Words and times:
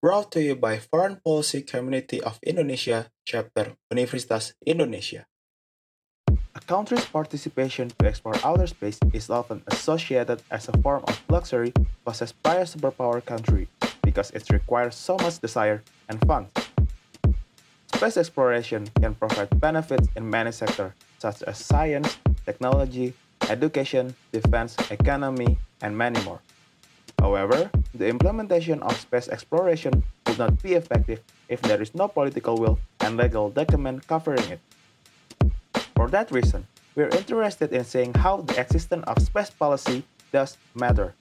brought 0.00 0.30
to 0.30 0.40
you 0.40 0.54
by 0.54 0.78
Foreign 0.78 1.18
Policy 1.26 1.62
Community 1.62 2.22
of 2.22 2.38
Indonesia, 2.46 3.10
Chapter 3.26 3.74
Universitas 3.90 4.54
Indonesia. 4.62 5.26
A 6.54 6.62
country's 6.70 7.04
participation 7.04 7.90
to 7.98 8.06
explore 8.06 8.38
outer 8.44 8.66
space 8.66 8.98
is 9.12 9.28
often 9.28 9.62
associated 9.66 10.38
as 10.50 10.68
a 10.68 10.78
form 10.82 11.02
of 11.08 11.18
luxury 11.28 11.74
possessed 12.06 12.38
by 12.46 12.62
a 12.62 12.66
superpower 12.66 13.18
country 13.18 13.66
because 14.02 14.30
it 14.30 14.46
requires 14.50 14.94
so 14.94 15.18
much 15.18 15.42
desire 15.42 15.82
and 16.08 16.22
funds. 16.26 16.54
Space 17.90 18.16
exploration 18.16 18.86
can 19.02 19.18
provide 19.18 19.50
benefits 19.58 20.06
in 20.14 20.30
many 20.30 20.52
sectors 20.52 20.94
such 21.18 21.42
as 21.42 21.58
science, 21.58 22.18
technology, 22.46 23.14
education, 23.50 24.14
defense, 24.30 24.78
economy, 24.94 25.58
and 25.82 25.98
many 25.98 26.22
more. 26.22 26.38
However, 27.28 27.70
the 27.92 28.08
implementation 28.08 28.80
of 28.80 28.96
space 28.96 29.28
exploration 29.28 30.02
would 30.26 30.38
not 30.38 30.62
be 30.62 30.72
effective 30.72 31.20
if 31.50 31.60
there 31.60 31.76
is 31.82 31.94
no 31.94 32.08
political 32.08 32.56
will 32.56 32.78
and 33.00 33.18
legal 33.18 33.50
document 33.50 34.06
covering 34.08 34.48
it. 34.48 34.60
For 35.94 36.08
that 36.08 36.32
reason, 36.32 36.66
we're 36.96 37.12
interested 37.12 37.74
in 37.74 37.84
seeing 37.84 38.14
how 38.14 38.48
the 38.48 38.58
existence 38.58 39.04
of 39.06 39.20
space 39.20 39.50
policy 39.50 40.04
does 40.32 40.56
matter. 40.74 41.12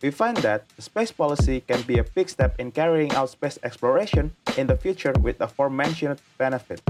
We 0.00 0.10
find 0.10 0.38
that 0.38 0.64
space 0.78 1.12
policy 1.12 1.60
can 1.60 1.82
be 1.82 1.98
a 1.98 2.04
big 2.04 2.30
step 2.30 2.56
in 2.58 2.72
carrying 2.72 3.12
out 3.12 3.28
space 3.28 3.58
exploration 3.62 4.32
in 4.56 4.68
the 4.68 4.76
future 4.78 5.12
with 5.20 5.36
the 5.36 5.44
aforementioned 5.44 6.22
benefit. 6.38 6.80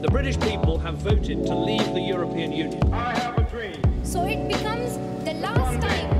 The 0.00 0.08
British 0.08 0.38
people 0.38 0.78
have 0.78 0.94
voted 1.02 1.44
to 1.44 1.54
leave 1.54 1.92
the 1.92 2.00
European 2.00 2.52
Union. 2.52 2.80
I 2.94 3.18
have 3.18 3.36
a 3.36 3.42
dream. 3.50 3.82
So 4.02 4.24
it 4.24 4.48
becomes 4.48 4.80
the 4.89 4.89
last 5.54 5.76
time 5.82 6.10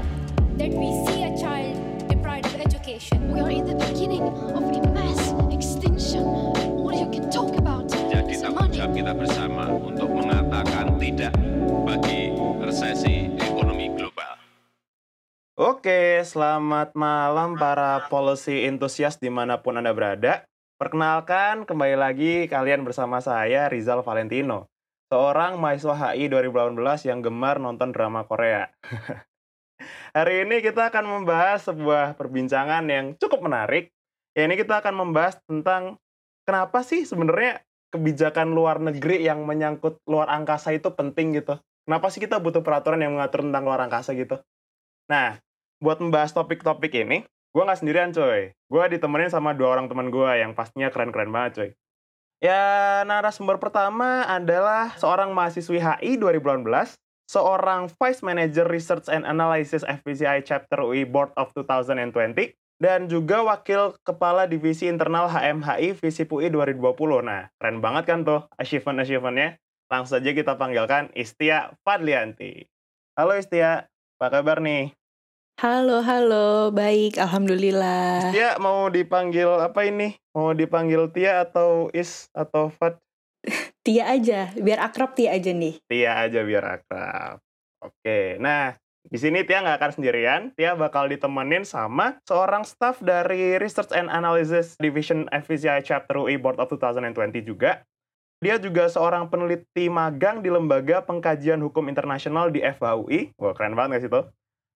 that 0.59 0.73
we 0.75 0.89
see 1.07 1.23
a 1.23 1.33
child 1.38 1.79
deprived 2.11 2.47
of 2.51 2.61
education. 2.61 3.30
We 3.30 3.38
are 3.41 3.51
in 3.51 3.65
the 3.65 3.79
beginning 3.79 4.27
of 4.27 4.65
a 4.66 4.80
mass 4.91 5.32
extinction. 5.54 6.24
What 6.82 6.99
you 6.99 7.09
can 7.15 7.30
talk 7.30 7.54
about 7.54 7.87
Jadi 8.10 8.35
tanggung 8.43 8.71
jawab 8.74 8.93
kita 8.95 9.13
bersama 9.15 9.71
untuk 9.71 10.10
mengatakan 10.10 10.99
tidak 10.99 11.35
bagi 11.87 12.35
resesi 12.59 13.30
ekonomi 13.38 13.95
global. 13.95 14.35
Oke, 15.60 16.24
selamat 16.26 16.97
malam 16.97 17.54
para 17.54 18.09
policy 18.09 18.66
enthusiast 18.66 19.21
di 19.23 19.29
mana 19.30 19.60
pun 19.60 19.79
Anda 19.79 19.93
berada. 19.95 20.43
Perkenalkan, 20.80 21.69
kembali 21.69 21.97
lagi 22.01 22.49
kalian 22.49 22.82
bersama 22.88 23.21
saya, 23.21 23.69
Rizal 23.69 24.01
Valentino. 24.01 24.71
Seorang 25.13 25.59
mahasiswa 25.59 26.15
HI 26.15 26.30
2018 26.32 27.10
yang 27.10 27.21
gemar 27.21 27.60
nonton 27.60 27.91
drama 27.93 28.24
Korea. 28.24 28.71
Hari 30.16 30.46
ini 30.48 30.62
kita 30.62 30.90
akan 30.92 31.04
membahas 31.06 31.66
sebuah 31.66 32.18
perbincangan 32.18 32.84
yang 32.86 33.16
cukup 33.16 33.45
menarik. 33.45 33.90
Ya, 34.34 34.46
ini 34.46 34.54
kita 34.54 34.78
akan 34.78 34.95
membahas 34.95 35.38
tentang 35.46 35.98
kenapa 36.46 36.86
sih 36.86 37.02
sebenarnya 37.02 37.62
kebijakan 37.90 38.54
luar 38.54 38.78
negeri 38.78 39.26
yang 39.26 39.42
menyangkut 39.42 39.98
luar 40.06 40.30
angkasa 40.30 40.70
itu 40.70 40.88
penting 40.95 41.34
gitu. 41.34 41.58
Kenapa 41.84 42.06
sih 42.14 42.23
kita 42.23 42.38
butuh 42.38 42.62
peraturan 42.62 43.02
yang 43.02 43.18
mengatur 43.18 43.42
tentang 43.42 43.66
luar 43.66 43.82
angkasa 43.82 44.14
gitu? 44.14 44.38
Nah, 45.10 45.42
buat 45.82 45.98
membahas 45.98 46.30
topik-topik 46.30 46.95
ini, 46.95 47.26
gue 47.26 47.62
nggak 47.66 47.80
sendirian 47.82 48.14
coy. 48.14 48.54
Gue 48.70 48.84
ditemenin 48.86 49.32
sama 49.32 49.58
dua 49.58 49.74
orang 49.74 49.90
teman 49.90 50.14
gue 50.14 50.30
yang 50.38 50.54
pastinya 50.54 50.86
keren-keren 50.95 51.34
banget 51.34 51.52
coy. 51.58 51.70
Ya, 52.40 53.02
narasumber 53.04 53.60
pertama 53.60 54.24
adalah 54.24 54.96
seorang 54.96 55.34
mahasiswi 55.34 55.76
HI 55.76 56.16
2018, 56.16 56.96
seorang 57.30 57.86
Vice 57.95 58.26
Manager 58.26 58.66
Research 58.66 59.06
and 59.06 59.23
Analysis 59.23 59.86
FPCI 59.86 60.42
Chapter 60.42 60.82
UI 60.82 61.06
Board 61.06 61.30
of 61.38 61.54
2020, 61.54 62.10
dan 62.82 63.06
juga 63.06 63.46
Wakil 63.46 63.95
Kepala 64.03 64.50
Divisi 64.50 64.91
Internal 64.91 65.31
HMHI 65.31 65.94
Visip 65.94 66.34
UI 66.34 66.50
2020. 66.50 67.22
Nah, 67.22 67.47
keren 67.62 67.78
banget 67.78 68.10
kan 68.10 68.26
tuh 68.26 68.50
achievement-achievementnya. 68.58 69.62
Langsung 69.86 70.19
saja 70.19 70.30
kita 70.34 70.58
panggilkan 70.58 71.14
Istia 71.14 71.70
Fadlianti. 71.86 72.66
Halo 73.14 73.38
Istia, 73.38 73.86
apa 74.19 74.26
kabar 74.42 74.58
nih? 74.58 74.90
Halo, 75.60 76.00
halo, 76.00 76.72
baik, 76.72 77.20
alhamdulillah. 77.20 78.32
Tia 78.32 78.56
mau 78.56 78.88
dipanggil 78.88 79.60
apa 79.60 79.84
ini? 79.86 80.16
Mau 80.32 80.56
dipanggil 80.56 81.12
Tia 81.12 81.44
atau 81.44 81.92
Is 81.92 82.32
atau 82.32 82.72
Fat? 82.72 82.96
Tia 83.90 84.06
aja, 84.06 84.54
biar 84.54 84.86
akrab 84.86 85.18
Tia 85.18 85.34
aja 85.34 85.50
nih. 85.50 85.82
Tia 85.90 86.14
aja 86.14 86.46
biar 86.46 86.78
akrab. 86.78 87.42
Oke, 87.82 88.38
nah 88.38 88.78
di 89.02 89.18
sini 89.18 89.42
Tia 89.42 89.66
nggak 89.66 89.82
akan 89.82 89.92
sendirian. 89.98 90.40
Tia 90.54 90.78
bakal 90.78 91.10
ditemenin 91.10 91.66
sama 91.66 92.14
seorang 92.22 92.62
staff 92.62 93.02
dari 93.02 93.58
Research 93.58 93.90
and 93.90 94.06
Analysis 94.06 94.78
Division 94.78 95.26
FVCI 95.34 95.82
Chapter 95.82 96.22
UI 96.22 96.38
Board 96.38 96.62
of 96.62 96.70
2020 96.70 97.42
juga. 97.42 97.82
Dia 98.38 98.62
juga 98.62 98.86
seorang 98.86 99.26
peneliti 99.26 99.90
magang 99.90 100.38
di 100.38 100.54
Lembaga 100.54 101.02
Pengkajian 101.02 101.58
Hukum 101.58 101.90
Internasional 101.90 102.54
di 102.54 102.62
FHUI. 102.62 103.34
Wah, 103.42 103.58
keren 103.58 103.74
banget 103.74 103.90
nggak 103.90 104.02
sih 104.06 104.12
tuh? 104.14 104.24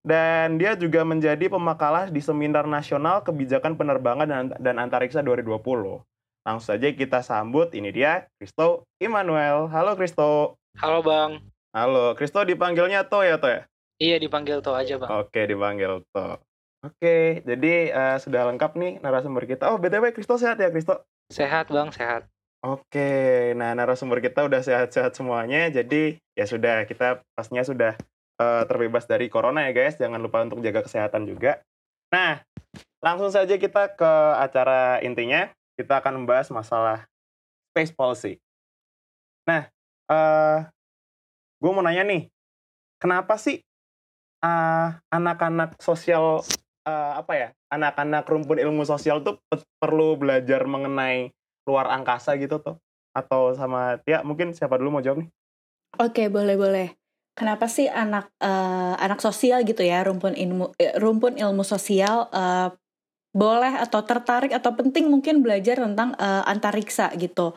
Dan 0.03 0.59
dia 0.59 0.75
juga 0.75 1.07
menjadi 1.07 1.47
pemakalah 1.47 2.11
di 2.11 2.19
Seminar 2.19 2.67
Nasional 2.67 3.23
Kebijakan 3.23 3.79
Penerbangan 3.79 4.27
dan, 4.27 4.51
dan 4.59 4.75
Antariksa 4.75 5.23
2020. 5.23 6.03
Langsung 6.45 6.77
saja 6.77 6.93
kita 6.93 7.25
sambut, 7.25 7.73
ini 7.73 7.89
dia, 7.89 8.29
Kristo 8.37 8.85
Immanuel. 9.01 9.65
Halo 9.65 9.97
Kristo. 9.97 10.61
Halo 10.77 11.01
Bang. 11.01 11.41
Halo, 11.73 12.13
Kristo 12.13 12.45
dipanggilnya 12.45 13.01
To 13.09 13.25
ya 13.25 13.41
To 13.41 13.49
ya? 13.49 13.65
Iya 13.97 14.21
dipanggil 14.21 14.61
tuh 14.61 14.77
aja 14.77 15.01
Bang. 15.01 15.09
Oke, 15.09 15.49
dipanggil 15.49 16.05
To. 16.13 16.37
Oke, 16.85 17.41
jadi 17.41 17.89
eh, 17.89 18.17
sudah 18.21 18.45
lengkap 18.53 18.77
nih 18.77 19.01
narasumber 19.01 19.49
kita. 19.49 19.73
Oh, 19.73 19.81
BTW 19.81 20.13
Kristo 20.13 20.37
sehat 20.37 20.61
ya 20.61 20.69
Kristo? 20.69 21.01
Sehat 21.33 21.73
Bang, 21.73 21.89
sehat. 21.89 22.29
Oke, 22.61 23.49
nah 23.57 23.73
narasumber 23.73 24.21
kita 24.21 24.45
udah 24.45 24.61
sehat-sehat 24.61 25.17
semuanya. 25.17 25.65
Jadi 25.73 26.21
ya 26.37 26.45
sudah, 26.45 26.85
kita 26.85 27.25
pastinya 27.33 27.65
sudah 27.65 27.97
eh, 28.37 28.63
terbebas 28.69 29.09
dari 29.09 29.33
corona 29.33 29.65
ya 29.65 29.73
guys. 29.73 29.97
Jangan 29.97 30.21
lupa 30.21 30.45
untuk 30.45 30.61
jaga 30.61 30.85
kesehatan 30.85 31.25
juga. 31.25 31.65
Nah, 32.13 32.45
langsung 33.01 33.33
saja 33.33 33.57
kita 33.57 33.97
ke 33.97 34.11
acara 34.37 35.01
intinya. 35.01 35.49
Kita 35.75 35.99
akan 35.99 36.23
membahas 36.23 36.47
masalah 36.55 37.03
space 37.75 37.91
policy. 37.91 38.33
Nah, 39.43 39.67
eh 40.07 40.59
gue 41.59 41.71
mau 41.71 41.83
nanya 41.83 42.07
nih, 42.07 42.31
kenapa 42.97 43.35
sih 43.35 43.59
eh, 44.43 44.87
anak-anak 45.11 45.75
sosial 45.83 46.39
eh, 46.87 47.11
apa 47.19 47.33
ya, 47.35 47.49
anak-anak 47.67 48.23
rumpun 48.23 48.57
ilmu 48.57 48.87
sosial 48.87 49.19
tuh 49.21 49.43
pe- 49.51 49.67
perlu 49.77 50.15
belajar 50.15 50.63
mengenai 50.63 51.35
luar 51.67 51.91
angkasa 51.91 52.39
gitu 52.39 52.63
tuh? 52.63 52.79
Atau 53.11 53.55
sama 53.55 53.99
Tia, 54.03 54.23
mungkin 54.23 54.55
siapa 54.55 54.79
dulu 54.79 54.99
mau 54.99 55.03
jawab 55.03 55.23
nih? 55.23 55.29
Oke, 55.99 56.27
boleh 56.27 56.55
boleh. 56.59 56.87
Kenapa 57.35 57.67
sih 57.67 57.91
anak 57.91 58.31
eh, 58.39 58.95
anak 58.95 59.19
sosial 59.19 59.67
gitu 59.67 59.83
ya, 59.83 60.07
rumpun 60.07 60.39
ilmu 60.39 60.71
rumpun 61.03 61.35
ilmu 61.35 61.67
sosial 61.67 62.31
eh, 62.31 62.71
boleh 63.35 63.75
atau 63.75 63.99
tertarik 64.07 64.55
atau 64.55 64.71
penting 64.71 65.11
mungkin 65.11 65.43
belajar 65.43 65.83
tentang 65.83 66.15
eh, 66.15 66.43
antariksa 66.47 67.11
gitu. 67.19 67.51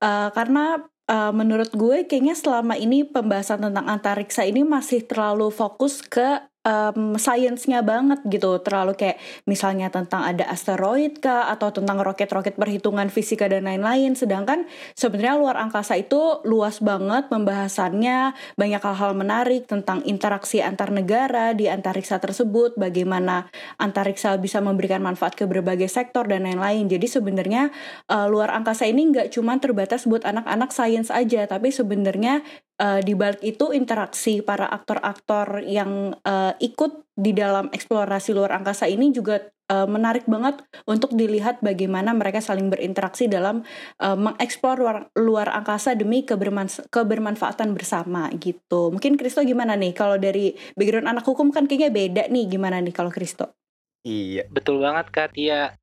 Eh, 0.00 0.28
karena 0.32 0.80
eh, 1.04 1.32
menurut 1.36 1.70
gue 1.76 2.08
kayaknya 2.08 2.32
selama 2.32 2.74
ini 2.80 3.04
pembahasan 3.04 3.60
tentang 3.68 3.86
antariksa 3.86 4.48
ini 4.48 4.64
masih 4.64 5.04
terlalu 5.04 5.52
fokus 5.52 6.00
ke 6.00 6.40
em, 6.68 7.16
sainsnya 7.16 7.80
banget 7.80 8.20
gitu. 8.28 8.60
Terlalu 8.60 8.92
kayak 9.00 9.16
misalnya 9.48 9.88
tentang 9.88 10.28
ada 10.28 10.44
asteroid 10.52 11.24
kah 11.24 11.48
atau 11.48 11.72
tentang 11.72 12.04
roket-roket 12.04 12.60
perhitungan 12.60 13.08
fisika 13.08 13.48
dan 13.48 13.64
lain-lain. 13.64 14.12
Sedangkan 14.12 14.68
sebenarnya 14.92 15.40
luar 15.40 15.56
angkasa 15.56 15.96
itu 15.96 16.44
luas 16.44 16.84
banget 16.84 17.32
pembahasannya. 17.32 18.36
Banyak 18.60 18.82
hal-hal 18.84 19.16
menarik 19.16 19.64
tentang 19.64 20.04
interaksi 20.04 20.60
antar 20.60 20.92
negara 20.92 21.56
di 21.56 21.72
antariksa 21.72 22.20
tersebut. 22.20 22.76
Bagaimana 22.76 23.48
antariksa 23.80 24.36
bisa 24.36 24.60
memberikan 24.60 25.00
manfaat 25.00 25.32
ke 25.32 25.48
berbagai 25.48 25.88
sektor 25.88 26.28
dan 26.28 26.44
lain-lain. 26.44 26.86
Jadi 26.86 27.06
sebenarnya 27.08 27.72
eh, 28.12 28.26
luar 28.28 28.52
angkasa 28.52 28.84
ini 28.84 29.08
nggak 29.08 29.32
cuma 29.32 29.56
terbatas 29.56 30.04
buat 30.04 30.28
anak-anak 30.28 30.70
sains 30.74 31.08
aja 31.08 31.48
tapi 31.48 31.72
sebenarnya 31.72 32.42
eh, 32.78 33.00
di 33.02 33.12
balik 33.18 33.42
itu 33.42 33.74
interaksi 33.74 34.40
para 34.40 34.70
aktor-aktor 34.70 35.66
yang 35.66 36.14
eh, 36.22 36.54
ikut 36.62 37.10
di 37.18 37.34
dalam 37.34 37.66
eksplorasi 37.74 38.30
luar 38.30 38.54
angkasa 38.54 38.86
ini 38.86 39.10
juga 39.10 39.42
eh, 39.42 39.88
menarik 39.90 40.24
banget 40.30 40.62
untuk 40.86 41.12
dilihat 41.12 41.58
bagaimana 41.60 42.14
mereka 42.14 42.38
saling 42.38 42.70
berinteraksi 42.70 43.26
dalam 43.26 43.66
eh, 43.98 44.16
mengeksplor 44.16 44.78
luar, 44.78 44.98
luar 45.18 45.48
angkasa 45.50 45.98
demi 45.98 46.22
kebermans- 46.22 46.86
kebermanfaatan 46.88 47.74
bersama 47.74 48.30
gitu. 48.38 48.94
Mungkin 48.94 49.18
Kristo 49.18 49.42
gimana 49.42 49.74
nih 49.74 49.92
kalau 49.92 50.16
dari 50.16 50.54
background 50.78 51.10
anak 51.10 51.26
hukum 51.26 51.50
kan 51.50 51.66
kayaknya 51.66 51.90
beda 51.90 52.22
nih 52.30 52.46
gimana 52.46 52.78
nih 52.78 52.94
kalau 52.94 53.10
Kristo? 53.10 53.58
Iya. 54.06 54.46
Betul 54.48 54.78
banget 54.78 55.10
Kak 55.10 55.34
Tia. 55.34 55.74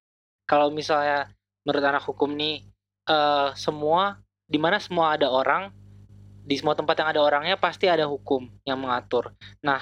Kalau 0.47 0.71
misalnya 0.71 1.29
menurut 1.67 1.83
anak 1.83 2.03
hukum 2.07 2.31
nih 2.33 2.63
eh 3.05 3.49
semua 3.53 4.17
di 4.49 4.57
mana 4.57 4.81
semua 4.81 5.13
ada 5.13 5.29
orang 5.29 5.69
di 6.45 6.55
semua 6.61 6.77
tempat 6.77 7.01
yang 7.01 7.09
ada 7.09 7.21
orangnya 7.25 7.57
pasti 7.57 7.89
ada 7.89 8.05
hukum 8.05 8.45
yang 8.61 8.77
mengatur. 8.77 9.33
Nah, 9.65 9.81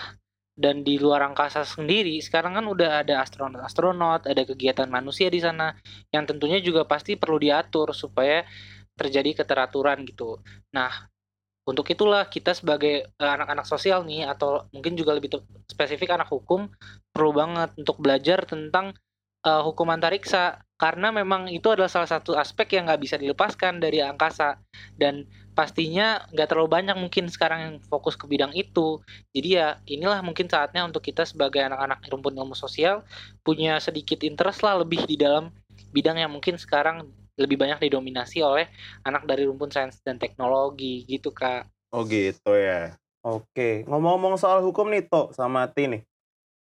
dan 0.53 0.85
di 0.85 1.01
luar 1.01 1.25
angkasa 1.27 1.65
sendiri 1.65 2.21
sekarang 2.21 2.55
kan 2.55 2.65
udah 2.65 3.03
ada 3.03 3.19
astronot-astronot, 3.25 4.29
ada 4.29 4.41
kegiatan 4.47 4.87
manusia 4.87 5.27
di 5.27 5.43
sana 5.43 5.75
yang 6.13 6.23
tentunya 6.23 6.63
juga 6.63 6.87
pasti 6.87 7.19
perlu 7.19 7.41
diatur 7.41 7.91
supaya 7.91 8.47
terjadi 8.95 9.43
keteraturan 9.43 10.05
gitu. 10.05 10.39
Nah, 10.71 11.09
untuk 11.63 11.87
itulah 11.89 12.27
kita 12.29 12.53
sebagai 12.53 13.07
eh, 13.07 13.31
anak-anak 13.35 13.65
sosial 13.65 14.05
nih 14.05 14.29
atau 14.29 14.67
mungkin 14.69 14.93
juga 14.93 15.17
lebih 15.17 15.41
spesifik 15.67 16.15
anak 16.15 16.29
hukum 16.29 16.69
perlu 17.09 17.31
banget 17.33 17.69
untuk 17.79 17.97
belajar 17.99 18.45
tentang 18.45 18.93
eh, 19.45 19.61
hukum 19.63 19.87
antariksa 19.91 20.63
karena 20.79 21.15
memang 21.15 21.47
itu 21.47 21.63
adalah 21.71 21.87
salah 21.87 22.09
satu 22.09 22.35
aspek 22.35 22.75
yang 22.75 22.89
nggak 22.89 23.01
bisa 23.01 23.15
dilepaskan 23.15 23.79
dari 23.79 24.03
angkasa 24.03 24.59
dan 24.99 25.23
pastinya 25.55 26.25
nggak 26.33 26.49
terlalu 26.49 26.69
banyak 26.81 26.97
mungkin 26.97 27.29
sekarang 27.29 27.59
yang 27.61 27.75
fokus 27.87 28.19
ke 28.19 28.25
bidang 28.25 28.51
itu 28.57 28.99
jadi 29.31 29.49
ya 29.53 29.67
inilah 29.87 30.19
mungkin 30.25 30.49
saatnya 30.49 30.83
untuk 30.83 31.05
kita 31.05 31.23
sebagai 31.23 31.61
anak-anak 31.63 32.03
rumpun 32.09 32.35
ilmu 32.35 32.57
sosial 32.57 33.05
punya 33.45 33.77
sedikit 33.79 34.19
interest 34.25 34.65
lah 34.65 34.81
lebih 34.81 35.05
di 35.07 35.15
dalam 35.15 35.53
bidang 35.93 36.19
yang 36.19 36.33
mungkin 36.33 36.57
sekarang 36.57 37.07
lebih 37.37 37.55
banyak 37.55 37.79
didominasi 37.85 38.41
oleh 38.43 38.67
anak 39.05 39.23
dari 39.29 39.45
rumpun 39.45 39.69
sains 39.69 40.01
dan 40.01 40.17
teknologi 40.17 41.05
gitu 41.05 41.31
kak 41.31 41.69
Oh 41.93 42.01
gitu 42.09 42.57
ya. 42.57 42.97
Oke, 43.21 43.85
ngomong-ngomong 43.85 44.35
soal 44.41 44.65
hukum 44.65 44.89
nih 44.89 45.05
Tok 45.05 45.37
sama 45.37 45.69
Ti 45.69 45.85
nih. 45.85 46.01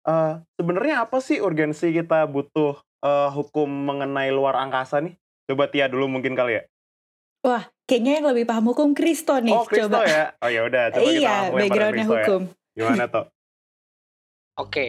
Eh, 0.05 0.33
sebenarnya 0.61 1.09
apa 1.09 1.17
sih 1.17 1.41
urgensi 1.41 1.89
kita 1.89 2.29
butuh 2.29 2.77
eh, 3.01 3.29
hukum 3.33 3.65
mengenai 3.65 4.29
luar 4.29 4.53
angkasa 4.61 5.01
nih? 5.01 5.17
Coba 5.49 5.65
Tia 5.69 5.89
dulu 5.89 6.05
mungkin 6.05 6.37
kali 6.37 6.61
ya. 6.61 6.63
Wah, 7.45 7.65
kayaknya 7.89 8.21
yang 8.21 8.25
lebih 8.33 8.45
paham 8.49 8.69
hukum 8.69 8.93
Kristo 8.93 9.37
nih. 9.37 9.53
oh, 9.53 9.65
Kristo 9.65 9.97
coba. 9.97 10.05
ya. 10.05 10.33
Oh 10.41 10.49
ya 10.49 10.61
udah, 10.65 10.83
coba 10.93 11.09
kita 11.09 11.21
iya, 11.21 11.35
backgroundnya 11.49 12.05
ya. 12.05 12.09
hukum. 12.09 12.41
Gimana 12.73 13.05
Tok? 13.13 13.25
Oke, 14.55 14.85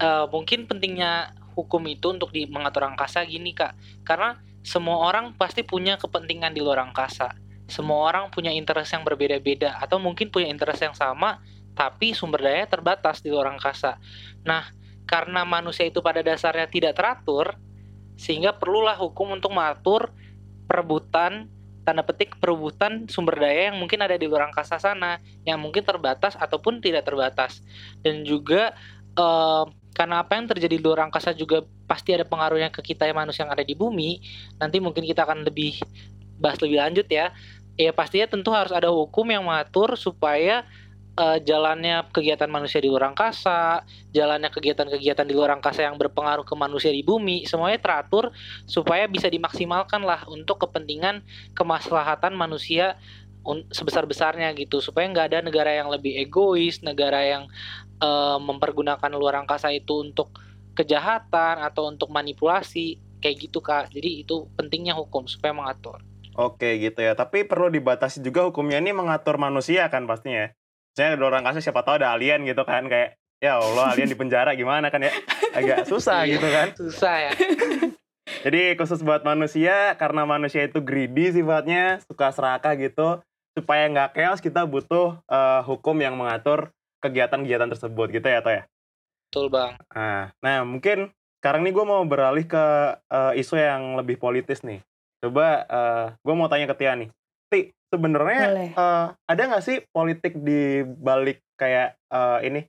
eh, 0.00 0.24
mungkin 0.32 0.68
pentingnya 0.68 1.32
hukum 1.56 1.82
itu 1.88 2.12
untuk 2.12 2.30
di 2.30 2.44
mengatur 2.46 2.86
angkasa 2.86 3.24
gini 3.24 3.56
kak, 3.56 3.74
karena 4.04 4.38
semua 4.62 5.00
orang 5.10 5.32
pasti 5.34 5.64
punya 5.64 5.96
kepentingan 5.96 6.52
di 6.52 6.60
luar 6.60 6.84
angkasa. 6.84 7.34
Semua 7.68 8.08
orang 8.08 8.32
punya 8.32 8.52
interest 8.52 8.96
yang 8.96 9.04
berbeda-beda, 9.04 9.76
atau 9.80 10.00
mungkin 10.00 10.32
punya 10.32 10.48
interest 10.48 10.80
yang 10.80 10.96
sama, 10.96 11.40
tapi 11.78 12.10
sumber 12.10 12.42
daya 12.42 12.66
terbatas 12.66 13.22
di 13.22 13.30
luar 13.30 13.54
angkasa. 13.54 14.02
Nah, 14.42 14.66
karena 15.06 15.46
manusia 15.46 15.86
itu 15.86 16.02
pada 16.02 16.26
dasarnya 16.26 16.66
tidak 16.66 16.98
teratur, 16.98 17.54
sehingga 18.18 18.58
perlulah 18.58 18.98
hukum 18.98 19.38
untuk 19.38 19.54
mengatur 19.54 20.10
perebutan 20.66 21.46
tanda 21.86 22.04
petik 22.04 22.36
perebutan 22.36 23.08
sumber 23.08 23.40
daya 23.40 23.72
yang 23.72 23.80
mungkin 23.80 24.02
ada 24.02 24.18
di 24.18 24.26
luar 24.26 24.50
angkasa 24.50 24.76
sana, 24.76 25.22
yang 25.46 25.56
mungkin 25.62 25.86
terbatas 25.86 26.34
ataupun 26.34 26.82
tidak 26.82 27.06
terbatas, 27.06 27.62
dan 28.02 28.26
juga 28.26 28.74
eh, 29.14 29.64
karena 29.96 30.20
apa 30.20 30.36
yang 30.36 30.50
terjadi 30.50 30.76
di 30.76 30.84
luar 30.84 31.08
angkasa 31.08 31.30
juga 31.32 31.62
pasti 31.88 32.12
ada 32.12 32.22
pengaruhnya 32.22 32.68
ke 32.68 32.84
kita 32.92 33.08
yang 33.08 33.18
manusia 33.18 33.42
yang 33.46 33.54
ada 33.54 33.64
di 33.64 33.74
bumi. 33.74 34.22
Nanti 34.60 34.78
mungkin 34.78 35.02
kita 35.02 35.24
akan 35.24 35.42
lebih 35.42 35.80
bahas 36.38 36.60
lebih 36.62 36.78
lanjut 36.78 37.08
ya. 37.10 37.34
Ya 37.74 37.90
pastinya 37.90 38.30
tentu 38.30 38.54
harus 38.54 38.70
ada 38.70 38.90
hukum 38.94 39.26
yang 39.26 39.42
mengatur 39.42 39.98
supaya 39.98 40.62
eh, 41.18 41.38
jalannya 41.42 42.06
kegiatan 42.14 42.46
manusia 42.46 42.78
di 42.78 42.86
luar 42.86 43.10
angkasa, 43.10 43.82
jalannya 44.14 44.48
kegiatan-kegiatan 44.54 45.26
di 45.26 45.34
luar 45.34 45.58
angkasa 45.58 45.82
yang 45.82 45.98
berpengaruh 45.98 46.46
ke 46.46 46.54
manusia 46.54 46.94
di 46.94 47.02
bumi, 47.02 47.44
semuanya 47.44 47.82
teratur 47.82 48.30
supaya 48.64 49.10
bisa 49.10 49.26
dimaksimalkan 49.26 50.06
lah 50.06 50.22
untuk 50.30 50.62
kepentingan 50.62 51.26
kemaslahatan 51.58 52.38
manusia 52.38 52.96
sebesar-besarnya 53.72 54.52
gitu 54.60 54.84
supaya 54.84 55.08
nggak 55.08 55.26
ada 55.32 55.38
negara 55.40 55.72
yang 55.72 55.88
lebih 55.88 56.14
egois, 56.20 56.80
negara 56.86 57.24
yang 57.24 57.44
eh, 57.98 58.38
mempergunakan 58.38 59.10
luar 59.18 59.42
angkasa 59.42 59.74
itu 59.74 60.06
untuk 60.06 60.30
kejahatan 60.78 61.58
atau 61.66 61.90
untuk 61.90 62.14
manipulasi 62.14 63.02
kayak 63.18 63.50
gitu 63.50 63.58
kak. 63.58 63.90
Jadi 63.90 64.22
itu 64.22 64.46
pentingnya 64.54 64.94
hukum 64.94 65.26
supaya 65.26 65.50
mengatur. 65.50 65.98
Oke 66.38 66.78
gitu 66.78 67.02
ya. 67.02 67.18
Tapi 67.18 67.42
perlu 67.42 67.66
dibatasi 67.66 68.22
juga 68.22 68.46
hukumnya 68.46 68.78
ini 68.78 68.94
mengatur 68.94 69.42
manusia 69.42 69.90
kan 69.90 70.06
pastinya. 70.06 70.54
Ya. 70.98 71.14
Misalnya 71.14 71.14
di 71.14 71.22
luar 71.22 71.34
angkasa 71.38 71.62
siapa 71.62 71.86
tahu 71.86 72.02
ada 72.02 72.10
alien 72.10 72.42
gitu 72.42 72.66
kan 72.66 72.90
kayak 72.90 73.14
ya 73.38 73.62
Allah 73.62 73.94
alien 73.94 74.10
di 74.10 74.18
penjara 74.18 74.50
gimana 74.58 74.90
kan 74.90 74.98
ya 74.98 75.14
agak 75.54 75.86
susah 75.86 76.26
Iya. 76.26 76.32
gitu 76.34 76.48
kan. 76.50 76.66
Susah 76.74 77.14
ya. 77.22 77.32
Jadi 78.44 78.74
khusus 78.74 79.00
buat 79.06 79.22
manusia 79.22 79.94
karena 79.94 80.26
manusia 80.26 80.66
itu 80.66 80.82
greedy 80.82 81.30
sifatnya 81.30 82.02
suka 82.02 82.34
serakah 82.34 82.74
gitu 82.74 83.22
supaya 83.54 83.86
nggak 83.86 84.14
chaos 84.18 84.42
kita 84.42 84.66
butuh 84.66 85.22
eh, 85.30 85.60
hukum 85.62 85.94
yang 86.02 86.18
mengatur 86.18 86.74
kegiatan-kegiatan 86.98 87.70
tersebut 87.70 88.10
gitu 88.10 88.26
ya 88.26 88.42
toh 88.42 88.52
ya. 88.58 88.62
Betul 89.30 89.54
bang. 89.54 89.78
Nah, 89.94 90.34
nah 90.42 90.66
mungkin 90.66 91.14
sekarang 91.38 91.62
nih 91.62 91.70
gue 91.70 91.84
mau 91.86 92.02
beralih 92.02 92.42
ke 92.42 92.64
eh, 93.06 93.38
isu 93.38 93.54
yang 93.54 93.94
lebih 93.94 94.18
politis 94.18 94.66
nih. 94.66 94.82
Coba 95.18 95.66
gue 96.22 96.34
mau 96.34 96.46
tanya 96.46 96.70
ke 96.70 96.78
Tia 96.78 96.94
nih. 96.94 97.10
Ti, 97.48 97.72
sebenarnya 97.88 98.44
eh, 98.76 99.06
ada 99.12 99.42
nggak 99.48 99.64
sih 99.64 99.80
politik 99.88 100.36
di 100.40 100.84
balik 100.84 101.40
kayak 101.56 101.96
eh, 102.12 102.38
ini 102.44 102.60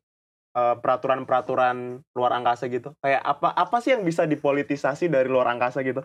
eh, 0.56 0.76
peraturan-peraturan 0.80 2.00
luar 2.16 2.32
angkasa 2.40 2.72
gitu? 2.72 2.96
Kayak 3.04 3.22
apa 3.24 3.52
apa 3.52 3.78
sih 3.84 3.94
yang 3.96 4.08
bisa 4.08 4.24
dipolitisasi 4.24 5.12
dari 5.12 5.28
luar 5.28 5.52
angkasa 5.52 5.84
gitu? 5.84 6.04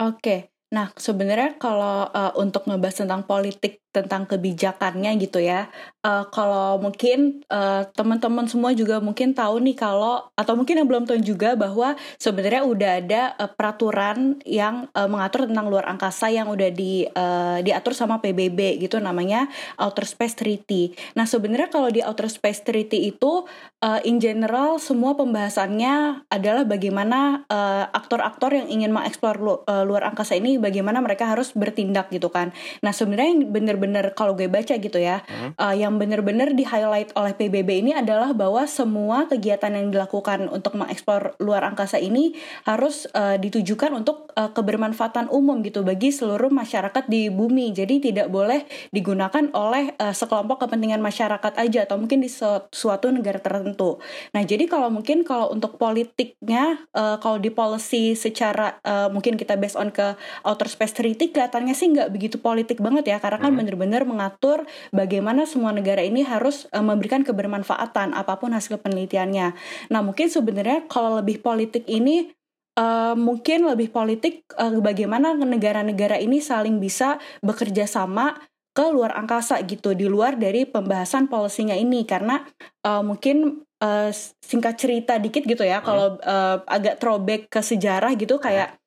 Oke, 0.00 0.48
nah 0.72 0.88
sebenarnya 0.96 1.60
kalau 1.60 2.08
uh, 2.08 2.32
untuk 2.40 2.64
ngebahas 2.64 3.04
tentang 3.04 3.28
politik 3.28 3.84
tentang 3.90 4.26
kebijakannya 4.26 5.18
gitu 5.18 5.42
ya, 5.42 5.66
uh, 6.04 6.24
kalau 6.32 6.80
mungkin 6.80 7.44
uh, 7.52 7.84
teman-teman 7.92 8.48
semua 8.48 8.72
juga 8.72 8.98
mungkin 9.02 9.36
tahu 9.36 9.60
nih 9.60 9.76
kalau 9.76 10.28
atau 10.34 10.54
mungkin 10.56 10.80
yang 10.80 10.88
belum 10.88 11.04
tahu 11.04 11.20
juga 11.20 11.54
bahwa 11.56 11.96
sebenarnya 12.16 12.62
udah 12.64 12.90
ada 13.02 13.22
uh, 13.36 13.50
peraturan 13.50 14.40
yang 14.46 14.88
uh, 14.96 15.08
mengatur 15.08 15.48
tentang 15.48 15.68
luar 15.68 15.88
angkasa 15.88 16.32
yang 16.32 16.48
udah 16.48 16.70
di 16.72 17.04
uh, 17.04 17.60
diatur 17.60 17.92
sama 17.92 18.22
PBB 18.22 18.80
gitu 18.80 18.96
namanya 18.98 19.48
Outer 19.76 20.08
Space 20.08 20.36
Treaty. 20.36 20.94
Nah 21.16 21.28
sebenarnya 21.28 21.68
kalau 21.68 21.88
di 21.92 22.00
Outer 22.00 22.30
Space 22.32 22.64
Treaty 22.64 23.12
itu 23.12 23.44
uh, 23.84 24.00
in 24.04 24.20
general 24.22 24.80
semua 24.80 25.16
pembahasannya 25.16 26.26
adalah 26.32 26.64
bagaimana 26.64 27.44
uh, 27.48 27.84
aktor-aktor 27.92 28.56
yang 28.56 28.68
ingin 28.70 28.92
mengeksplor 28.94 29.36
lu- 29.40 29.62
uh, 29.68 29.84
luar 29.84 30.08
angkasa 30.08 30.36
ini 30.36 30.56
bagaimana 30.56 31.02
mereka 31.04 31.28
harus 31.28 31.52
bertindak 31.52 32.08
gitu 32.12 32.32
kan. 32.32 32.52
Nah 32.80 32.92
sebenarnya 32.94 33.36
yang 33.36 33.42
bener-bener 33.80 34.12
kalau 34.12 34.36
gue 34.36 34.44
baca 34.46 34.76
gitu 34.76 35.00
ya, 35.00 35.24
Hmm. 35.24 35.56
uh, 35.56 35.72
yang 35.72 35.96
bener-bener 35.96 36.52
di 36.52 36.62
highlight 36.62 37.16
oleh 37.16 37.32
PBB 37.32 37.80
ini 37.80 37.92
adalah 37.96 38.36
bahwa 38.36 38.68
semua 38.68 39.24
kegiatan 39.24 39.72
yang 39.72 39.88
dilakukan 39.88 40.46
untuk 40.46 40.76
mengeksplor 40.76 41.40
luar 41.40 41.64
angkasa 41.64 41.96
ini 41.96 42.36
harus 42.68 43.08
uh, 43.12 43.34
ditujukan 43.34 43.96
untuk 43.96 44.28
uh, 44.36 44.52
kebermanfaatan 44.52 45.32
umum 45.32 45.64
gitu 45.64 45.80
bagi 45.80 46.12
seluruh 46.12 46.52
masyarakat 46.52 47.08
di 47.08 47.32
bumi. 47.32 47.72
Jadi 47.72 48.12
tidak 48.12 48.28
boleh 48.28 48.66
digunakan 48.90 49.48
oleh 49.56 49.96
uh, 49.96 50.12
sekelompok 50.12 50.66
kepentingan 50.66 51.00
masyarakat 51.00 51.52
aja 51.56 51.88
atau 51.88 51.96
mungkin 51.96 52.20
di 52.20 52.28
su- 52.28 52.66
suatu 52.68 53.08
negara 53.08 53.40
tertentu. 53.40 53.96
Nah, 54.34 54.42
jadi 54.42 54.66
kalau 54.66 54.92
mungkin 54.92 55.24
kalau 55.24 55.48
untuk 55.48 55.78
politiknya 55.78 56.84
uh, 56.92 57.16
kalau 57.18 57.38
di 57.38 57.48
policy 57.48 58.12
secara 58.12 58.76
uh, 58.82 59.08
mungkin 59.08 59.38
kita 59.38 59.54
based 59.56 59.78
on 59.78 59.88
ke 59.88 60.18
outer 60.42 60.66
space 60.66 60.92
treaty 60.92 61.30
kelihatannya 61.30 61.72
sih 61.72 61.88
nggak 61.88 62.10
begitu 62.10 62.36
politik 62.36 62.82
banget 62.82 63.06
ya 63.06 63.18
karena 63.18 63.38
kan 63.38 63.48
Hmm. 63.50 63.58
Bener-bener 63.70 64.02
mengatur 64.02 64.66
bagaimana 64.90 65.46
semua 65.46 65.70
negara 65.70 66.02
ini 66.02 66.26
harus 66.26 66.66
uh, 66.74 66.82
memberikan 66.82 67.22
kebermanfaatan 67.22 68.10
apa 68.18 68.34
pun 68.42 68.50
hasil 68.50 68.82
penelitiannya. 68.82 69.54
Nah, 69.94 70.00
mungkin 70.02 70.26
sebenarnya 70.26 70.90
kalau 70.90 71.22
lebih 71.22 71.38
politik 71.38 71.86
ini 71.86 72.34
uh, 72.74 73.14
mungkin 73.14 73.70
lebih 73.70 73.94
politik 73.94 74.42
uh, 74.58 74.74
bagaimana 74.82 75.38
negara-negara 75.38 76.18
ini 76.18 76.42
saling 76.42 76.82
bisa 76.82 77.22
bekerja 77.46 77.86
sama 77.86 78.34
ke 78.70 78.84
luar 78.90 79.14
angkasa 79.18 79.58
gitu 79.66 79.94
di 79.94 80.06
luar 80.06 80.38
dari 80.38 80.66
pembahasan 80.66 81.26
polisinya 81.26 81.74
ini 81.74 82.06
karena 82.06 82.42
uh, 82.86 83.02
mungkin 83.02 83.66
uh, 83.82 84.10
singkat 84.40 84.78
cerita 84.78 85.18
dikit 85.18 85.42
gitu 85.42 85.66
ya 85.66 85.82
kalau 85.82 86.16
uh, 86.22 86.62
agak 86.70 87.02
throwback 87.02 87.50
ke 87.50 87.60
sejarah 87.60 88.14
gitu 88.14 88.38
kayak 88.38 88.79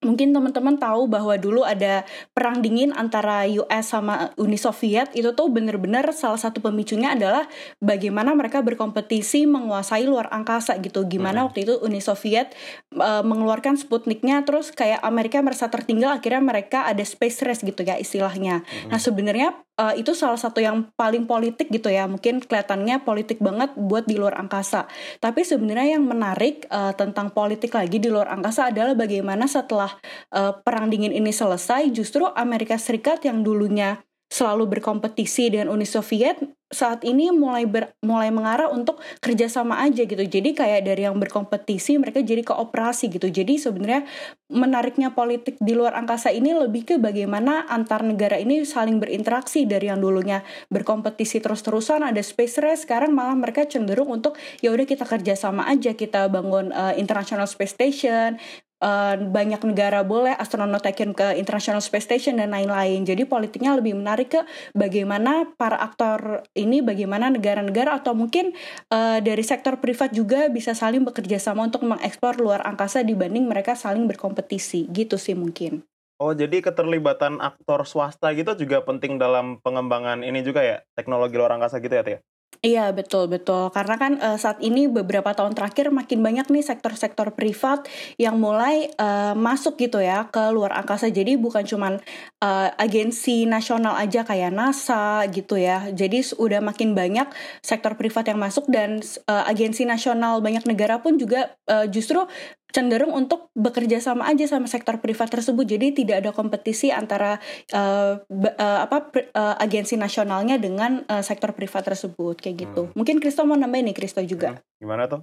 mungkin 0.00 0.32
teman-teman 0.32 0.80
tahu 0.80 1.12
bahwa 1.12 1.36
dulu 1.36 1.60
ada 1.60 2.08
perang 2.32 2.64
dingin 2.64 2.96
antara 2.96 3.44
US 3.44 3.92
sama 3.92 4.32
Uni 4.40 4.56
Soviet. 4.56 5.12
Itu 5.12 5.36
tuh 5.36 5.52
bener-bener 5.52 6.08
salah 6.16 6.40
satu 6.40 6.64
pemicunya 6.64 7.12
adalah 7.12 7.44
bagaimana 7.84 8.32
mereka 8.32 8.64
berkompetisi 8.64 9.44
menguasai 9.44 10.08
luar 10.08 10.32
angkasa 10.32 10.80
gitu. 10.80 11.04
Gimana 11.04 11.44
Hmm. 11.44 11.52
waktu 11.52 11.68
itu 11.68 11.74
Uni 11.84 12.00
Soviet 12.00 12.56
uh, 12.96 13.20
mengeluarkan 13.20 13.76
Sputniknya 13.76 14.40
terus 14.48 14.72
kayak 14.72 15.04
Amerika 15.04 15.44
merasa 15.44 15.68
tertinggal 15.68 16.16
akhirnya 16.16 16.40
mereka 16.40 16.88
ada 16.88 17.04
space 17.04 17.44
race 17.44 17.62
gitu 17.62 17.84
ya 17.84 18.00
istilahnya. 18.00 18.64
Hmm. 18.64 18.88
nah 18.96 19.00
sebenarnya 19.00 19.52
uh, 19.80 19.94
itu 19.96 20.12
salah 20.12 20.36
satu 20.36 20.60
yang 20.60 20.92
paling 20.96 21.24
politik 21.24 21.72
gitu 21.72 21.88
ya. 21.88 22.04
Mungkin 22.04 22.44
kelihatannya 22.44 23.00
politik 23.04 23.40
banget 23.40 23.72
buat 23.76 24.04
di 24.04 24.20
luar 24.20 24.36
angkasa. 24.36 24.84
Tapi 25.20 25.40
sebenarnya 25.44 25.96
yang 25.96 26.04
menarik 26.04 26.68
uh, 26.68 26.92
tentang 26.92 27.32
politik 27.32 27.72
lagi 27.72 27.96
di 27.96 28.12
luar 28.12 28.28
angkasa 28.28 28.68
adalah 28.68 28.92
bagaimana 28.92 29.48
setelah 29.48 29.89
uh, 30.34 30.52
perang 30.60 30.88
dingin 30.88 31.14
ini 31.14 31.32
selesai 31.34 31.90
justru 31.90 32.26
Amerika 32.34 32.76
Serikat 32.76 33.24
yang 33.26 33.42
dulunya 33.42 34.00
selalu 34.30 34.78
berkompetisi 34.78 35.50
dengan 35.50 35.74
Uni 35.74 35.82
Soviet 35.82 36.38
saat 36.70 37.02
ini 37.02 37.34
mulai 37.34 37.66
ber, 37.66 37.98
mulai 37.98 38.30
mengarah 38.30 38.70
untuk 38.70 39.02
kerjasama 39.18 39.82
aja 39.82 40.06
gitu. 40.06 40.22
Jadi 40.22 40.54
kayak 40.54 40.86
dari 40.86 41.02
yang 41.02 41.18
berkompetisi 41.18 41.98
mereka 41.98 42.22
jadi 42.22 42.46
kooperasi 42.46 43.10
gitu. 43.10 43.26
Jadi 43.26 43.58
sebenarnya 43.58 44.06
menariknya 44.46 45.10
politik 45.10 45.58
di 45.58 45.74
luar 45.74 45.98
angkasa 45.98 46.30
ini 46.30 46.54
lebih 46.54 46.86
ke 46.86 46.94
bagaimana 47.02 47.66
antar 47.66 48.06
negara 48.06 48.38
ini 48.38 48.62
saling 48.62 49.02
berinteraksi 49.02 49.66
dari 49.66 49.90
yang 49.90 49.98
dulunya 49.98 50.46
berkompetisi 50.70 51.42
terus-terusan 51.42 52.06
ada 52.06 52.22
space 52.22 52.62
race 52.62 52.82
sekarang 52.86 53.10
malah 53.10 53.34
mereka 53.34 53.66
cenderung 53.66 54.14
untuk 54.14 54.38
ya 54.62 54.70
udah 54.70 54.86
kita 54.86 55.02
kerjasama 55.02 55.66
aja 55.66 55.98
kita 55.98 56.30
bangun 56.30 56.70
uh, 56.70 56.94
International 56.94 57.50
Space 57.50 57.74
Station 57.74 58.38
uh, 58.80 59.14
banyak 59.16 59.60
negara 59.62 60.02
boleh 60.02 60.34
astronot 60.34 60.82
taken 60.82 61.12
ke 61.14 61.36
International 61.36 61.84
Space 61.84 62.08
Station 62.08 62.40
dan 62.40 62.50
lain-lain. 62.50 63.04
Jadi 63.06 63.28
politiknya 63.28 63.76
lebih 63.76 63.94
menarik 63.96 64.34
ke 64.34 64.40
bagaimana 64.74 65.46
para 65.54 65.78
aktor 65.78 66.44
ini, 66.56 66.82
bagaimana 66.82 67.30
negara-negara 67.30 68.00
atau 68.00 68.16
mungkin 68.16 68.56
uh, 68.90 69.20
dari 69.22 69.44
sektor 69.44 69.78
privat 69.78 70.10
juga 70.10 70.48
bisa 70.50 70.74
saling 70.74 71.04
bekerja 71.06 71.38
sama 71.38 71.68
untuk 71.68 71.86
mengeksplor 71.86 72.40
luar 72.40 72.60
angkasa 72.66 73.04
dibanding 73.06 73.46
mereka 73.46 73.76
saling 73.78 74.08
berkompetisi. 74.08 74.88
Gitu 74.90 75.20
sih 75.20 75.36
mungkin. 75.36 75.84
Oh, 76.20 76.36
jadi 76.36 76.60
keterlibatan 76.60 77.40
aktor 77.40 77.88
swasta 77.88 78.28
gitu 78.36 78.52
juga 78.52 78.84
penting 78.84 79.16
dalam 79.16 79.56
pengembangan 79.64 80.20
ini 80.20 80.44
juga 80.44 80.60
ya, 80.60 80.84
teknologi 80.92 81.32
luar 81.40 81.56
angkasa 81.56 81.80
gitu 81.80 81.96
ya, 81.96 82.04
Tia? 82.04 82.20
Iya 82.60 82.92
betul 82.92 83.24
betul. 83.32 83.72
Karena 83.72 83.96
kan 83.96 84.12
uh, 84.20 84.36
saat 84.36 84.60
ini 84.60 84.84
beberapa 84.84 85.32
tahun 85.32 85.56
terakhir 85.56 85.88
makin 85.88 86.20
banyak 86.20 86.44
nih 86.52 86.60
sektor-sektor 86.60 87.32
privat 87.32 87.88
yang 88.20 88.36
mulai 88.36 88.92
uh, 89.00 89.32
masuk 89.32 89.80
gitu 89.80 89.96
ya 89.96 90.28
ke 90.28 90.52
luar 90.52 90.76
angkasa. 90.76 91.08
Jadi 91.08 91.40
bukan 91.40 91.64
cuman 91.64 92.04
uh, 92.44 92.68
agensi 92.76 93.48
nasional 93.48 93.96
aja 93.96 94.28
kayak 94.28 94.52
NASA 94.52 95.24
gitu 95.32 95.56
ya. 95.56 95.88
Jadi 95.88 96.20
udah 96.36 96.60
makin 96.60 96.92
banyak 96.92 97.32
sektor 97.64 97.96
privat 97.96 98.28
yang 98.28 98.36
masuk 98.36 98.68
dan 98.68 99.00
uh, 99.24 99.48
agensi 99.48 99.88
nasional 99.88 100.44
banyak 100.44 100.68
negara 100.68 101.00
pun 101.00 101.16
juga 101.16 101.56
uh, 101.64 101.88
justru 101.88 102.28
cenderung 102.70 103.12
untuk 103.14 103.50
bekerja 103.54 103.98
sama 104.02 104.30
aja 104.30 104.46
sama 104.46 104.66
sektor 104.66 104.98
privat 105.02 105.30
tersebut. 105.30 105.66
Jadi 105.66 106.02
tidak 106.02 106.26
ada 106.26 106.30
kompetisi 106.30 106.90
antara 106.90 107.38
uh, 107.74 108.18
uh, 108.22 108.78
apa 108.82 109.10
uh, 109.34 109.56
agensi 109.60 109.98
nasionalnya 109.98 110.56
dengan 110.56 111.02
uh, 111.06 111.22
sektor 111.22 111.52
privat 111.54 111.86
tersebut 111.86 112.38
kayak 112.38 112.56
gitu. 112.66 112.82
Hmm. 112.88 112.94
mungkin 112.96 113.18
Kristo 113.18 113.42
mau 113.46 113.58
nambahin 113.58 113.90
nih 113.90 113.96
Kristo 113.96 114.20
juga. 114.24 114.58
Hmm. 114.58 114.80
gimana 114.80 115.04
tuh 115.06 115.22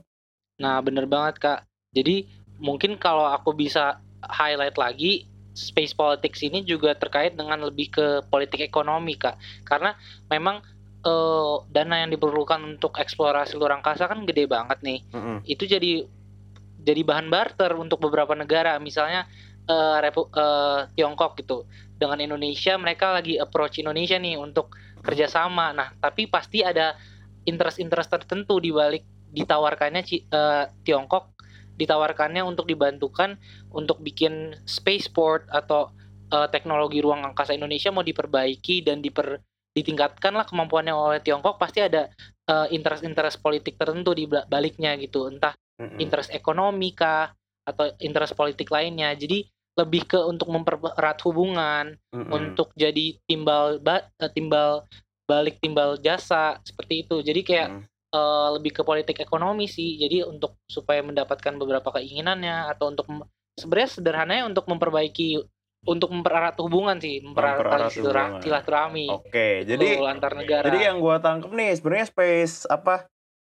nah 0.57 0.81
bener 0.81 1.05
banget 1.05 1.37
kak. 1.37 1.59
Jadi 1.93 2.25
mungkin 2.57 2.97
kalau 2.97 3.29
aku 3.29 3.53
bisa 3.53 4.01
highlight 4.25 4.77
lagi 4.77 5.29
space 5.53 5.93
politics 5.93 6.41
ini 6.45 6.61
juga 6.65 6.93
terkait 6.93 7.33
dengan 7.33 7.61
lebih 7.61 7.93
ke 7.93 8.05
politik 8.29 8.65
ekonomi 8.65 9.17
kak. 9.17 9.37
Karena 9.65 9.93
memang 10.29 10.61
uh, 11.05 11.61
dana 11.69 12.01
yang 12.01 12.09
diperlukan 12.09 12.77
untuk 12.77 12.97
eksplorasi 12.97 13.57
luar 13.57 13.77
angkasa 13.77 14.09
kan 14.09 14.25
gede 14.25 14.49
banget 14.49 14.81
nih. 14.81 14.99
Mm 15.13 15.21
-hmm. 15.21 15.37
itu 15.45 15.63
jadi 15.69 15.91
jadi 16.87 17.03
bahan 17.03 17.27
barter 17.27 17.75
untuk 17.75 17.99
beberapa 17.99 18.31
negara. 18.31 18.79
Misalnya 18.79 19.27
uh, 19.67 19.99
Repu 19.99 20.31
uh, 20.31 20.87
Tiongkok 20.95 21.35
gitu. 21.43 21.67
Dengan 21.99 22.23
Indonesia 22.23 22.79
mereka 22.79 23.11
lagi 23.11 23.35
approach 23.35 23.83
Indonesia 23.83 24.15
nih 24.15 24.39
untuk 24.39 24.71
kerjasama. 25.03 25.75
Nah 25.75 25.91
tapi 25.99 26.31
pasti 26.31 26.63
ada 26.63 26.95
interest-interest 27.43 28.07
tertentu 28.07 28.63
di 28.63 28.71
balik 28.71 29.03
ditawarkannya 29.35 30.01
uh, 30.31 30.71
Tiongkok. 30.87 31.35
Ditawarkannya 31.77 32.41
untuk 32.41 32.65
dibantukan 32.65 33.37
untuk 33.69 34.01
bikin 34.01 34.57
spaceport 34.65 35.45
atau 35.51 35.93
uh, 36.33 36.47
teknologi 36.49 37.03
ruang 37.05 37.21
angkasa 37.21 37.53
Indonesia 37.53 37.93
mau 37.93 38.01
diperbaiki 38.01 38.81
dan 38.81 39.03
diper 39.03 39.37
ditingkatkanlah 39.77 40.49
kemampuannya 40.49 40.95
oleh 40.95 41.19
Tiongkok. 41.21 41.61
Pasti 41.61 41.85
ada 41.85 42.09
interest-interest 42.47 43.37
uh, 43.37 43.41
politik 43.43 43.77
tertentu 43.77 44.15
di 44.15 44.25
baliknya 44.25 44.97
gitu. 44.97 45.29
Entah 45.29 45.53
mm-hmm. 45.77 45.97
interest 46.01 46.29
ekonomi 46.33 46.93
kah 46.93 47.31
atau 47.63 47.93
interest 48.01 48.33
politik 48.33 48.69
lainnya. 48.73 49.13
Jadi 49.13 49.45
lebih 49.77 50.09
ke 50.09 50.19
untuk 50.25 50.49
mempererat 50.49 51.21
hubungan 51.23 51.93
mm-hmm. 51.93 52.33
untuk 52.33 52.73
jadi 52.73 53.13
timbal 53.29 53.77
ba- 53.77 54.09
eh, 54.17 54.31
timbal 54.33 54.89
balik 55.27 55.61
timbal 55.61 55.99
jasa 56.01 56.57
seperti 56.65 57.05
itu. 57.05 57.19
Jadi 57.21 57.41
kayak 57.43 57.67
mm. 57.69 57.83
uh, 58.15 58.49
lebih 58.57 58.79
ke 58.79 58.81
politik 58.81 59.21
ekonomi 59.21 59.67
sih. 59.69 59.99
Jadi 60.01 60.23
untuk 60.25 60.57
supaya 60.65 61.03
mendapatkan 61.03 61.53
beberapa 61.59 61.93
keinginannya 61.99 62.73
atau 62.73 62.89
untuk 62.89 63.05
sebenarnya 63.59 63.89
sederhananya 64.01 64.43
untuk 64.47 64.65
memperbaiki 64.71 65.43
untuk 65.85 66.09
mempererat 66.09 66.57
hubungan 66.63 66.97
sih. 66.97 67.21
Mempererat 67.21 67.93
silaturahmi. 68.41 69.11
Oke 69.13 69.67
jadi 69.67 69.99
antar 70.01 70.33
negara. 70.33 70.65
jadi 70.65 70.89
yang 70.89 70.97
gua 71.03 71.19
tangkep 71.19 71.51
nih 71.53 71.71
sebenarnya 71.77 72.07
space 72.07 72.65
apa 72.71 73.05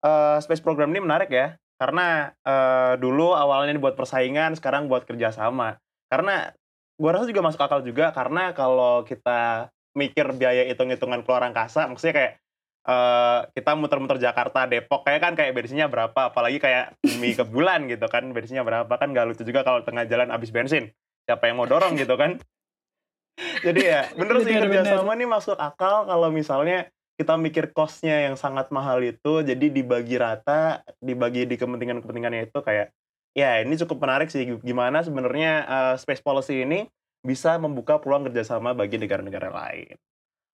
uh, 0.06 0.38
space 0.40 0.62
program 0.62 0.94
ini 0.94 1.02
menarik 1.02 1.28
ya 1.28 1.58
karena 1.78 2.32
uh, 2.46 2.94
dulu 2.96 3.34
awalnya 3.34 3.74
buat 3.78 3.98
persaingan, 3.98 4.54
sekarang 4.54 4.86
buat 4.86 5.04
kerjasama. 5.04 5.78
Karena 6.08 6.54
gua 6.94 7.10
rasa 7.18 7.26
juga 7.26 7.42
masuk 7.42 7.60
akal 7.60 7.82
juga 7.82 8.14
karena 8.14 8.54
kalau 8.54 9.02
kita 9.02 9.72
mikir 9.94 10.26
biaya 10.34 10.66
hitung-hitungan 10.70 11.22
keluar 11.22 11.46
angkasa, 11.46 11.86
maksudnya 11.86 12.14
kayak 12.14 12.32
uh, 12.86 13.48
kita 13.54 13.72
muter-muter 13.74 14.18
Jakarta, 14.20 14.68
Depok, 14.68 15.06
kayak 15.06 15.20
kan 15.22 15.32
kayak 15.34 15.52
bensinnya 15.56 15.86
berapa, 15.90 16.30
apalagi 16.30 16.58
kayak 16.60 16.94
bumi 17.00 17.34
ke 17.38 17.44
bulan 17.46 17.86
gitu 17.90 18.06
kan, 18.06 18.30
bensinnya 18.30 18.62
berapa 18.62 18.90
kan 18.90 19.10
gak 19.10 19.26
lucu 19.26 19.42
juga 19.42 19.66
kalau 19.66 19.82
tengah 19.82 20.04
jalan 20.06 20.30
habis 20.30 20.52
bensin. 20.54 20.92
Siapa 21.24 21.48
yang 21.48 21.56
mau 21.56 21.68
dorong 21.68 21.96
gitu 21.96 22.14
kan? 22.14 22.36
Jadi 23.66 23.80
ya, 23.82 24.06
bener 24.14 24.46
sih 24.46 24.54
kerjasama 24.54 25.18
nih 25.18 25.26
masuk 25.26 25.58
akal 25.58 26.06
kalau 26.06 26.30
misalnya 26.30 26.93
kita 27.14 27.38
mikir 27.38 27.70
costnya 27.70 28.26
yang 28.26 28.34
sangat 28.34 28.74
mahal 28.74 28.98
itu 29.02 29.46
jadi 29.46 29.66
dibagi 29.70 30.18
rata 30.18 30.82
dibagi 30.98 31.46
di 31.46 31.54
kepentingan-kepentingannya 31.54 32.50
itu 32.50 32.58
kayak 32.58 32.90
ya 33.34 33.62
ini 33.62 33.74
cukup 33.78 34.02
menarik 34.02 34.30
sih 34.30 34.46
gimana 34.62 35.02
sebenarnya 35.02 35.52
uh, 35.66 35.94
space 35.94 36.22
policy 36.22 36.66
ini 36.66 36.90
bisa 37.24 37.56
membuka 37.56 37.96
peluang 37.96 38.28
kerjasama 38.28 38.76
bagi 38.76 39.00
negara-negara 39.00 39.48
lain. 39.48 39.96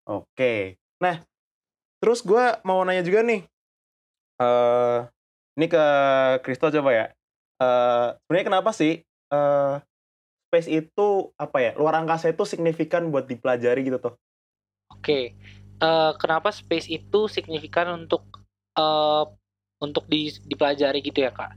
Oke, 0.07 0.79
nah 1.03 1.19
terus 1.99 2.23
gue 2.23 2.45
mau 2.63 2.81
nanya 2.87 3.03
juga 3.03 3.27
nih, 3.27 3.43
uh, 4.39 5.05
ini 5.59 5.67
ke 5.67 5.85
Kristo 6.47 6.71
coba 6.71 6.91
ya. 6.95 7.07
Uh, 7.61 8.17
sebenarnya 8.25 8.47
kenapa 8.49 8.71
sih 8.73 9.05
uh, 9.35 9.83
space 10.49 10.71
itu 10.71 11.35
apa 11.37 11.59
ya 11.61 11.71
luar 11.77 12.01
angkasa 12.01 12.33
itu 12.33 12.47
signifikan 12.49 13.11
buat 13.13 13.29
dipelajari 13.29 13.85
gitu 13.85 13.99
tuh? 14.01 14.15
Oke, 14.95 15.37
uh, 15.81 16.13
kenapa 16.17 16.53
space 16.53 16.87
itu 16.87 17.27
signifikan 17.27 18.05
untuk 18.05 18.23
uh, 18.77 19.27
untuk 19.81 20.05
di, 20.07 20.31
dipelajari 20.45 21.01
gitu 21.01 21.25
ya 21.25 21.33
kak? 21.33 21.57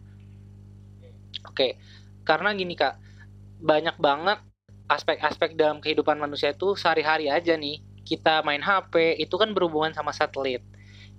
Oke, 1.43 1.53
okay. 1.53 1.71
karena 2.23 2.55
gini 2.55 2.73
kak, 2.73 2.97
banyak 3.59 3.99
banget 3.99 4.39
aspek-aspek 4.87 5.55
dalam 5.59 5.83
kehidupan 5.83 6.19
manusia 6.19 6.55
itu 6.55 6.75
sehari-hari 6.75 7.27
aja 7.27 7.55
nih. 7.55 7.83
Kita 8.03 8.43
main 8.43 8.59
HP 8.59 9.19
itu 9.19 9.35
kan 9.39 9.55
berhubungan 9.55 9.95
sama 9.95 10.11
satelit. 10.11 10.63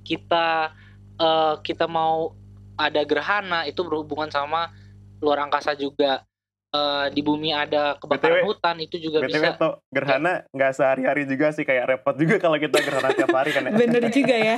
Kita 0.05 0.73
uh, 1.17 1.55
kita 1.65 1.89
mau 1.89 2.37
ada 2.77 3.01
gerhana 3.07 3.65
itu 3.65 3.81
berhubungan 3.87 4.29
sama 4.29 4.73
luar 5.23 5.47
angkasa 5.47 5.73
juga 5.79 6.27
uh, 6.75 7.07
di 7.15 7.23
bumi 7.23 7.55
ada 7.55 7.95
kebakaran 8.03 8.43
BTW, 8.43 8.49
hutan 8.51 8.77
itu 8.83 8.97
juga 8.99 9.23
BTW 9.23 9.31
bisa. 9.31 9.49
Tuh, 9.55 9.75
gerhana 9.95 10.43
nggak 10.51 10.73
sehari-hari 10.75 11.23
juga 11.31 11.55
sih 11.55 11.63
kayak 11.63 11.85
repot 11.87 12.15
juga 12.19 12.37
kalau 12.43 12.59
kita 12.59 12.83
gerhana 12.83 13.15
tiap 13.15 13.31
hari 13.31 13.51
kan 13.55 13.71
ya. 13.71 13.73
Bener 13.79 14.03
juga 14.11 14.35
ya. 14.35 14.57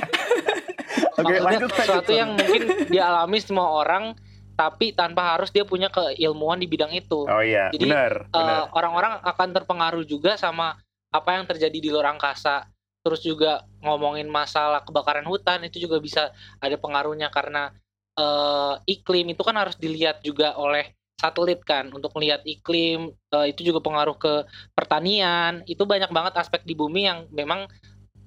Oke, 1.21 1.33
okay, 1.33 1.37
lanjut 1.41 1.69
sesuatu 1.73 2.11
yang 2.13 2.33
mungkin 2.33 2.89
dialami 2.89 3.37
semua 3.41 3.69
orang 3.73 4.17
tapi 4.57 4.89
tanpa 4.89 5.37
harus 5.37 5.53
dia 5.53 5.61
punya 5.61 5.93
keilmuan 5.93 6.57
di 6.57 6.65
bidang 6.65 6.89
itu. 6.89 7.29
Oh 7.29 7.43
iya, 7.45 7.69
Jadi 7.69 7.85
benar, 7.85 8.25
uh, 8.33 8.65
orang-orang 8.73 9.21
akan 9.21 9.53
terpengaruh 9.53 10.01
juga 10.01 10.33
sama 10.33 10.73
apa 11.13 11.37
yang 11.37 11.45
terjadi 11.45 11.77
di 11.77 11.89
luar 11.93 12.17
angkasa. 12.17 12.65
Terus 13.05 13.21
juga 13.21 13.61
ngomongin 13.85 14.25
masalah 14.25 14.81
kebakaran 14.81 15.29
hutan 15.29 15.61
itu 15.69 15.77
juga 15.85 16.01
bisa 16.01 16.33
ada 16.57 16.73
pengaruhnya 16.73 17.29
karena 17.29 17.69
uh, 18.17 18.81
iklim 18.89 19.37
itu 19.37 19.45
kan 19.45 19.55
harus 19.61 19.77
dilihat 19.77 20.25
juga 20.25 20.57
oleh 20.57 20.96
satelit 21.17 21.65
kan 21.65 21.89
untuk 21.89 22.13
melihat 22.13 22.45
iklim 22.45 23.09
uh, 23.33 23.45
itu 23.49 23.65
juga 23.65 23.81
pengaruh 23.81 24.15
ke 24.15 24.45
pertanian. 24.77 25.65
Itu 25.65 25.89
banyak 25.89 26.13
banget 26.13 26.37
aspek 26.37 26.61
di 26.63 26.77
bumi 26.77 27.09
yang 27.09 27.25
memang 27.33 27.65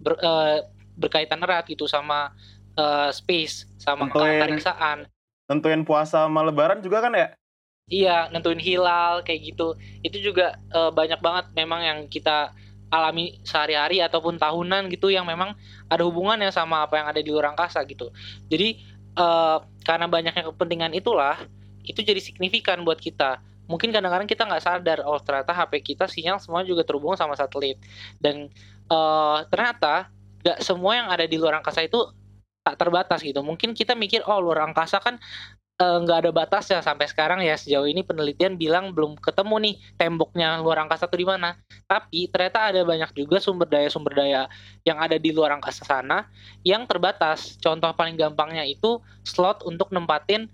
ber, 0.03 0.19
uh, 0.19 0.67
berkaitan 0.99 1.41
erat 1.41 1.71
gitu 1.71 1.87
sama 1.87 2.35
uh, 2.75 3.09
space 3.15 3.71
sama 3.79 4.11
keantariksaan 4.11 5.07
tentuin 5.51 5.83
puasa 5.83 6.31
sama 6.31 6.47
lebaran 6.47 6.79
juga 6.79 7.03
kan 7.03 7.11
ya? 7.11 7.35
Iya 7.91 8.31
nentuin 8.31 8.63
hilal 8.63 9.27
kayak 9.27 9.51
gitu. 9.51 9.75
Itu 10.07 10.23
juga 10.23 10.55
uh, 10.71 10.95
banyak 10.95 11.19
banget 11.19 11.51
memang 11.59 11.83
yang 11.83 11.99
kita 12.07 12.55
alami 12.91 13.39
sehari-hari 13.43 13.99
ataupun 13.99 14.39
tahunan 14.39 14.91
gitu 14.91 15.11
yang 15.11 15.27
memang 15.27 15.55
ada 15.91 16.03
hubungannya 16.07 16.55
sama 16.55 16.87
apa 16.87 17.03
yang 17.03 17.07
ada 17.11 17.19
di 17.23 17.31
luar 17.35 17.51
angkasa 17.55 17.83
gitu. 17.87 18.15
Jadi 18.47 18.79
uh, 19.19 19.59
karena 19.83 20.07
banyaknya 20.07 20.47
kepentingan 20.55 20.95
itulah 20.95 21.39
itu 21.91 22.07
jadi 22.07 22.23
signifikan 22.23 22.87
buat 22.87 23.03
kita 23.03 23.43
mungkin 23.67 23.95
kadang-kadang 23.95 24.27
kita 24.27 24.43
nggak 24.47 24.63
sadar 24.63 24.99
oh 25.07 25.19
ternyata 25.23 25.55
HP 25.55 25.95
kita 25.95 26.11
sinyal 26.11 26.43
semua 26.43 26.67
juga 26.67 26.83
terhubung 26.83 27.15
sama 27.15 27.39
satelit 27.39 27.79
dan 28.19 28.51
eh 28.91 29.39
ternyata 29.51 30.11
nggak 30.41 30.59
semua 30.65 30.93
yang 30.97 31.09
ada 31.13 31.29
di 31.29 31.37
luar 31.37 31.61
angkasa 31.61 31.85
itu 31.85 32.01
tak 32.65 32.77
terbatas 32.81 33.21
gitu. 33.25 33.41
Mungkin 33.41 33.73
kita 33.73 33.97
mikir 33.97 34.25
oh 34.29 34.41
luar 34.41 34.69
angkasa 34.69 35.01
kan 35.01 35.17
eh, 35.81 35.99
nggak 36.05 36.19
ada 36.27 36.31
batasnya 36.33 36.79
sampai 36.85 37.09
sekarang 37.09 37.41
ya 37.41 37.57
sejauh 37.57 37.89
ini 37.89 38.05
penelitian 38.05 38.57
bilang 38.61 38.93
belum 38.93 39.17
ketemu 39.21 39.57
nih 39.71 39.75
temboknya 39.97 40.61
luar 40.61 40.85
angkasa 40.85 41.09
tuh 41.09 41.21
di 41.21 41.27
mana. 41.29 41.57
Tapi 41.89 42.29
ternyata 42.29 42.73
ada 42.73 42.81
banyak 42.85 43.11
juga 43.17 43.41
sumber 43.41 43.69
daya 43.69 43.89
sumber 43.89 44.13
daya 44.17 44.47
yang 44.85 45.01
ada 45.01 45.17
di 45.17 45.31
luar 45.33 45.57
angkasa 45.57 45.85
sana 45.85 46.29
yang 46.65 46.85
terbatas. 46.85 47.57
Contoh 47.61 47.93
paling 47.97 48.17
gampangnya 48.17 48.65
itu 48.65 49.01
slot 49.25 49.65
untuk 49.65 49.89
nempatin 49.93 50.49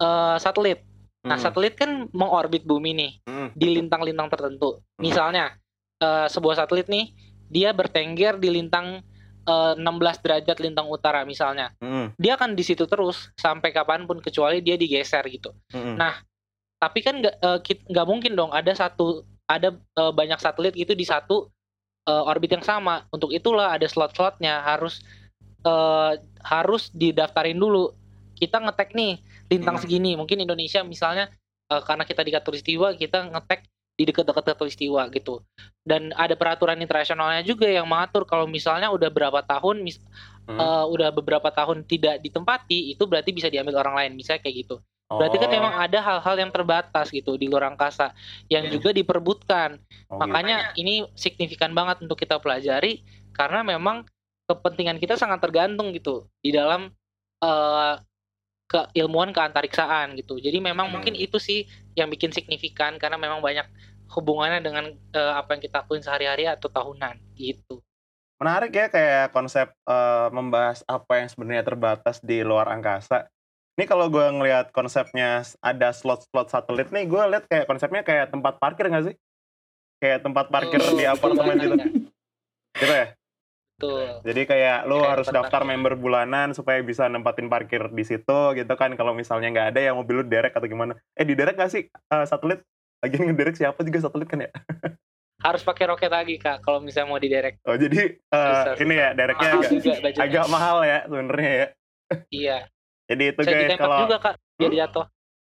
eh, 0.00 0.36
satelit. 0.36 0.80
Nah, 1.20 1.36
Hmm. 1.36 1.44
satelit 1.44 1.76
kan 1.76 2.08
mengorbit 2.10 2.64
bumi 2.64 2.96
nih 2.96 3.12
Hmm. 3.28 3.48
di 3.52 3.76
lintang-lintang 3.76 4.28
tertentu. 4.28 4.80
Misalnya 4.98 5.52
eh, 6.00 6.26
sebuah 6.26 6.56
satelit 6.56 6.88
nih 6.88 7.12
dia 7.46 7.70
bertengger 7.70 8.40
di 8.40 8.48
lintang 8.48 9.04
eh, 9.40 9.74
16 9.76 10.20
derajat 10.20 10.56
lintang 10.60 10.86
utara 10.86 11.24
misalnya. 11.24 11.72
Hmm. 11.76 12.12
Dia 12.16 12.36
akan 12.36 12.52
di 12.52 12.62
situ 12.62 12.84
terus 12.84 13.28
sampai 13.36 13.68
kapan 13.70 14.04
pun 14.04 14.20
kecuali 14.20 14.60
dia 14.60 14.76
digeser 14.76 15.24
gitu. 15.28 15.52
Hmm. 15.70 15.96
Nah, 15.96 16.16
Tapi 16.80 17.04
kan 17.04 17.20
nggak 17.20 17.36
kit- 17.60 17.84
nggak 17.84 18.06
mungkin 18.08 18.32
dong 18.32 18.56
ada 18.56 18.72
satu 18.72 19.20
ada 19.44 19.68
eh, 19.76 20.12
banyak 20.16 20.40
satelit 20.40 20.72
gitu 20.72 20.96
di 20.96 21.04
satu 21.04 21.52
eh, 22.08 22.22
orbit 22.24 22.56
yang 22.56 22.64
sama. 22.64 23.04
Untuk 23.12 23.36
itulah 23.36 23.76
ada 23.76 23.84
slot-slotnya 23.84 24.64
harus 24.64 25.04
eh, 25.60 26.12
harus 26.40 26.88
didaftarin 26.90 27.60
dulu. 27.60 27.92
Kita 28.32 28.56
ngetek 28.56 28.96
nih 28.96 29.20
lintang 29.50 29.76
Hmm. 29.76 29.82
segini. 29.82 30.14
Mungkin 30.14 30.38
Indonesia 30.40 30.80
misalnya 30.80 31.28
eh, 31.66 31.82
karena 31.82 32.02
kita 32.02 32.22
di 32.22 32.32
Katulistiwa 32.32 32.94
kita 32.94 33.30
ngetek 33.30 33.66
di 33.94 34.08
dekat-dekat 34.08 34.56
Katulistiwa 34.56 35.06
gitu. 35.12 35.44
Dan 35.84 36.10
ada 36.16 36.32
peraturan 36.32 36.78
internasionalnya 36.78 37.44
juga 37.44 37.68
yang 37.68 37.84
mengatur 37.84 38.24
kalau 38.24 38.48
misalnya 38.48 38.88
udah 38.88 39.10
berapa 39.12 39.44
tahun 39.44 39.84
mis- 39.84 40.00
Hmm. 40.48 40.58
eh, 40.58 40.84
udah 40.88 41.12
beberapa 41.12 41.46
tahun 41.50 41.84
tidak 41.84 42.18
ditempati 42.22 42.90
itu 42.90 43.02
berarti 43.06 43.30
bisa 43.30 43.46
diambil 43.46 43.78
orang 43.78 43.94
lain 43.94 44.12
misalnya 44.16 44.42
kayak 44.42 44.66
gitu. 44.66 44.76
Berarti 45.10 45.42
kan 45.42 45.50
Oh, 45.50 45.54
memang 45.58 45.74
ada 45.74 45.98
hal-hal 45.98 46.36
yang 46.38 46.50
terbatas 46.50 47.10
gitu 47.10 47.34
di 47.34 47.50
luar 47.50 47.74
angkasa 47.74 48.14
yang 48.46 48.70
juga 48.70 48.90
diperbutkan. 48.90 49.74
oh 50.06 50.18
gitu. 50.18 50.22
Makanya 50.22 50.70
ini 50.74 51.02
signifikan 51.14 51.74
banget 51.74 52.02
untuk 52.02 52.14
kita 52.14 52.38
pelajari 52.38 53.02
karena 53.34 53.66
memang 53.66 54.06
kepentingan 54.46 54.98
kita 54.98 55.14
sangat 55.14 55.38
tergantung 55.38 55.90
gitu 55.90 56.26
di 56.38 56.50
dalam 56.50 56.90
eh, 57.42 57.94
keilmuan 58.70 59.34
keantariksaan 59.34 60.14
gitu. 60.14 60.38
Jadi 60.38 60.62
memang 60.62 60.86
Hmm. 60.86 61.02
mungkin 61.02 61.18
itu 61.18 61.42
sih 61.42 61.66
yang 61.98 62.06
bikin 62.06 62.30
signifikan 62.30 62.94
karena 63.02 63.18
memang 63.18 63.42
banyak 63.42 63.66
hubungannya 64.14 64.62
dengan 64.62 64.94
eh, 64.94 65.32
apa 65.34 65.58
yang 65.58 65.62
kita 65.66 65.82
lakuin 65.82 66.02
sehari-hari 66.06 66.46
atau 66.46 66.70
tahunan 66.70 67.18
gitu. 67.34 67.82
menarik 68.40 68.72
ya 68.72 68.88
kayak 68.88 69.36
konsep 69.36 69.68
eh, 69.68 70.28
membahas 70.32 70.80
apa 70.88 71.20
yang 71.20 71.28
sebenarnya 71.28 71.60
terbatas 71.60 72.24
di 72.24 72.40
luar 72.40 72.72
angkasa. 72.72 73.28
Ini 73.76 73.84
kalau 73.84 74.08
gue 74.08 74.24
ngelihat 74.32 74.72
konsepnya 74.72 75.44
ada 75.60 75.92
slot-slot 75.92 76.48
satelit 76.48 76.88
nih, 76.88 77.04
gue 77.04 77.22
lihat 77.36 77.44
kayak 77.52 77.68
konsepnya 77.68 78.00
kayak 78.00 78.32
tempat 78.32 78.56
parkir 78.56 78.88
nggak 78.88 79.12
sih? 79.12 79.16
Kayak 80.00 80.24
tempat 80.24 80.48
parkir 80.48 80.80
Betul, 80.80 80.96
di 80.96 81.04
apartemen 81.04 81.44
banget, 81.52 81.60
gitu. 81.68 81.76
Kak. 81.76 81.88
Gitu 82.80 82.92
ya? 82.96 83.06
Betul. 83.80 84.20
Jadi 84.20 84.42
kayak 84.44 84.78
lu 84.84 85.00
Kayak 85.00 85.10
harus 85.16 85.26
daftar 85.32 85.62
member 85.64 85.96
bulanan 85.96 86.52
supaya 86.52 86.84
bisa 86.84 87.08
nempatin 87.08 87.48
parkir 87.48 87.88
di 87.88 88.04
situ 88.04 88.40
gitu 88.52 88.72
kan. 88.76 88.92
Kalau 88.92 89.16
misalnya 89.16 89.48
nggak 89.48 89.68
ada 89.72 89.80
yang 89.80 89.96
mobil 89.96 90.20
lu 90.20 90.24
derek 90.28 90.52
atau 90.52 90.68
gimana. 90.68 91.00
Eh 91.16 91.24
di 91.24 91.32
derek 91.32 91.56
nggak 91.56 91.72
sih 91.72 91.88
eh, 91.88 92.24
satelit? 92.28 92.60
Lagi 93.00 93.16
ngederek 93.16 93.56
siapa 93.56 93.80
juga 93.80 94.04
satelit 94.04 94.28
kan 94.28 94.44
ya? 94.44 94.52
Harus 95.48 95.64
pakai 95.64 95.88
roket 95.88 96.12
lagi 96.12 96.36
kak 96.36 96.60
kalau 96.60 96.84
misalnya 96.84 97.08
mau 97.08 97.16
diderek. 97.16 97.64
Oh 97.64 97.72
jadi 97.72 98.20
eh, 98.20 98.36
Susah, 98.36 98.76
ini 98.76 98.92
susah. 98.92 99.00
ya 99.00 99.08
dereknya 99.16 99.48
Mahal 99.48 99.64
agak, 99.64 99.72
juga 99.72 100.20
agak 100.20 100.46
mahal 100.52 100.76
ya 100.84 100.98
sebenarnya 101.08 101.52
ya. 101.56 101.66
Iya. 102.28 102.58
Jadi 103.08 103.24
itu 103.32 103.40
Bisa 103.40 103.50
guys 103.56 103.80
kalau 103.80 103.98
juga 104.04 104.16
kak 104.20 104.34
biar 104.60 104.68
Hmm? 104.70 104.80
jatuh. 104.84 105.06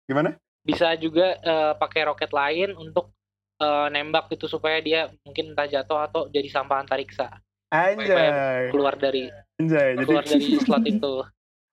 gimana? 0.04 0.30
Bisa 0.60 0.88
juga 1.00 1.26
eh, 1.40 1.72
pakai 1.80 2.02
roket 2.04 2.30
lain 2.36 2.76
untuk 2.76 3.16
eh, 3.56 3.86
nembak 3.88 4.28
itu 4.28 4.44
supaya 4.44 4.76
dia 4.84 5.08
mungkin 5.24 5.56
entah 5.56 5.64
jatuh 5.64 6.04
atau 6.04 6.28
jadi 6.28 6.52
sampah 6.52 6.84
antariksa 6.84 7.32
Anjay. 7.68 8.72
keluar 8.72 8.94
dari 8.96 9.28
Anjay. 9.60 9.96
Jadi 9.96 10.04
keluar 10.06 10.24
dari 10.24 10.44
slot 10.56 10.84
itu. 10.84 11.14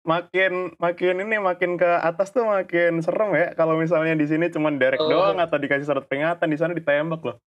makin 0.05 0.69
makin 0.77 1.15
ini 1.17 1.41
makin 1.41 1.81
ke 1.81 1.89
atas 1.97 2.29
tuh 2.29 2.45
makin 2.45 3.01
serem 3.01 3.34
ya 3.34 3.58
kalau 3.58 3.73
misalnya 3.73 4.13
di 4.13 4.29
sini 4.29 4.53
cuma 4.53 4.69
derek 4.69 5.01
Oh. 5.01 5.10
doang 5.10 5.41
atau 5.41 5.58
dikasih 5.58 5.81
surat 5.81 6.05
peringatan 6.05 6.45
di 6.45 6.58
sana 6.58 6.77
ditembak 6.77 7.21
loh. 7.25 7.38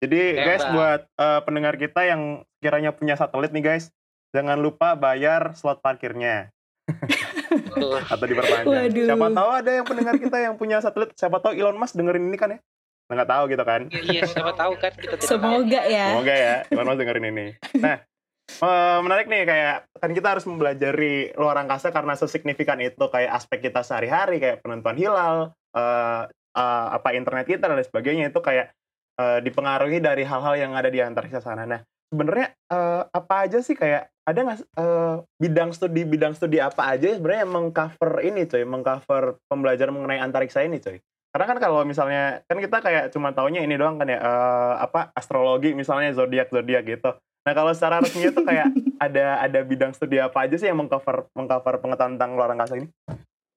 Jadi 0.00 0.32
guys 0.32 0.64
Tembak. 0.64 0.72
buat 0.72 1.00
eh, 1.12 1.40
pendengar 1.44 1.74
kita 1.76 2.00
yang 2.08 2.40
kiranya 2.56 2.96
punya 2.96 3.20
satelit 3.20 3.52
nih 3.52 3.60
guys, 3.60 3.92
jangan 4.32 4.56
lupa 4.56 4.96
bayar 4.96 5.52
slot 5.52 5.84
parkirnya 5.84 6.48
atau 8.08 8.24
diperpanjang. 8.24 8.64
Waduh. 8.64 9.06
Siapa 9.06 9.26
tahu 9.30 9.50
ada 9.52 9.70
yang 9.70 9.84
pendengar 9.84 10.16
kita 10.16 10.36
yang 10.40 10.54
punya 10.56 10.80
satelit, 10.80 11.12
siapa 11.14 11.36
tahu 11.38 11.52
Elon 11.52 11.76
Musk 11.76 11.94
dengerin 11.94 12.26
ini 12.26 12.38
kan 12.40 12.56
ya? 12.56 12.58
Nggak 13.10 13.26
tahu 13.26 13.42
gitu 13.50 13.64
kan. 13.66 13.80
Iya 13.90 14.22
siapa 14.30 14.54
tahu 14.54 14.72
kan 14.78 14.92
kita 14.94 15.18
tidak 15.18 15.26
tahu. 15.26 15.34
Semoga 15.34 15.80
ya. 15.90 16.06
Semoga 16.14 16.34
ya 16.34 16.54
Elon 16.70 16.86
Musk 16.86 16.98
dengerin 17.02 17.26
ini. 17.34 17.46
Nah, 17.82 17.96
eh, 18.50 18.98
menarik 19.02 19.26
nih 19.26 19.42
kayak 19.42 19.76
kan 19.98 20.10
kita 20.14 20.28
harus 20.38 20.44
mempelajari 20.46 21.34
luar 21.34 21.58
angkasa 21.58 21.90
karena 21.90 22.14
sesignifikan 22.14 22.78
itu 22.78 23.04
kayak 23.10 23.34
aspek 23.34 23.66
kita 23.66 23.82
sehari-hari 23.82 24.38
kayak 24.38 24.62
penentuan 24.62 24.94
hilal, 24.94 25.50
eh, 25.74 26.22
eh, 26.54 26.86
apa 26.94 27.08
internet 27.18 27.50
kita 27.50 27.66
dan 27.66 27.74
lain 27.74 27.86
sebagainya 27.90 28.30
itu 28.30 28.38
kayak 28.38 28.70
eh, 29.18 29.38
dipengaruhi 29.42 29.98
dari 29.98 30.22
hal-hal 30.22 30.54
yang 30.54 30.72
ada 30.78 30.86
di 30.86 31.02
antariksa 31.02 31.42
sana. 31.42 31.66
Nah, 31.66 31.82
sebenarnya 32.14 32.54
eh, 32.70 33.02
apa 33.10 33.34
aja 33.42 33.58
sih 33.58 33.74
kayak 33.74 34.06
ada 34.22 34.38
nggak 34.46 34.58
eh, 34.78 35.16
bidang 35.42 35.70
studi 35.74 36.06
bidang 36.06 36.38
studi 36.38 36.62
apa 36.62 36.94
aja 36.94 37.18
sebenarnya 37.18 37.42
yang 37.42 37.52
mengcover 37.58 38.12
ini 38.22 38.46
coy, 38.46 38.62
mengcover 38.62 39.42
pembelajaran 39.50 39.90
mengenai 39.90 40.22
antariksa 40.22 40.62
ini 40.62 40.78
coy. 40.78 41.02
Karena 41.30 41.46
kan 41.46 41.58
kalau 41.62 41.86
misalnya 41.86 42.42
kan 42.50 42.58
kita 42.58 42.82
kayak 42.82 43.04
cuma 43.14 43.30
taunya 43.30 43.62
ini 43.62 43.78
doang 43.78 44.02
kan 44.02 44.10
ya 44.10 44.18
eh, 44.18 44.74
apa 44.82 45.14
astrologi 45.14 45.78
misalnya 45.78 46.10
zodiak 46.10 46.50
zodiak 46.50 46.82
gitu. 46.86 47.10
Nah 47.46 47.52
kalau 47.54 47.70
secara 47.70 48.02
resmi 48.02 48.28
itu 48.28 48.40
kayak 48.42 48.68
ada 49.06 49.38
ada 49.38 49.60
bidang 49.62 49.94
studi 49.94 50.18
apa 50.18 50.44
aja 50.44 50.58
sih 50.58 50.66
yang 50.66 50.82
mengcover 50.82 51.30
mengcover 51.38 51.78
pengetahuan 51.78 52.18
tentang 52.18 52.34
luar 52.34 52.50
angkasa 52.50 52.82
ini? 52.82 52.90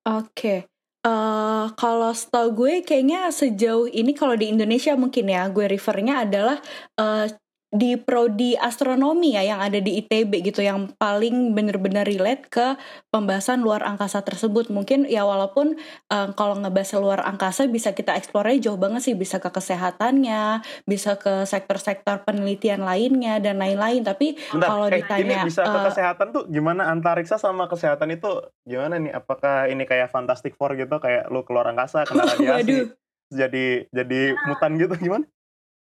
Oke. 0.06 0.70
Eh 1.04 1.66
kalau 1.76 2.14
setahu 2.14 2.64
gue 2.64 2.74
kayaknya 2.86 3.28
sejauh 3.34 3.90
ini 3.90 4.14
kalau 4.14 4.38
di 4.38 4.54
Indonesia 4.54 4.94
mungkin 4.94 5.34
ya 5.34 5.50
gue 5.50 5.66
refernya 5.66 6.30
adalah 6.30 6.62
eh, 7.02 7.26
di 7.74 7.98
prodi 7.98 8.54
astronomi 8.54 9.34
ya 9.34 9.42
yang 9.42 9.58
ada 9.58 9.82
di 9.82 9.98
ITB 9.98 10.46
gitu 10.46 10.62
yang 10.62 10.94
paling 11.02 11.58
bener-bener 11.58 12.06
relate 12.06 12.46
ke 12.46 12.78
pembahasan 13.10 13.66
luar 13.66 13.82
angkasa 13.82 14.22
tersebut. 14.22 14.70
Mungkin 14.70 15.10
ya 15.10 15.26
walaupun 15.26 15.82
eh, 16.14 16.30
kalau 16.38 16.54
ngebahas 16.62 17.02
luar 17.02 17.20
angkasa 17.26 17.66
bisa 17.66 17.98
kita 17.98 18.14
eksplornya 18.14 18.70
jauh 18.70 18.78
banget 18.78 19.02
sih. 19.10 19.16
Bisa 19.18 19.42
ke 19.42 19.50
kesehatannya 19.50 20.62
bisa 20.86 21.18
ke 21.18 21.50
sektor-sektor 21.50 22.22
penelitian 22.22 22.86
lainnya 22.86 23.42
dan 23.42 23.58
lain-lain. 23.58 24.06
Tapi 24.06 24.38
Bentar, 24.54 24.70
kalau 24.70 24.88
eh, 24.94 25.02
ditanya 25.02 25.42
ini 25.42 25.50
bisa 25.50 25.66
ke 25.66 25.80
eh, 25.82 25.86
kesehatan 25.90 26.28
tuh 26.30 26.44
gimana? 26.46 26.94
Antariksa 26.94 27.42
sama 27.42 27.66
kesehatan 27.66 28.14
itu 28.14 28.30
gimana 28.70 29.02
nih? 29.02 29.18
Apakah 29.18 29.66
ini 29.66 29.90
kayak 29.90 30.14
Fantastic 30.14 30.54
Four 30.54 30.78
gitu? 30.78 31.02
Kayak 31.02 31.34
lu 31.34 31.42
keluar 31.42 31.66
angkasa 31.66 32.06
kena 32.06 32.30
radiasi 32.30 32.94
jadi 33.34 33.90
jadi 33.90 34.38
mutan 34.46 34.78
gitu? 34.78 34.94
Gimana? 35.02 35.26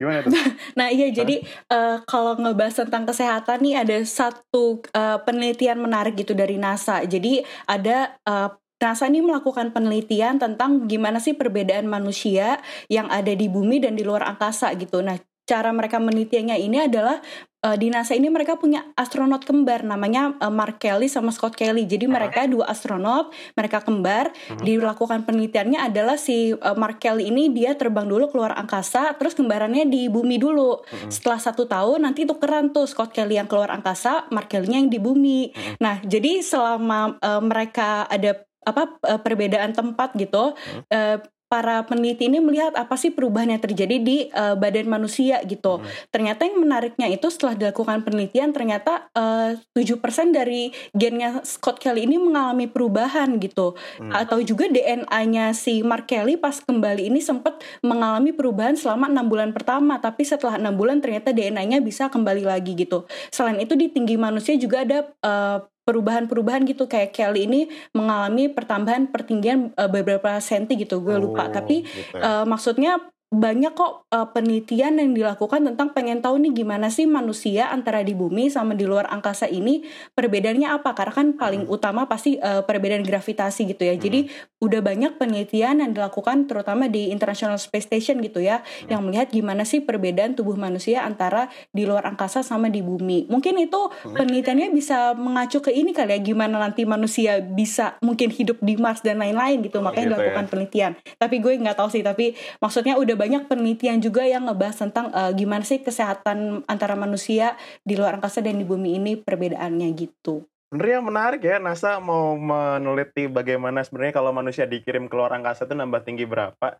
Gimana 0.01 0.25
tuh? 0.25 0.33
Nah 0.79 0.89
iya 0.89 1.13
jadi 1.13 1.45
eh, 1.45 1.97
kalau 2.09 2.33
ngebahas 2.33 2.81
tentang 2.81 3.05
kesehatan 3.05 3.61
nih 3.61 3.85
ada 3.85 3.97
satu 4.01 4.81
eh, 4.89 5.21
penelitian 5.21 5.77
menarik 5.77 6.17
gitu 6.17 6.33
dari 6.33 6.57
NASA. 6.57 7.05
Jadi 7.05 7.45
ada 7.69 8.17
eh, 8.25 8.49
NASA 8.81 9.05
ini 9.05 9.21
melakukan 9.21 9.69
penelitian 9.69 10.41
tentang 10.41 10.89
gimana 10.89 11.21
sih 11.21 11.37
perbedaan 11.37 11.85
manusia 11.85 12.57
yang 12.89 13.05
ada 13.13 13.29
di 13.29 13.45
bumi 13.45 13.77
dan 13.77 13.93
di 13.93 14.01
luar 14.01 14.25
angkasa 14.25 14.73
gitu. 14.73 15.05
Nah 15.05 15.21
cara 15.45 15.69
mereka 15.69 16.01
menelitiannya 16.01 16.57
ini 16.57 16.89
adalah 16.89 17.21
eh, 17.61 17.77
di 17.77 17.87
NASA 17.93 18.17
ini 18.17 18.27
mereka 18.27 18.57
punya 18.57 18.89
astronot 18.97 19.45
kembar 19.45 19.85
namanya 19.85 20.33
eh, 20.41 20.49
Mark 20.49 20.81
Kelly 20.81 21.07
sama 21.07 21.29
Scott 21.29 21.53
Kelly. 21.53 21.85
Jadi 21.85 22.09
mereka 22.09 22.49
dua 22.49 22.67
astronot, 22.69 23.31
mereka 23.53 23.85
kembar. 23.85 24.33
Mhm. 24.33 24.65
Dilakukan 24.65 25.23
penelitiannya 25.29 25.79
adalah 25.81 26.17
si 26.17 26.53
eh, 26.53 26.75
Mark 26.77 26.97
Kelly 26.99 27.29
ini 27.29 27.53
dia 27.53 27.77
terbang 27.77 28.09
dulu 28.09 28.33
keluar 28.33 28.57
angkasa, 28.57 29.13
terus 29.15 29.37
kembarannya 29.37 29.87
di 29.87 30.09
bumi 30.09 30.41
dulu. 30.41 30.81
Mhm. 30.81 31.09
Setelah 31.13 31.39
satu 31.39 31.69
tahun 31.69 32.03
nanti 32.03 32.25
tukeran 32.25 32.73
tuh 32.73 32.89
Scott 32.89 33.13
Kelly 33.13 33.37
yang 33.37 33.47
keluar 33.47 33.69
angkasa, 33.71 34.27
Mark 34.33 34.49
Kelly-nya 34.49 34.81
yang 34.81 34.91
di 34.91 34.99
bumi. 34.99 35.53
Mhm. 35.53 35.75
Nah 35.79 36.01
jadi 36.01 36.41
selama 36.41 37.21
eh, 37.21 37.41
mereka 37.41 38.09
ada 38.09 38.41
apa 38.61 38.93
perbedaan 39.25 39.73
tempat 39.73 40.13
gitu, 40.13 40.53
eh, 40.93 41.17
para 41.51 41.83
peneliti 41.83 42.31
ini 42.31 42.39
melihat 42.39 42.71
apa 42.79 42.95
sih 42.95 43.11
perubahan 43.11 43.51
yang 43.51 43.59
terjadi 43.59 43.99
di 43.99 44.31
uh, 44.31 44.55
badan 44.55 44.87
manusia 44.87 45.43
gitu. 45.43 45.83
Hmm. 45.83 45.87
Ternyata 46.07 46.47
yang 46.47 46.63
menariknya 46.63 47.11
itu 47.11 47.27
setelah 47.27 47.59
dilakukan 47.59 48.07
penelitian 48.07 48.55
ternyata 48.55 49.11
uh, 49.11 49.59
7% 49.75 49.99
dari 50.31 50.71
gennya 50.95 51.43
Scott 51.43 51.83
Kelly 51.83 52.07
ini 52.07 52.15
mengalami 52.15 52.71
perubahan 52.71 53.35
gitu. 53.43 53.75
Hmm. 53.99 54.15
Atau 54.15 54.39
juga 54.47 54.71
DNA-nya 54.71 55.51
si 55.51 55.83
Mark 55.83 56.07
Kelly 56.07 56.39
pas 56.39 56.55
kembali 56.63 57.11
ini 57.11 57.19
sempat 57.19 57.59
mengalami 57.83 58.31
perubahan 58.31 58.79
selama 58.79 59.11
enam 59.11 59.27
bulan 59.27 59.51
pertama, 59.51 59.99
tapi 59.99 60.23
setelah 60.23 60.55
enam 60.55 60.79
bulan 60.79 61.03
ternyata 61.03 61.35
DNA-nya 61.35 61.83
bisa 61.83 62.07
kembali 62.07 62.47
lagi 62.47 62.79
gitu. 62.79 63.03
Selain 63.27 63.59
itu 63.59 63.75
di 63.75 63.91
tinggi 63.91 64.15
manusia 64.15 64.55
juga 64.55 64.87
ada 64.87 65.03
uh, 65.19 65.67
perubahan-perubahan 65.85 66.65
gitu. 66.69 66.85
Kayak 66.85 67.13
Kelly 67.13 67.47
ini 67.47 67.61
mengalami 67.95 68.49
pertambahan 68.51 69.09
pertinggian 69.09 69.73
uh, 69.75 69.89
beberapa 69.89 70.37
senti 70.41 70.77
gitu. 70.77 71.01
Gue 71.01 71.17
lupa. 71.17 71.47
Oh, 71.47 71.51
tapi 71.51 71.85
gitu 71.85 72.17
ya. 72.17 72.41
uh, 72.41 72.45
maksudnya 72.45 72.97
banyak 73.31 73.71
kok 73.71 74.11
uh, 74.11 74.27
penelitian 74.35 74.99
yang 74.99 75.15
dilakukan 75.15 75.63
tentang 75.63 75.95
pengen 75.95 76.19
tahu 76.19 76.35
nih 76.43 76.51
gimana 76.51 76.91
sih 76.91 77.07
manusia 77.07 77.71
antara 77.71 78.03
di 78.03 78.11
bumi 78.11 78.51
sama 78.51 78.75
di 78.75 78.83
luar 78.83 79.07
angkasa 79.07 79.47
ini 79.47 79.87
perbedaannya 80.11 80.67
apa? 80.67 80.91
Karena 80.91 81.15
kan 81.15 81.27
paling 81.39 81.63
utama 81.71 82.11
pasti 82.11 82.35
uh, 82.35 82.67
perbedaan 82.67 83.07
gravitasi 83.07 83.71
gitu 83.71 83.87
ya. 83.87 83.95
Jadi 83.95 84.27
udah 84.59 84.83
banyak 84.83 85.15
penelitian 85.15 85.79
yang 85.79 85.95
dilakukan 85.95 86.51
terutama 86.51 86.91
di 86.91 87.07
International 87.07 87.55
Space 87.55 87.87
Station 87.87 88.19
gitu 88.19 88.43
ya 88.43 88.67
yang 88.91 88.99
melihat 89.07 89.31
gimana 89.31 89.63
sih 89.63 89.79
perbedaan 89.79 90.35
tubuh 90.35 90.59
manusia 90.59 91.07
antara 91.07 91.47
di 91.71 91.87
luar 91.87 92.03
angkasa 92.11 92.43
sama 92.43 92.67
di 92.67 92.83
bumi. 92.83 93.31
Mungkin 93.31 93.55
itu 93.63 93.79
penelitiannya 94.11 94.75
bisa 94.75 95.15
mengacu 95.15 95.63
ke 95.63 95.71
ini 95.71 95.95
kali 95.95 96.13
ya 96.13 96.19
gimana 96.19 96.59
nanti 96.59 96.83
manusia 96.83 97.39
bisa 97.39 97.95
mungkin 98.03 98.27
hidup 98.27 98.59
di 98.59 98.75
Mars 98.75 98.99
dan 98.99 99.23
lain-lain 99.23 99.63
gitu. 99.63 99.71
Gitu 99.71 99.79
makanya 99.79 100.03
ya. 100.03 100.11
dilakukan 100.19 100.45
penelitian. 100.51 100.91
Tapi 101.15 101.39
gue 101.39 101.55
nggak 101.55 101.79
tahu 101.79 101.87
sih 101.95 102.03
tapi 102.03 102.35
maksudnya 102.59 102.99
udah 102.99 103.20
banyak 103.21 103.45
penelitian 103.45 104.01
juga 104.01 104.25
yang 104.25 104.49
ngebahas 104.49 104.89
tentang 104.89 105.13
eh, 105.13 105.31
gimana 105.37 105.61
sih 105.61 105.85
kesehatan 105.85 106.65
antara 106.65 106.97
manusia 106.97 107.53
di 107.85 107.93
luar 107.93 108.17
angkasa 108.17 108.41
dan 108.41 108.57
di 108.57 108.65
bumi 108.65 108.97
ini 108.97 109.13
perbedaannya 109.21 109.93
gitu 109.93 110.49
Sebenarnya 110.71 111.03
menarik 111.03 111.41
ya 111.43 111.59
NASA 111.59 111.99
mau 111.99 112.39
meneliti 112.39 113.27
bagaimana 113.27 113.83
sebenarnya 113.83 114.15
kalau 114.15 114.31
manusia 114.31 114.63
dikirim 114.63 115.11
ke 115.11 115.15
luar 115.19 115.35
angkasa 115.35 115.67
itu 115.67 115.75
nambah 115.75 115.99
tinggi 116.07 116.23
berapa. 116.23 116.79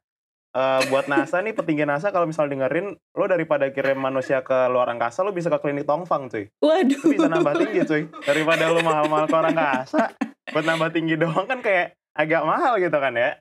Eh, 0.52 0.82
buat 0.88 1.12
NASA 1.12 1.44
nih 1.44 1.52
petinggi 1.52 1.84
NASA 1.84 2.12
kalau 2.16 2.24
misal 2.24 2.48
dengerin 2.48 2.96
lo 2.96 3.26
daripada 3.28 3.68
kirim 3.68 4.00
manusia 4.00 4.44
ke 4.48 4.56
luar 4.72 4.88
angkasa 4.96 5.28
lo 5.28 5.36
bisa 5.36 5.52
ke 5.52 5.60
klinik 5.60 5.84
Tongfang 5.84 6.32
cuy. 6.32 6.48
waduh 6.64 7.04
Itu 7.04 7.08
bisa 7.12 7.28
nambah 7.28 7.56
tinggi 7.60 7.84
cuy. 7.84 8.04
Daripada 8.24 8.72
lo 8.72 8.80
mahal-mahal 8.80 9.28
ke 9.28 9.36
orang 9.36 9.60
angkasa 9.60 10.16
buat 10.56 10.64
nambah 10.64 10.90
tinggi 10.96 11.20
doang 11.20 11.48
kan 11.52 11.60
kayak 11.60 12.00
agak 12.16 12.48
mahal 12.48 12.80
gitu 12.80 12.96
kan 12.96 13.12
ya. 13.12 13.40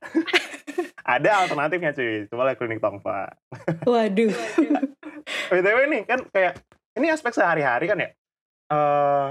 Ada 1.04 1.46
alternatifnya 1.46 1.96
cuy. 1.96 2.28
Coba 2.28 2.42
lah 2.48 2.54
klinik 2.56 2.80
Tongfang. 2.82 3.32
waduh 3.88 4.32
BTW 5.50 5.78
nih 5.90 6.02
kan 6.06 6.20
kayak 6.30 6.60
ini 6.98 7.06
aspek 7.10 7.34
sehari-hari 7.34 7.86
kan 7.90 7.98
ya. 7.98 8.10
Eh 8.70 9.28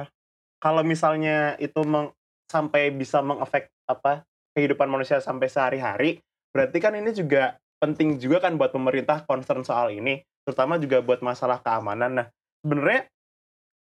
kalau 0.59 0.83
misalnya 0.83 1.55
itu 1.57 1.79
meng- 1.87 2.13
sampai 2.49 2.91
bisa 2.91 3.23
mengefek 3.23 3.71
apa 3.87 4.27
kehidupan 4.57 4.89
manusia 4.89 5.21
sampai 5.23 5.47
sehari-hari, 5.47 6.19
berarti 6.51 6.77
kan 6.81 6.97
ini 6.97 7.13
juga 7.15 7.55
penting 7.79 8.19
juga 8.19 8.43
kan 8.43 8.59
buat 8.59 8.75
pemerintah 8.75 9.23
concern 9.23 9.63
soal 9.63 9.93
ini, 9.95 10.19
terutama 10.43 10.75
juga 10.75 10.99
buat 10.99 11.23
masalah 11.23 11.63
keamanan. 11.63 12.11
Nah, 12.19 12.27
sebenarnya 12.59 13.07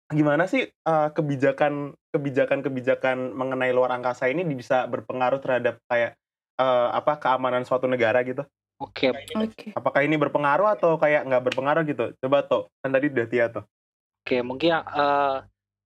gimana 0.08 0.48
sih 0.48 0.64
eh, 0.64 1.08
kebijakan 1.12 1.92
kebijakan-kebijakan 2.14 3.34
mengenai 3.34 3.74
luar 3.74 3.92
angkasa 3.98 4.30
ini 4.30 4.46
bisa 4.46 4.86
berpengaruh 4.86 5.42
terhadap 5.42 5.82
kayak 5.90 6.16
eh, 6.58 6.88
apa 6.94 7.18
keamanan 7.18 7.66
suatu 7.66 7.86
negara 7.90 8.22
gitu? 8.22 8.44
Oke, 8.82 9.14
oke 9.14 9.70
Apakah 9.78 10.02
ini 10.02 10.18
berpengaruh 10.18 10.74
atau 10.74 10.98
kayak 10.98 11.30
nggak 11.30 11.44
berpengaruh 11.46 11.82
gitu? 11.86 12.10
Coba 12.18 12.42
tuh, 12.42 12.66
kan 12.82 12.90
tadi 12.90 13.06
udah 13.06 13.26
Tia 13.30 13.46
tuh. 13.46 13.64
Oke, 14.26 14.42
mungkin 14.42 14.74
eh, 14.74 15.36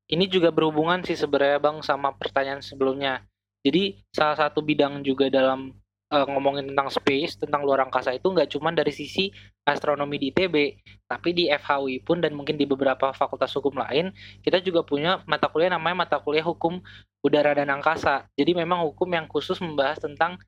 ini 0.08 0.24
juga 0.30 0.48
berhubungan 0.48 1.04
sih 1.04 1.18
sebenarnya 1.18 1.60
Bang 1.60 1.84
sama 1.84 2.16
pertanyaan 2.16 2.64
sebelumnya. 2.64 3.28
Jadi 3.60 4.00
salah 4.08 4.38
satu 4.38 4.64
bidang 4.64 5.04
juga 5.04 5.28
dalam 5.28 5.76
eh, 6.08 6.26
ngomongin 6.26 6.72
tentang 6.72 6.88
space, 6.88 7.36
tentang 7.36 7.60
luar 7.68 7.84
angkasa 7.84 8.16
itu 8.16 8.24
nggak 8.32 8.48
cuma 8.56 8.72
dari 8.72 8.88
sisi 8.88 9.28
astronomi 9.68 10.16
di 10.16 10.32
ITB, 10.32 10.56
tapi 11.04 11.36
di 11.36 11.44
FHUI 11.52 12.00
pun 12.00 12.24
dan 12.24 12.32
mungkin 12.32 12.56
di 12.56 12.64
beberapa 12.64 13.12
fakultas 13.12 13.52
hukum 13.52 13.76
lain, 13.76 14.16
kita 14.40 14.64
juga 14.64 14.80
punya 14.80 15.20
mata 15.28 15.52
kuliah 15.52 15.76
namanya 15.76 16.08
mata 16.08 16.16
kuliah 16.16 16.46
hukum 16.46 16.80
udara 17.20 17.52
dan 17.52 17.68
angkasa. 17.68 18.24
Jadi 18.32 18.56
memang 18.56 18.80
hukum 18.88 19.12
yang 19.12 19.28
khusus 19.28 19.60
membahas 19.60 20.00
tentang 20.00 20.40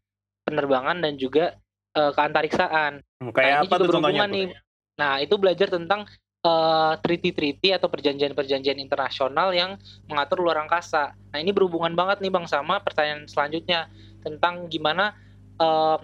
penerbangan 0.51 0.99
dan 0.99 1.15
juga 1.15 1.55
eh, 1.95 2.13
keantariksaan. 2.13 2.93
Nah, 3.23 3.33
Kayak 3.33 3.55
ini 3.55 3.59
apa 3.63 3.65
juga 3.65 3.79
tuh 3.79 3.87
contohnya 3.95 4.27
berhubungan 4.27 4.29
tuh? 4.29 4.37
nih. 4.37 4.49
Nah, 5.01 5.13
itu 5.23 5.35
belajar 5.39 5.69
tentang 5.71 6.01
eh, 6.43 6.93
treaty-treaty 6.99 7.69
atau 7.73 7.87
perjanjian-perjanjian 7.87 8.79
internasional 8.83 9.55
yang 9.55 9.79
mengatur 10.11 10.43
luar 10.43 10.61
angkasa. 10.61 11.15
Nah, 11.31 11.39
ini 11.39 11.55
berhubungan 11.55 11.95
banget 11.95 12.19
nih 12.21 12.33
Bang 12.35 12.51
sama 12.51 12.83
pertanyaan 12.83 13.31
selanjutnya 13.31 13.87
tentang 14.21 14.67
gimana 14.67 15.15
eh, 15.57 15.99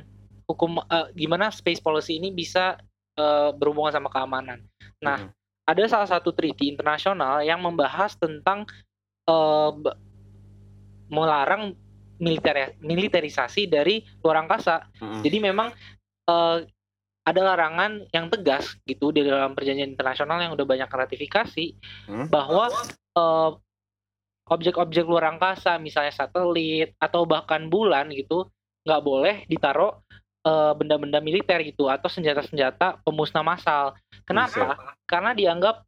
hukum 0.47 0.79
eh, 0.81 1.07
gimana 1.19 1.51
space 1.51 1.83
policy 1.83 2.23
ini 2.23 2.31
bisa 2.31 2.79
eh, 3.19 3.51
berhubungan 3.53 3.91
sama 3.91 4.09
keamanan. 4.09 4.63
Nah, 5.03 5.27
Hmm. 5.27 5.35
ada 5.67 5.83
salah 5.91 6.07
satu 6.07 6.31
treaty 6.31 6.71
internasional 6.71 7.43
yang 7.43 7.59
membahas 7.59 8.15
tentang 8.15 8.63
be- 9.83 9.99
melarang 11.11 11.75
militer 12.19 12.77
militerisasi 12.81 13.69
dari 13.69 14.03
luar 14.25 14.47
angkasa. 14.47 14.87
Mm-mm. 15.01 15.23
Jadi 15.23 15.39
memang 15.41 15.69
eh, 16.27 16.59
ada 17.27 17.41
larangan 17.43 18.07
yang 18.15 18.31
tegas 18.31 18.79
gitu 18.87 19.11
di 19.11 19.27
dalam 19.27 19.51
perjanjian 19.59 19.91
internasional 19.91 20.39
yang 20.39 20.55
udah 20.55 20.63
banyak 20.63 20.87
ratifikasi 20.87 21.75
Hmm. 22.07 22.31
bahwa 22.31 22.71
eh, 23.19 23.51
objek-objek 24.47 25.03
luar 25.03 25.35
angkasa 25.35 25.75
misalnya 25.83 26.15
satelit 26.15 26.95
atau 27.03 27.27
bahkan 27.27 27.67
bulan 27.67 28.15
gitu 28.15 28.47
nggak 28.87 29.03
boleh 29.03 29.37
ditaruh 29.51 29.99
eh, 30.47 30.73
benda-benda 30.79 31.19
militer 31.19 31.59
gitu 31.67 31.91
atau 31.91 32.07
senjata-senjata 32.07 33.03
pemusnah 33.03 33.43
massal. 33.43 33.99
Kenapa? 34.23 34.79
Karena 35.03 35.35
dianggap 35.35 35.83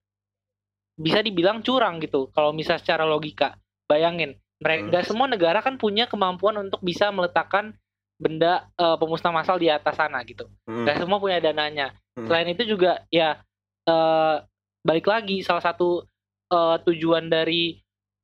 bisa 0.98 1.22
dibilang 1.22 1.62
curang 1.62 2.02
gitu 2.02 2.34
kalau 2.34 2.50
misal 2.50 2.82
secara 2.82 3.06
logika. 3.06 3.54
Bayangin, 3.86 4.34
mereka 4.59 5.03
Hmm. 5.03 5.07
semua 5.07 5.27
negara 5.31 5.62
kan 5.62 5.79
punya 5.79 6.11
kemampuan 6.11 6.59
untuk 6.59 6.83
bisa 6.83 7.11
meletakkan 7.14 7.75
benda 8.18 8.66
eh, 8.75 8.97
pemusnah 8.99 9.31
massal 9.31 9.62
di 9.62 9.71
atas 9.71 9.94
sana 9.94 10.18
gitu. 10.27 10.51
Mm. 10.66 10.83
Nggak 10.83 10.97
semua 10.99 11.18
punya 11.23 11.38
dananya. 11.38 11.94
Hmm. 12.18 12.27
Selain 12.27 12.51
itu 12.51 12.66
juga 12.66 13.07
ya 13.14 13.38
eh, 13.87 14.37
balik 14.83 15.07
lagi 15.07 15.47
salah 15.47 15.62
satu 15.62 16.03
eh, 16.51 16.77
tujuan 16.83 17.31
dari 17.31 17.79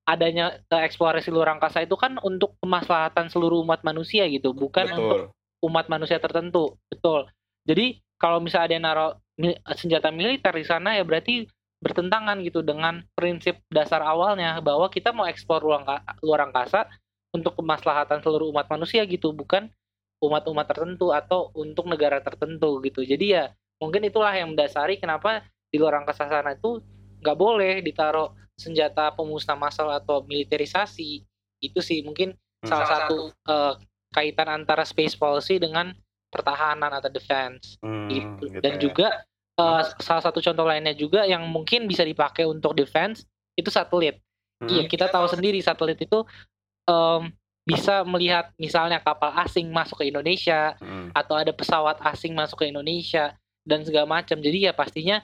adanya 0.05 0.59
eh, 0.59 0.83
eksplorasi 0.83 1.31
luar 1.31 1.55
angkasa 1.55 1.87
itu 1.87 1.95
kan 1.95 2.19
untuk 2.27 2.59
kemaslahatan 2.59 3.31
seluruh 3.31 3.63
umat 3.63 3.87
manusia 3.87 4.27
gitu, 4.27 4.51
bukan 4.51 4.91
untuk 4.91 5.31
Betul. 5.31 5.67
umat 5.71 5.87
manusia 5.87 6.19
tertentu. 6.19 6.75
Betul. 6.91 7.31
Jadi 7.65 8.03
kalau 8.19 8.43
misalnya 8.43 8.67
ada 8.67 8.75
yang 8.75 8.85
naruh 8.85 9.13
senjata 9.79 10.11
militer 10.11 10.53
di 10.55 10.67
sana 10.67 10.99
ya 10.99 11.07
berarti 11.07 11.47
bertentangan 11.85 12.41
gitu 12.41 12.65
dengan 12.65 13.05
prinsip 13.13 13.61
dasar 13.69 14.01
awalnya 14.01 14.57
bahwa 14.65 14.89
kita 14.89 15.13
mau 15.13 15.29
eksplor 15.29 15.61
luar, 15.61 15.85
angka- 15.85 16.05
luar 16.25 16.41
angkasa 16.49 16.89
untuk 17.37 17.61
kemaslahatan 17.61 18.25
seluruh 18.25 18.49
umat 18.49 18.65
manusia 18.73 19.05
gitu, 19.05 19.37
bukan 19.37 19.69
umat-umat 20.25 20.65
tertentu 20.65 21.13
atau 21.13 21.53
untuk 21.53 21.85
negara 21.85 22.25
tertentu 22.25 22.81
gitu. 22.81 23.05
Jadi 23.05 23.37
ya 23.37 23.53
mungkin 23.77 24.01
itulah 24.09 24.33
yang 24.33 24.57
mendasari 24.57 24.97
kenapa 24.97 25.45
di 25.69 25.77
luar 25.77 26.01
angkasa 26.01 26.25
sana 26.25 26.57
itu 26.57 26.81
nggak 27.21 27.37
boleh 27.37 27.85
ditaruh 27.85 28.33
senjata 28.57 29.13
pemusnah 29.13 29.59
massal 29.59 29.93
atau 29.93 30.25
militerisasi. 30.25 31.21
Itu 31.61 31.85
sih 31.85 32.01
mungkin 32.01 32.33
Hmm. 32.65 32.73
salah 32.73 32.89
satu 32.89 33.17
eh, 33.45 33.75
kaitan 34.09 34.49
antara 34.49 34.89
space 34.89 35.19
policy 35.21 35.61
dengan 35.61 35.93
pertahanan 36.33 36.89
atau 36.97 37.13
defense 37.13 37.77
Hmm, 37.85 38.09
gitu. 38.09 38.49
gitu 38.49 38.63
Dan 38.65 38.75
ya. 38.75 38.81
juga 38.81 39.09
eh, 39.55 39.83
salah 40.03 40.23
satu 40.23 40.43
contoh 40.43 40.67
lainnya 40.67 40.95
juga 40.95 41.25
yang 41.25 41.47
mungkin 41.47 41.87
bisa 41.87 42.03
dipakai 42.03 42.47
untuk 42.47 42.75
defense 42.75 43.27
itu 43.55 43.71
satelit. 43.71 44.19
Hmm. 44.63 44.71
Iya, 44.71 44.85
kita 44.91 45.11
tahu 45.11 45.27
sendiri 45.31 45.59
satelit 45.63 45.99
itu 45.99 46.23
em, 46.91 47.31
bisa 47.65 48.05
melihat 48.05 48.53
misalnya 48.61 49.01
kapal 49.01 49.33
asing 49.41 49.73
masuk 49.73 50.05
ke 50.05 50.13
Indonesia 50.13 50.77
Hmm. 50.79 51.09
atau 51.17 51.35
ada 51.39 51.51
pesawat 51.55 51.97
asing 52.13 52.37
masuk 52.37 52.61
ke 52.61 52.69
Indonesia 52.69 53.33
dan 53.65 53.81
segala 53.87 54.21
macam. 54.21 54.37
Jadi 54.43 54.69
ya 54.69 54.73
pastinya 54.77 55.23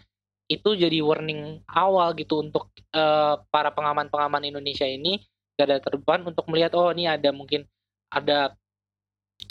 itu 0.51 0.75
jadi 0.75 0.99
warning 1.05 1.63
awal 1.71 2.11
gitu 2.19 2.43
untuk 2.43 2.71
eh, 2.91 3.35
para 3.55 3.71
pengaman-pengaman 3.71 4.43
Indonesia 4.51 4.87
ini 4.89 5.23
gada 5.55 5.79
terdepan 5.79 6.25
untuk 6.27 6.49
melihat 6.51 6.73
oh 6.75 6.91
ini 6.91 7.07
ada 7.07 7.31
mungkin 7.31 7.69
ada 8.11 8.57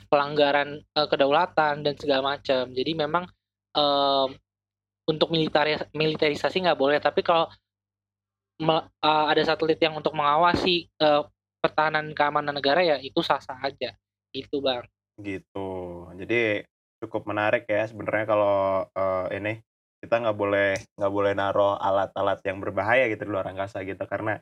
pelanggaran 0.10 0.82
eh, 0.82 1.08
kedaulatan 1.08 1.86
dan 1.86 1.94
segala 1.96 2.36
macam. 2.36 2.74
Jadi 2.74 2.92
memang 2.98 3.24
em, 3.76 4.30
untuk 5.10 5.34
militeris 5.34 5.90
militerisasi 5.98 6.62
nggak 6.62 6.78
boleh, 6.78 7.02
tapi 7.02 7.26
kalau 7.26 7.50
eh, 8.62 9.26
ada 9.34 9.42
satelit 9.42 9.82
yang 9.82 9.98
untuk 9.98 10.14
mengawasi 10.14 10.86
eh, 10.86 11.22
pertahanan 11.60 12.14
keamanan 12.14 12.54
negara 12.54 12.86
ya 12.86 12.98
itu 13.02 13.20
sah-sah 13.26 13.58
aja. 13.66 13.98
Gitu 14.30 14.62
bang. 14.62 14.86
Gitu. 15.18 15.70
Jadi 16.22 16.64
cukup 17.02 17.26
menarik 17.26 17.66
ya 17.66 17.90
sebenarnya 17.90 18.26
kalau 18.30 18.86
eh, 18.94 19.28
ini 19.42 19.54
kita 20.00 20.16
nggak 20.24 20.38
boleh 20.38 20.70
nggak 20.96 21.12
boleh 21.12 21.34
naruh 21.36 21.76
alat-alat 21.76 22.40
yang 22.48 22.64
berbahaya 22.64 23.10
gitu 23.12 23.26
di 23.26 23.32
luar 23.34 23.50
angkasa 23.50 23.82
gitu. 23.84 24.00
Karena 24.06 24.38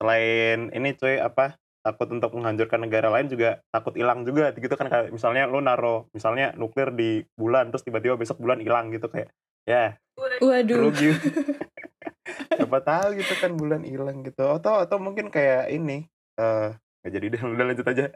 selain 0.00 0.70
ini 0.72 0.94
cuy 0.94 1.18
apa 1.20 1.58
takut 1.86 2.10
untuk 2.10 2.34
menghancurkan 2.34 2.82
negara 2.82 3.08
lain 3.14 3.30
juga 3.30 3.62
takut 3.70 3.94
hilang 3.94 4.24
juga 4.24 4.50
gitu 4.56 4.72
kan. 4.78 5.10
Misalnya 5.12 5.46
lu 5.46 5.60
naruh 5.60 6.08
misalnya 6.16 6.54
nuklir 6.56 6.90
di 6.94 7.22
bulan 7.36 7.68
terus 7.74 7.84
tiba-tiba 7.84 8.16
besok 8.18 8.40
bulan 8.40 8.58
hilang 8.62 8.88
gitu. 8.94 9.10
Kayak 9.10 9.30
ya. 9.66 9.98
Waduh. 10.40 10.88
rugi 10.88 11.12
siapa 12.56 12.80
tahu 12.80 13.20
gitu 13.20 13.34
kan 13.36 13.52
bulan 13.52 13.84
hilang 13.84 14.24
gitu. 14.24 14.48
Atau 14.48 14.80
atau 14.80 14.96
mungkin 14.96 15.28
kayak 15.28 15.68
ini 15.68 16.08
eh 16.40 16.72
nggak 17.04 17.12
jadi 17.12 17.26
deh 17.36 17.42
udah 17.54 17.66
lanjut 17.66 17.86
aja. 17.86 18.06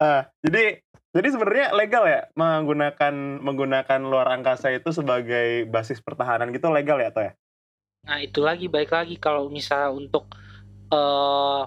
Ah, 0.00 0.30
jadi 0.46 0.80
jadi 1.10 1.28
sebenarnya 1.34 1.66
legal 1.74 2.06
ya 2.06 2.30
menggunakan 2.38 3.42
menggunakan 3.42 4.00
luar 4.06 4.30
angkasa 4.30 4.70
itu 4.70 4.94
sebagai 4.94 5.66
basis 5.66 5.98
pertahanan 5.98 6.54
gitu 6.54 6.70
legal 6.70 7.02
ya 7.02 7.10
atau 7.10 7.22
ya? 7.26 7.32
Nah, 8.06 8.18
itu 8.22 8.40
lagi 8.40 8.70
baik 8.70 8.94
lagi. 8.94 9.18
Kalau 9.20 9.50
misal 9.52 9.98
untuk 9.98 10.32
eh 10.90 11.64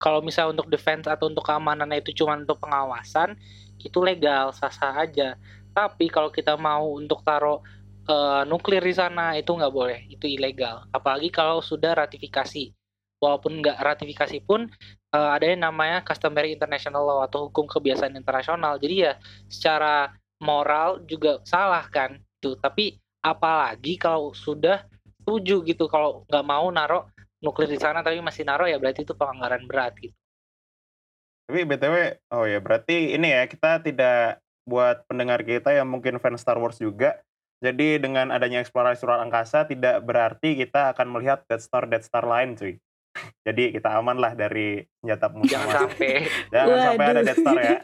kalau 0.00 0.24
misal 0.24 0.56
untuk 0.56 0.72
defense 0.72 1.04
atau 1.04 1.28
untuk 1.28 1.44
keamanannya 1.44 2.00
itu 2.00 2.24
cuma 2.24 2.32
untuk 2.40 2.56
pengawasan, 2.56 3.36
itu 3.76 4.00
legal, 4.00 4.48
sah-sah 4.56 5.04
aja. 5.04 5.36
Tapi 5.70 6.06
kalau 6.10 6.30
kita 6.32 6.54
mau 6.58 6.94
untuk 6.96 7.22
taruh 7.22 7.62
eh, 8.08 8.42
nuklir 8.46 8.82
di 8.82 8.94
sana 8.94 9.36
itu 9.38 9.50
nggak 9.54 9.74
boleh, 9.74 10.00
itu 10.10 10.26
ilegal. 10.26 10.86
Apalagi 10.90 11.30
kalau 11.32 11.62
sudah 11.62 11.94
ratifikasi. 11.96 12.74
Walaupun 13.20 13.60
nggak 13.60 13.84
ratifikasi 13.84 14.40
pun 14.48 14.64
eh, 15.12 15.30
ada 15.36 15.44
yang 15.44 15.60
namanya 15.68 16.00
customary 16.00 16.56
international 16.56 17.04
law 17.04 17.20
atau 17.24 17.52
hukum 17.52 17.68
kebiasaan 17.68 18.16
internasional. 18.16 18.80
Jadi 18.80 18.94
ya 19.04 19.12
secara 19.46 20.12
moral 20.40 21.04
juga 21.04 21.38
salah 21.44 21.84
kan 21.92 22.16
itu. 22.40 22.56
Tapi 22.56 22.96
apalagi 23.20 24.00
kalau 24.00 24.32
sudah 24.32 24.88
setuju 25.20 25.60
gitu 25.68 25.84
kalau 25.86 26.24
nggak 26.26 26.46
mau 26.48 26.66
naruh 26.72 27.04
nuklir 27.44 27.68
di 27.68 27.80
sana 27.80 28.00
tapi 28.00 28.20
masih 28.20 28.44
naruh 28.48 28.68
ya 28.68 28.80
berarti 28.80 29.04
itu 29.04 29.12
pelanggaran 29.12 29.64
berat 29.68 29.92
gitu. 30.00 30.16
tapi 31.48 31.60
btw 31.68 32.16
oh 32.32 32.44
ya 32.48 32.58
berarti 32.58 33.16
ini 33.16 33.36
ya 33.36 33.44
kita 33.44 33.84
tidak 33.84 34.40
buat 34.70 35.02
pendengar 35.10 35.42
kita 35.42 35.74
yang 35.74 35.90
mungkin 35.90 36.22
fans 36.22 36.38
Star 36.38 36.62
Wars 36.62 36.78
juga 36.78 37.18
jadi 37.60 37.98
dengan 37.98 38.30
adanya 38.30 38.62
eksplorasi 38.62 39.02
luar 39.04 39.26
angkasa 39.26 39.66
tidak 39.66 40.00
berarti 40.06 40.54
kita 40.54 40.94
akan 40.94 41.10
melihat 41.10 41.42
Death 41.50 41.66
Star 41.66 41.90
Death 41.90 42.06
Star 42.06 42.22
lain 42.22 42.54
cuy 42.54 42.78
jadi 43.46 43.74
kita 43.74 43.98
aman 43.98 44.16
lah 44.22 44.32
dari 44.38 44.86
senjata 45.02 45.26
musuh 45.34 45.58
Jangan 45.58 45.74
sampai 45.74 46.12
Jangan 46.54 46.78
sampai 46.78 47.04
ada 47.04 47.12
Waduh. 47.12 47.26
Death 47.26 47.40
Star 47.42 47.58
ya. 47.58 47.76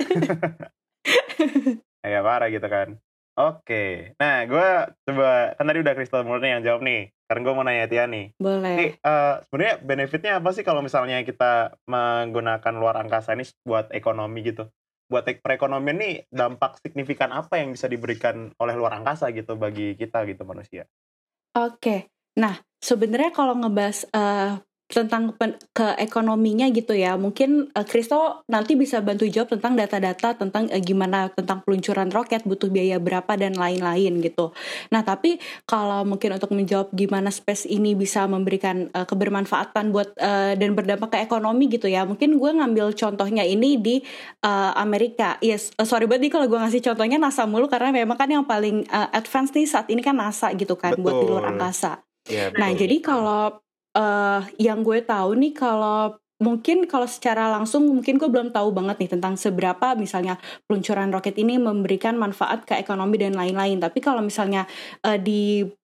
ya 2.14 2.20
parah 2.22 2.48
gitu 2.50 2.68
kan. 2.70 2.88
Oke, 3.36 4.16
nah 4.16 4.48
gue 4.48 4.68
coba 5.04 5.52
kan 5.60 5.68
tadi 5.68 5.78
udah 5.84 5.92
Crystal 5.92 6.24
Murni 6.24 6.56
yang 6.56 6.64
jawab 6.64 6.80
nih. 6.80 7.12
Sekarang 7.28 7.42
gue 7.44 7.52
mau 7.52 7.66
nanya 7.68 7.84
Tia 7.84 8.08
nih. 8.08 8.32
Boleh. 8.40 8.96
eh, 8.96 9.34
sebenarnya 9.44 9.76
benefitnya 9.84 10.32
apa 10.40 10.56
sih 10.56 10.64
kalau 10.64 10.80
misalnya 10.80 11.20
kita 11.20 11.76
menggunakan 11.84 12.74
luar 12.80 12.96
angkasa 12.96 13.36
ini 13.36 13.44
buat 13.60 13.92
ekonomi 13.92 14.40
gitu? 14.40 14.72
Buat 15.06 15.30
ek- 15.30 15.42
perekonomian 15.42 15.98
nih 16.02 16.14
dampak 16.30 16.82
signifikan 16.82 17.30
apa 17.30 17.62
yang 17.62 17.70
bisa 17.70 17.86
diberikan 17.86 18.50
oleh 18.58 18.74
luar 18.74 18.98
angkasa 18.98 19.30
gitu 19.30 19.54
bagi 19.54 19.94
kita 19.94 20.26
gitu 20.26 20.42
manusia? 20.42 20.86
Oke. 21.54 22.10
Nah, 22.36 22.58
sebenarnya 22.82 23.30
kalau 23.30 23.54
ngebahas 23.56 24.04
eh, 24.10 24.52
tentang 24.86 25.34
pen- 25.34 25.58
ke 25.74 25.98
ekonominya 25.98 26.70
gitu 26.70 26.94
ya, 26.94 27.18
mungkin 27.18 27.74
Kristo 27.90 28.46
nanti 28.46 28.78
bisa 28.78 29.02
bantu 29.02 29.26
jawab 29.26 29.58
tentang 29.58 29.74
data-data 29.74 30.38
tentang 30.38 30.70
eh, 30.70 30.78
gimana 30.78 31.26
tentang 31.34 31.66
peluncuran 31.66 32.06
roket 32.14 32.46
butuh 32.46 32.70
biaya 32.70 33.02
berapa 33.02 33.34
dan 33.34 33.58
lain-lain 33.58 34.22
gitu. 34.22 34.54
Nah, 34.94 35.02
tapi 35.02 35.42
kalau 35.66 36.06
mungkin 36.06 36.38
untuk 36.38 36.54
menjawab 36.54 36.94
gimana 36.94 37.34
space 37.34 37.66
ini 37.66 37.98
bisa 37.98 38.30
memberikan 38.30 38.86
eh, 38.94 39.06
kebermanfaatan 39.06 39.90
buat 39.90 40.14
eh, 40.22 40.54
dan 40.54 40.78
berdampak 40.78 41.10
ke 41.12 41.18
ekonomi 41.26 41.66
gitu 41.66 41.90
ya, 41.90 42.06
mungkin 42.06 42.38
gue 42.38 42.50
ngambil 42.54 42.94
contohnya 42.94 43.42
ini 43.42 43.82
di 43.82 43.96
eh, 44.46 44.72
Amerika. 44.78 45.34
Yes, 45.42 45.74
eh, 45.74 45.82
sorry 45.82 46.06
banget 46.06 46.30
nih 46.30 46.32
kalau 46.38 46.46
gue 46.46 46.58
ngasih 46.62 46.82
contohnya 46.86 47.18
NASA 47.18 47.42
mulu 47.42 47.66
karena 47.66 47.90
memang 47.90 48.14
kan 48.14 48.30
yang 48.30 48.46
paling 48.46 48.86
eh, 48.86 49.08
advance 49.18 49.50
nih 49.50 49.66
saat 49.66 49.90
ini 49.90 49.98
kan 49.98 50.14
NASA 50.14 50.54
gitu 50.54 50.78
kan 50.78 50.94
buat 50.94 51.18
di 51.18 51.26
luar 51.26 51.42
Betul. 51.42 51.52
angkasa. 51.58 51.92
Iya, 52.26 52.54
Nah, 52.54 52.70
betul. 52.70 52.78
jadi 52.86 52.96
kalau 53.02 53.42
eh 53.96 54.40
yang 54.60 54.84
gue 54.84 55.00
tahu 55.00 55.32
nih 55.40 55.52
kalau 55.56 56.20
mungkin 56.36 56.84
kalau 56.84 57.08
secara 57.08 57.48
langsung 57.48 57.88
mungkin 57.88 58.20
gue 58.20 58.28
belum 58.28 58.52
tahu 58.52 58.68
banget 58.76 58.96
nih 59.00 59.10
tentang 59.16 59.40
seberapa 59.40 59.96
misalnya 59.96 60.36
peluncuran 60.68 61.08
roket 61.08 61.32
ini 61.40 61.56
memberikan 61.56 62.20
manfaat 62.20 62.68
ke 62.68 62.76
ekonomi 62.76 63.16
dan 63.16 63.32
lain-lain. 63.32 63.80
Tapi 63.80 63.98
kalau 64.04 64.20
misalnya 64.20 64.68
eh, 65.00 65.16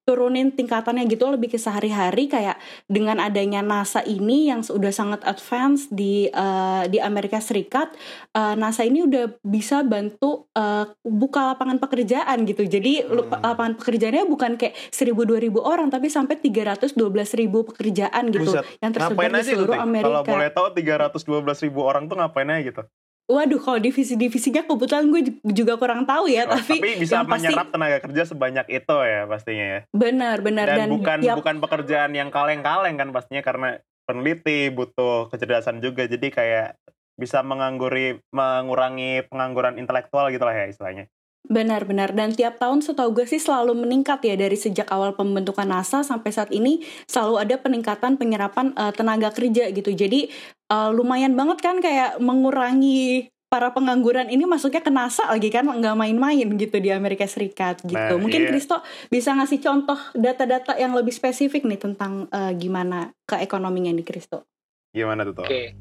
diturunin 0.02 0.50
tingkatannya 0.50 1.06
gitu 1.06 1.30
lebih 1.30 1.54
ke 1.54 1.58
sehari-hari 1.62 2.26
kayak 2.26 2.58
dengan 2.90 3.22
adanya 3.22 3.62
NASA 3.62 4.02
ini 4.02 4.50
yang 4.50 4.66
sudah 4.66 4.90
sangat 4.90 5.22
advance 5.22 5.86
di 5.94 6.26
eh, 6.26 6.82
di 6.90 6.98
Amerika 6.98 7.38
Serikat, 7.38 7.94
eh, 8.34 8.54
NASA 8.58 8.82
ini 8.82 9.06
udah 9.06 9.38
bisa 9.46 9.86
bantu 9.86 10.50
eh, 10.58 10.90
buka 11.06 11.54
lapangan 11.54 11.78
pekerjaan 11.78 12.42
gitu. 12.50 12.66
Jadi 12.66 13.06
Hmm. 13.06 13.30
lapangan 13.30 13.78
pekerjaannya 13.78 14.26
bukan 14.26 14.58
kayak 14.58 14.74
1000-2000 14.90 15.62
orang 15.62 15.86
tapi 15.86 16.10
sampai 16.10 16.34
312.000 16.42 17.62
pekerjaan 17.62 18.34
gitu 18.34 18.58
Buset, 18.58 18.66
yang 18.82 18.90
tersebar 18.90 19.30
ngapain 19.30 19.32
di 19.32 19.38
aja 19.38 19.50
seluruh? 19.54 19.74
Kalau 19.78 19.86
Amerika. 19.86 20.30
boleh 20.34 20.48
tahu 20.50 20.66
312 20.74 21.62
ribu 21.62 21.80
orang 21.86 22.10
tuh 22.10 22.18
ngapain 22.18 22.50
aja 22.50 22.62
gitu? 22.66 22.82
Waduh, 23.30 23.60
kalau 23.62 23.78
divisi-divisinya 23.78 24.66
kebetulan 24.66 25.06
gue 25.08 25.20
ju- 25.24 25.38
juga 25.54 25.78
kurang 25.78 26.02
tahu 26.04 26.26
ya, 26.26 26.44
Oh, 26.44 26.58
tapi, 26.58 26.82
tapi 26.82 26.88
bisa 27.00 27.22
yang 27.22 27.30
pasti 27.30 27.48
menyerap 27.48 27.66
tenaga 27.70 27.98
kerja 28.02 28.22
sebanyak 28.26 28.66
itu 28.68 28.96
ya 28.98 29.20
pastinya 29.24 29.66
ya. 29.66 29.80
benar-benar 29.94 30.66
Dan, 30.66 30.76
dan, 30.76 30.88
bukan 30.90 31.18
ya 31.22 31.34
bukan 31.38 31.56
pekerjaan 31.62 32.10
yang 32.12 32.28
kaleng-kaleng 32.34 32.98
kan 32.98 33.08
pastinya 33.14 33.40
karena 33.40 33.78
peneliti 34.04 34.68
butuh 34.68 35.30
kecerdasan 35.30 35.78
juga 35.78 36.04
jadi 36.04 36.28
kayak 36.28 36.68
bisa 37.14 37.44
mengangguri 37.46 38.18
mengurangi 38.34 39.22
pengangguran 39.30 39.78
intelektual 39.78 40.26
gitu 40.28 40.42
lah 40.42 40.56
ya 40.58 40.66
istilahnya. 40.66 41.06
Benar-benar 41.42 42.14
dan 42.14 42.30
tiap 42.32 42.62
tahun 42.62 42.86
setahu 42.86 43.18
gue 43.18 43.26
sih 43.26 43.42
selalu 43.42 43.74
meningkat 43.74 44.22
ya 44.22 44.38
dari 44.38 44.54
sejak 44.54 44.86
awal 44.94 45.18
pembentukan 45.18 45.66
NASA 45.66 46.06
sampai 46.06 46.30
saat 46.30 46.54
ini 46.54 46.86
selalu 47.10 47.34
ada 47.42 47.56
peningkatan 47.58 48.14
penyerapan 48.14 48.70
eh, 48.78 48.92
tenaga 48.94 49.34
kerja 49.34 49.74
gitu. 49.74 49.90
Jadi 49.90 50.30
eh, 50.70 50.90
lumayan 50.94 51.34
banget 51.34 51.58
kan 51.58 51.82
kayak 51.82 52.22
mengurangi 52.22 53.32
para 53.52 53.68
pengangguran 53.68 54.32
ini 54.32 54.48
masuknya 54.48 54.80
ke 54.80 54.88
NASA 54.88 55.28
lagi 55.28 55.52
kan 55.52 55.68
nggak 55.68 55.92
main-main 55.92 56.48
gitu 56.56 56.80
di 56.80 56.88
Amerika 56.88 57.28
Serikat 57.28 57.84
gitu. 57.84 58.00
Nah, 58.00 58.16
Mungkin 58.16 58.48
iya. 58.48 58.50
Kristo 58.54 58.80
bisa 59.12 59.36
ngasih 59.36 59.60
contoh 59.60 60.00
data-data 60.16 60.72
yang 60.80 60.96
lebih 60.96 61.12
spesifik 61.12 61.68
nih 61.68 61.76
tentang 61.76 62.32
eh, 62.32 62.56
gimana 62.56 63.12
ke 63.28 63.36
ekonominya 63.44 63.92
nih 63.92 64.06
Kristo. 64.08 64.48
Gimana 64.96 65.28
tuh? 65.28 65.44
Oke. 65.44 65.76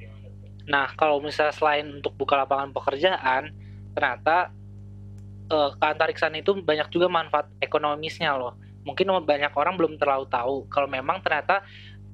Nah, 0.68 0.92
kalau 1.00 1.24
misalnya 1.24 1.56
selain 1.56 1.88
untuk 1.88 2.12
buka 2.20 2.36
lapangan 2.44 2.76
pekerjaan, 2.76 3.56
ternyata 3.96 4.52
eh, 5.52 5.70
keantariksaan 5.78 6.36
itu 6.40 6.56
banyak 6.64 6.88
juga 6.90 7.12
manfaat 7.12 7.52
ekonomisnya 7.60 8.34
loh. 8.40 8.56
Mungkin 8.88 9.12
banyak 9.28 9.54
orang 9.54 9.78
belum 9.78 10.00
terlalu 10.02 10.26
tahu 10.32 10.66
kalau 10.72 10.90
memang 10.90 11.22
ternyata 11.22 11.62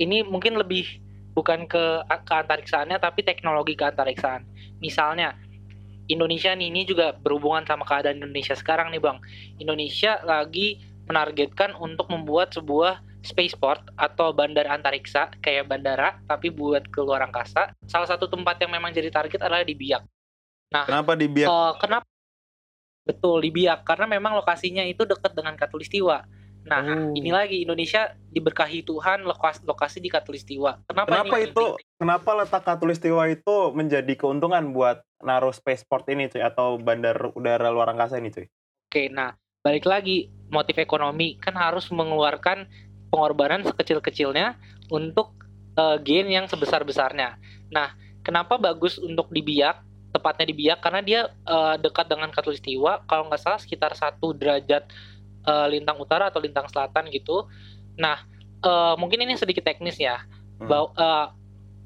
ini 0.01 0.25
mungkin 0.25 0.59
lebih 0.59 0.99
bukan 1.31 1.69
ke 1.69 2.03
keantariksaannya 2.27 2.97
tapi 2.97 3.21
teknologi 3.23 3.77
keantariksaan. 3.77 4.43
Misalnya 4.81 5.37
Indonesia 6.07 6.51
nih 6.55 6.67
ini 6.71 6.81
juga 6.87 7.13
berhubungan 7.15 7.63
sama 7.67 7.83
keadaan 7.83 8.19
Indonesia 8.19 8.55
sekarang 8.57 8.91
nih 8.91 8.99
Bang. 8.99 9.21
Indonesia 9.61 10.19
lagi 10.25 10.81
menargetkan 11.07 11.75
untuk 11.79 12.11
membuat 12.11 12.51
sebuah 12.51 12.99
spaceport 13.23 13.83
atau 13.99 14.31
bandara 14.31 14.71
antariksa 14.71 15.31
kayak 15.43 15.67
bandara 15.67 16.19
tapi 16.27 16.47
buat 16.51 16.87
ke 16.87 16.99
luar 17.03 17.27
angkasa. 17.27 17.75
Salah 17.87 18.07
satu 18.07 18.27
tempat 18.27 18.59
yang 18.63 18.71
memang 18.71 18.91
jadi 18.95 19.11
target 19.11 19.43
adalah 19.43 19.67
di 19.67 19.75
Biak. 19.75 20.03
Nah, 20.67 20.83
Kenapa 20.83 21.15
di 21.15 21.27
biak? 21.31 21.47
eh, 21.47 21.73
kenapa? 21.79 22.07
Betul 23.07 23.47
di 23.47 23.51
Biak 23.55 23.87
karena 23.87 24.05
memang 24.05 24.35
lokasinya 24.35 24.83
itu 24.83 25.07
dekat 25.07 25.31
dengan 25.31 25.55
Katulistiwa. 25.55 26.27
Nah, 26.67 26.83
Oh. 26.83 27.15
ini 27.15 27.31
lagi 27.31 27.63
Indonesia 27.63 28.11
diberkahi 28.27 28.83
Tuhan 28.83 29.23
lokasi, 29.23 29.63
lokasi 29.63 30.03
di 30.03 30.11
Katulistiwa. 30.11 30.83
Kenapa, 30.83 31.23
Kenapa 31.23 31.35
ini 31.39 31.55
itu 31.55 31.65
kenapa 31.95 32.29
letak 32.35 32.63
Katulistiwa 32.67 33.23
itu 33.31 33.71
menjadi 33.71 34.13
keuntungan 34.19 34.75
buat 34.75 34.99
naruh 35.23 35.55
spaceport 35.55 36.11
ini 36.11 36.27
cuy 36.27 36.43
atau 36.43 36.75
bandar 36.75 37.31
udara 37.33 37.71
luar 37.71 37.95
angkasa 37.95 38.19
ini 38.19 38.35
cuy? 38.35 38.51
Oke, 38.91 39.07
nah 39.07 39.31
balik 39.63 39.87
lagi 39.87 40.27
motif 40.51 40.75
ekonomi 40.75 41.39
kan 41.39 41.55
harus 41.55 41.87
mengeluarkan 41.87 42.67
pengorbanan 43.11 43.63
sekecil-kecilnya 43.63 44.59
untuk 44.91 45.39
eh, 45.79 45.97
gain 46.03 46.27
yang 46.27 46.51
sebesar-besarnya. 46.51 47.39
Nah, 47.71 47.95
kenapa 48.27 48.59
bagus 48.59 48.99
untuk 48.99 49.31
di 49.31 49.39
Biak? 49.39 49.86
Tepatnya 50.17 50.49
di 50.49 50.55
Biak 50.57 50.81
karena 50.81 51.01
dia 51.05 51.21
eh, 51.29 51.75
dekat 51.77 52.09
dengan 52.09 52.33
Katulistiwa. 52.33 53.05
Kalau 53.05 53.29
nggak 53.29 53.41
salah 53.41 53.59
sekitar 53.61 53.93
satu 53.93 54.33
derajat 54.33 54.89
eh, 55.45 55.67
lintang 55.69 56.01
utara 56.01 56.33
atau 56.33 56.41
lintang 56.41 56.65
selatan 56.65 57.13
gitu. 57.13 57.45
Nah, 58.01 58.25
eh, 58.65 58.93
mungkin 58.97 59.21
ini 59.21 59.37
sedikit 59.37 59.61
teknis 59.61 60.01
ya. 60.01 60.25
Hmm. 60.57 60.65
Bau- 60.65 60.93
eh, 60.97 61.27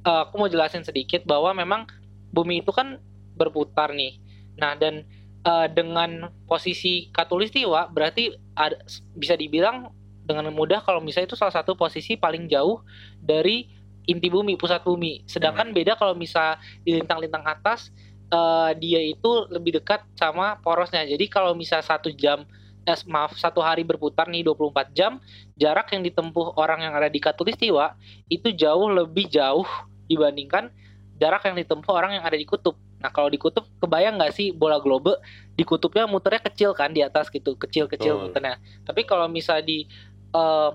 eh, 0.07 0.21
aku 0.23 0.39
mau 0.39 0.47
jelasin 0.47 0.87
sedikit 0.87 1.27
bahwa 1.27 1.51
memang 1.51 1.83
bumi 2.31 2.63
itu 2.63 2.71
kan 2.71 2.95
berputar 3.35 3.91
nih. 3.91 4.15
Nah, 4.55 4.79
dan 4.79 5.03
eh, 5.43 5.67
dengan 5.75 6.31
posisi 6.47 7.11
katulistiwa 7.11 7.91
berarti 7.91 8.31
ada, 8.55 8.79
bisa 9.13 9.35
dibilang 9.35 9.91
dengan 10.21 10.47
mudah 10.53 10.79
kalau 10.85 11.03
misalnya 11.03 11.33
itu 11.33 11.37
salah 11.37 11.51
satu 11.51 11.73
posisi 11.75 12.15
paling 12.15 12.47
jauh 12.47 12.79
dari 13.19 13.67
inti 14.05 14.27
bumi 14.29 14.57
pusat 14.57 14.81
bumi 14.81 15.25
sedangkan 15.29 15.73
beda 15.73 15.93
kalau 15.97 16.17
misal 16.17 16.57
di 16.81 16.97
lintang-lintang 16.97 17.45
atas 17.45 17.93
eh, 18.31 18.71
dia 18.79 19.01
itu 19.03 19.45
lebih 19.51 19.83
dekat 19.83 20.01
sama 20.15 20.57
porosnya 20.63 21.03
jadi 21.03 21.25
kalau 21.27 21.51
misal 21.53 21.83
satu 21.83 22.09
jam 22.15 22.47
eh, 22.87 22.99
maaf 23.05 23.35
satu 23.37 23.59
hari 23.61 23.83
berputar 23.83 24.31
nih 24.31 24.47
24 24.47 24.97
jam 24.97 25.19
jarak 25.59 25.91
yang 25.93 26.01
ditempuh 26.01 26.55
orang 26.57 26.87
yang 26.87 26.93
ada 26.95 27.11
di 27.11 27.19
katulistiwa 27.19 27.93
itu 28.31 28.49
jauh 28.55 28.87
lebih 28.89 29.29
jauh 29.29 29.67
dibandingkan 30.09 30.73
jarak 31.21 31.45
yang 31.45 31.55
ditempuh 31.61 31.93
orang 31.93 32.17
yang 32.17 32.25
ada 32.25 32.33
di 32.33 32.49
kutub. 32.49 32.73
Nah 32.97 33.13
kalau 33.13 33.29
di 33.29 33.37
kutub 33.37 33.69
kebayang 33.77 34.17
nggak 34.17 34.33
sih 34.33 34.49
bola 34.49 34.81
globe 34.81 35.21
di 35.53 35.61
kutubnya 35.61 36.09
muternya 36.09 36.41
kecil 36.49 36.73
kan 36.73 36.89
di 36.89 37.05
atas 37.05 37.29
gitu 37.29 37.53
kecil-kecil 37.53 38.17
Betul. 38.17 38.23
muternya. 38.33 38.55
Tapi 38.81 39.05
kalau 39.05 39.29
misal 39.29 39.61
di 39.61 39.85
eh, 40.33 40.69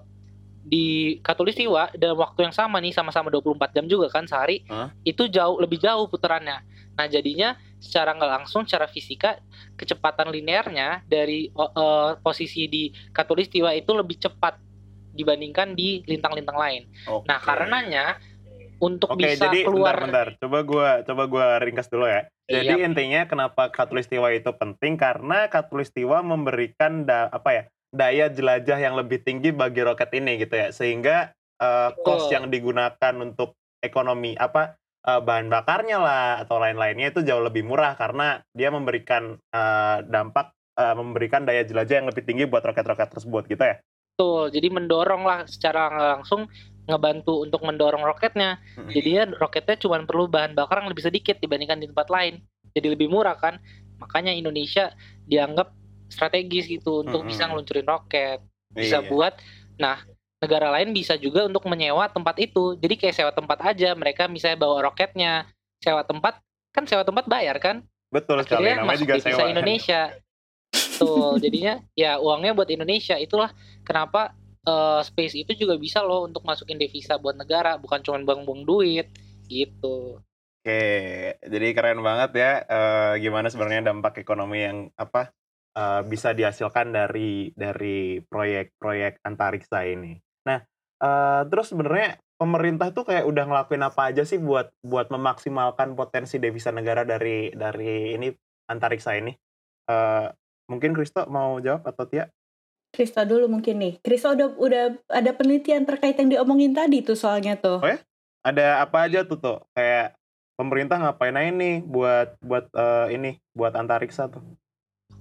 di 0.66 1.18
katulistiwa 1.22 1.94
dalam 1.94 2.18
waktu 2.18 2.50
yang 2.50 2.54
sama 2.54 2.82
nih 2.82 2.90
sama-sama 2.90 3.30
24 3.30 3.70
jam 3.70 3.86
juga 3.86 4.10
kan 4.10 4.26
sehari 4.26 4.66
Hah? 4.66 4.90
itu 5.06 5.30
jauh 5.30 5.62
lebih 5.62 5.78
jauh 5.78 6.10
putarannya. 6.10 6.58
Nah 6.98 7.06
jadinya 7.06 7.54
secara 7.78 8.10
nggak 8.18 8.32
langsung 8.42 8.66
secara 8.66 8.90
fisika 8.90 9.38
kecepatan 9.78 10.34
linearnya 10.34 11.06
dari 11.06 11.54
eh, 11.54 12.10
posisi 12.18 12.66
di 12.66 12.90
katulistiwa 13.14 13.70
itu 13.78 13.94
lebih 13.94 14.18
cepat 14.18 14.58
dibandingkan 15.16 15.72
di 15.72 16.04
lintang-lintang 16.04 16.60
lain. 16.60 16.82
Oke. 17.08 17.24
Nah, 17.24 17.40
karenanya 17.40 18.20
untuk 18.76 19.16
Oke, 19.16 19.24
bisa 19.24 19.48
jadi 19.48 19.64
keluar 19.64 19.96
bentar, 19.96 20.36
bentar. 20.36 20.42
Coba 20.44 20.58
gua 20.60 20.88
coba 21.00 21.22
gua 21.24 21.46
ringkas 21.64 21.88
dulu 21.88 22.04
ya. 22.04 22.28
Jadi 22.44 22.76
Iya. 22.76 22.84
intinya 22.84 23.24
kenapa 23.24 23.72
katulistiwa 23.72 24.28
itu 24.36 24.52
penting 24.52 25.00
karena 25.00 25.48
katulistiwa 25.48 26.20
memberikan 26.20 27.08
da, 27.08 27.32
apa 27.32 27.50
ya? 27.56 27.62
Daya 27.96 28.28
jelajah 28.28 28.78
yang 28.78 28.94
lebih 28.94 29.24
tinggi 29.24 29.50
bagi 29.50 29.80
roket 29.80 30.12
ini 30.12 30.36
gitu 30.36 30.54
ya. 30.54 30.68
Sehingga 30.70 31.32
eh, 31.56 31.90
cost 32.04 32.28
Betul. 32.28 32.34
yang 32.36 32.44
digunakan 32.52 33.14
untuk 33.18 33.56
ekonomi 33.80 34.36
apa 34.36 34.76
eh, 35.08 35.20
bahan 35.24 35.48
bakarnya 35.48 35.98
lah 35.98 36.44
atau 36.44 36.60
lain-lainnya 36.60 37.10
itu 37.16 37.24
jauh 37.24 37.40
lebih 37.40 37.64
murah 37.64 37.96
karena 37.96 38.44
dia 38.52 38.68
memberikan 38.68 39.40
eh, 39.40 39.98
dampak 40.04 40.52
eh, 40.76 40.94
memberikan 40.94 41.48
daya 41.48 41.64
jelajah 41.64 42.04
yang 42.04 42.08
lebih 42.12 42.22
tinggi 42.28 42.44
buat 42.44 42.62
roket-roket 42.62 43.16
tersebut 43.16 43.48
gitu 43.48 43.64
ya. 43.64 43.80
betul. 44.16 44.48
Jadi 44.48 44.68
mendorong 44.72 45.28
lah 45.28 45.44
secara 45.44 46.16
langsung 46.16 46.48
ngebantu 46.86 47.42
untuk 47.42 47.60
mendorong 47.66 48.00
roketnya. 48.06 48.62
Mm. 48.78 48.90
Jadinya 48.94 49.22
roketnya 49.36 49.76
cuma 49.76 50.00
perlu 50.06 50.30
bahan 50.30 50.54
bakar 50.54 50.80
yang 50.80 50.88
lebih 50.88 51.04
sedikit 51.04 51.36
dibandingkan 51.42 51.82
di 51.82 51.90
tempat 51.90 52.08
lain. 52.08 52.40
Jadi 52.72 52.86
lebih 52.96 53.10
murah 53.10 53.36
kan. 53.36 53.58
Makanya 54.00 54.32
Indonesia 54.32 54.92
dianggap 55.26 55.74
strategis 56.08 56.66
gitu 56.66 57.02
untuk 57.02 57.22
Mm-mm. 57.24 57.30
bisa 57.30 57.48
ngeluncurin 57.48 57.86
roket. 57.86 58.40
Bisa 58.72 59.00
Iya. 59.02 59.08
buat 59.08 59.34
nah 59.76 60.00
negara 60.36 60.68
lain 60.72 60.92
bisa 60.92 61.16
juga 61.16 61.48
untuk 61.48 61.64
menyewa 61.66 62.06
tempat 62.12 62.36
itu. 62.38 62.76
Jadi 62.76 62.94
kayak 63.00 63.14
sewa 63.16 63.32
tempat 63.32 63.58
aja. 63.64 63.96
Mereka 63.96 64.28
misalnya 64.28 64.60
bawa 64.60 64.84
roketnya, 64.84 65.48
sewa 65.80 66.04
tempat 66.04 66.38
kan 66.74 66.84
sewa 66.84 67.02
tempat 67.02 67.24
bayar 67.24 67.56
kan? 67.56 67.80
Betul 68.12 68.44
sekali. 68.44 68.68
akhirnya 68.70 68.76
Namanya 68.84 68.90
masuk 68.92 69.02
juga 69.08 69.14
sewa. 69.24 69.44
Indonesia. 69.48 70.02
Tuh, 71.00 71.36
jadinya 71.44 71.74
ya 71.96 72.20
uangnya 72.20 72.52
buat 72.52 72.68
Indonesia. 72.68 73.16
Itulah 73.16 73.50
kenapa 73.82 74.36
eh, 74.66 75.00
space 75.02 75.34
itu 75.40 75.52
juga 75.56 75.80
bisa 75.80 76.04
loh 76.04 76.28
untuk 76.28 76.44
masukin 76.44 76.76
devisa 76.76 77.16
buat 77.16 77.34
negara, 77.38 77.80
bukan 77.80 78.04
cuma 78.04 78.20
buang-buang 78.20 78.62
duit 78.68 79.08
gitu. 79.48 80.20
Oke, 80.66 80.82
jadi 81.46 81.66
keren 81.78 82.02
banget 82.02 82.30
ya 82.34 82.52
eh, 82.66 83.12
gimana 83.22 83.46
sebenarnya 83.46 83.86
dampak 83.86 84.18
ekonomi 84.18 84.66
yang 84.66 84.78
apa 84.98 85.30
eh, 85.76 86.02
bisa 86.08 86.32
dihasilkan 86.32 86.96
dari 86.96 87.52
dari 87.52 88.24
proyek-proyek 88.24 89.20
antariksa 89.22 89.84
ini. 89.84 90.16
Nah, 90.48 90.64
eh, 91.04 91.42
terus 91.52 91.70
sebenarnya 91.70 92.16
pemerintah 92.40 92.92
tuh 92.92 93.04
kayak 93.04 93.28
udah 93.28 93.44
ngelakuin 93.48 93.84
apa 93.84 94.12
aja 94.12 94.24
sih 94.24 94.40
buat 94.40 94.72
buat 94.80 95.12
memaksimalkan 95.12 95.92
potensi 95.96 96.40
devisa 96.40 96.72
negara 96.72 97.04
dari 97.04 97.52
dari 97.52 98.16
ini 98.16 98.32
antariksa 98.72 99.16
ini? 99.20 99.32
Eh, 99.86 100.26
mungkin 100.66 100.96
Kristo 100.96 101.28
mau 101.30 101.60
jawab 101.62 101.86
atau 101.86 102.04
Tia? 102.08 102.26
Krista 102.96 103.28
dulu 103.28 103.50
mungkin 103.50 103.76
nih. 103.76 103.94
Krista 104.00 104.32
udah 104.32 104.48
udah 104.56 104.84
ada 105.12 105.30
penelitian 105.36 105.84
terkait 105.84 106.16
yang 106.16 106.32
diomongin 106.32 106.72
tadi 106.72 107.04
tuh 107.04 107.18
soalnya 107.18 107.58
tuh. 107.60 107.84
Oh 107.84 107.90
ya? 107.90 108.00
Ada 108.40 108.80
apa 108.80 109.10
aja 109.10 109.26
tuh 109.26 109.36
tuh? 109.36 109.58
Kayak 109.76 110.16
pemerintah 110.56 110.96
ngapain 110.96 111.36
aja 111.36 111.52
nih 111.52 111.84
buat 111.84 112.40
buat 112.40 112.72
eh, 112.72 113.06
ini 113.12 113.30
buat 113.52 113.76
antariksa 113.76 114.32
tuh? 114.32 114.42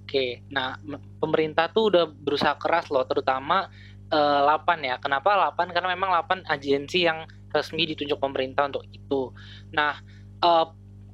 Oke, 0.06 0.38
nah 0.46 0.78
pemerintah 1.18 1.66
tuh 1.66 1.90
udah 1.90 2.06
berusaha 2.06 2.54
keras 2.54 2.86
loh, 2.94 3.02
terutama 3.02 3.66
eh, 4.06 4.40
LAPAN 4.46 4.86
ya. 4.86 5.02
Kenapa 5.02 5.34
LAPAN? 5.34 5.74
Karena 5.74 5.90
memang 5.90 6.14
LAPAN 6.14 6.46
agensi 6.46 7.02
yang 7.02 7.26
resmi 7.50 7.90
ditunjuk 7.90 8.14
pemerintah 8.14 8.70
untuk 8.70 8.86
itu. 8.86 9.34
Nah, 9.74 9.98
eh, 10.38 10.66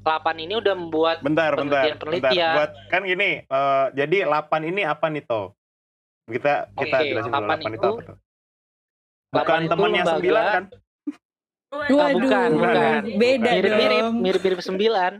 LAPAN 0.04 0.36
ini 0.44 0.60
udah 0.60 0.74
membuat 0.76 1.24
Bentar, 1.24 1.56
bentar, 1.56 1.88
bentar. 1.88 1.96
Penelitian-penelitian. 1.96 2.52
Buat 2.52 2.70
kan 2.92 3.02
gini, 3.08 3.30
eh, 3.40 3.86
jadi 3.96 4.16
8 4.28 4.60
ini 4.60 4.84
apa 4.84 5.08
nih 5.08 5.24
toh? 5.24 5.56
Kita 6.28 6.68
kita 6.70 6.96
Oke, 7.00 7.08
jelasin 7.08 7.32
dulu 7.32 7.40
8 7.40 7.48
8 7.48 7.64
itu 7.64 7.72
itu- 7.72 7.88
apa 7.88 8.02
tuh? 8.04 8.16
Bukan 9.32 9.40
8 9.48 9.56
itu 9.56 9.70
temannya 9.72 10.02
lembaga- 10.04 10.20
9 10.20 10.44
kan? 10.52 10.64
Waduh, 11.72 12.12
bukan, 12.12 12.50
bukan. 12.60 13.00
beda 13.16 13.50
mirip-mirip, 13.56 14.02
dong. 14.04 14.14
mirip-mirip 14.20 14.60
9. 14.60 15.12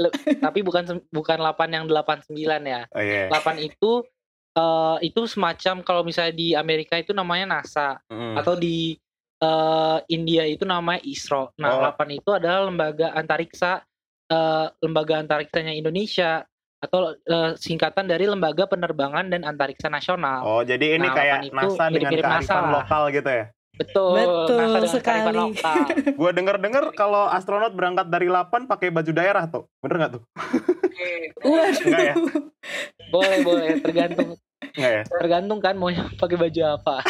Le- 0.00 0.12
tapi 0.40 0.60
bukan 0.60 1.04
bukan 1.08 1.38
8 1.38 1.68
yang 1.68 1.84
89 1.84 2.32
ya. 2.64 2.82
Oh 2.88 3.02
iya. 3.02 3.28
8 3.28 3.60
itu 3.60 4.04
eh, 4.52 4.96
itu 5.02 5.20
semacam 5.24 5.80
kalau 5.80 6.02
misalnya 6.02 6.32
di 6.32 6.52
Amerika 6.52 6.96
itu 6.96 7.12
namanya 7.12 7.56
NASA 7.56 8.00
Mm. 8.08 8.36
atau 8.36 8.54
di 8.54 8.96
eh, 9.38 9.98
India 10.08 10.44
itu 10.44 10.62
namanya 10.62 11.02
ISRO. 11.02 11.50
Nah, 11.58 11.70
Oh. 11.74 11.80
8 11.92 12.08
itu 12.12 12.30
adalah 12.30 12.64
lembaga 12.64 13.12
antariksa 13.12 13.82
eh, 14.28 14.66
lembaga 14.80 15.18
antariksanya 15.18 15.72
Indonesia 15.72 16.40
atau 16.78 17.12
eh, 17.14 17.52
singkatan 17.54 18.06
dari 18.06 18.26
Lembaga 18.26 18.66
Penerbangan 18.66 19.30
dan 19.30 19.44
Antariksa 19.44 19.86
Nasional. 19.86 20.42
Oh, 20.42 20.62
jadi 20.62 20.98
ini 20.98 21.06
Nah, 21.06 21.14
kayak 21.14 21.36
8 21.42 21.46
itu 21.46 21.54
NASA 21.54 21.84
dengan 21.88 22.10
kearifan 22.10 22.32
NASA 22.42 22.56
lokal 22.66 23.02
gitu 23.10 23.30
ya. 23.30 23.44
Betul. 23.72 24.20
Betul 24.20 24.84
sekali. 24.88 25.56
Gua 26.20 26.30
denger-denger 26.30 26.92
kalau 26.92 27.24
astronot 27.28 27.72
berangkat 27.72 28.12
dari 28.12 28.28
8 28.28 28.68
pakai 28.68 28.92
baju 28.92 29.10
daerah 29.16 29.44
tuh. 29.48 29.64
Bener 29.80 29.96
nggak 29.96 30.12
tuh? 30.20 30.22
Waduh. 31.40 31.86
Enggak 31.88 32.04
ya? 32.04 32.14
boleh, 33.12 33.38
boleh, 33.44 33.70
tergantung 33.80 34.36
Enggak 34.76 34.92
ya? 34.92 35.02
tergantung 35.08 35.58
kan 35.60 35.74
mau 35.76 35.88
pakai 36.20 36.36
baju 36.36 36.60
apa. 36.80 36.96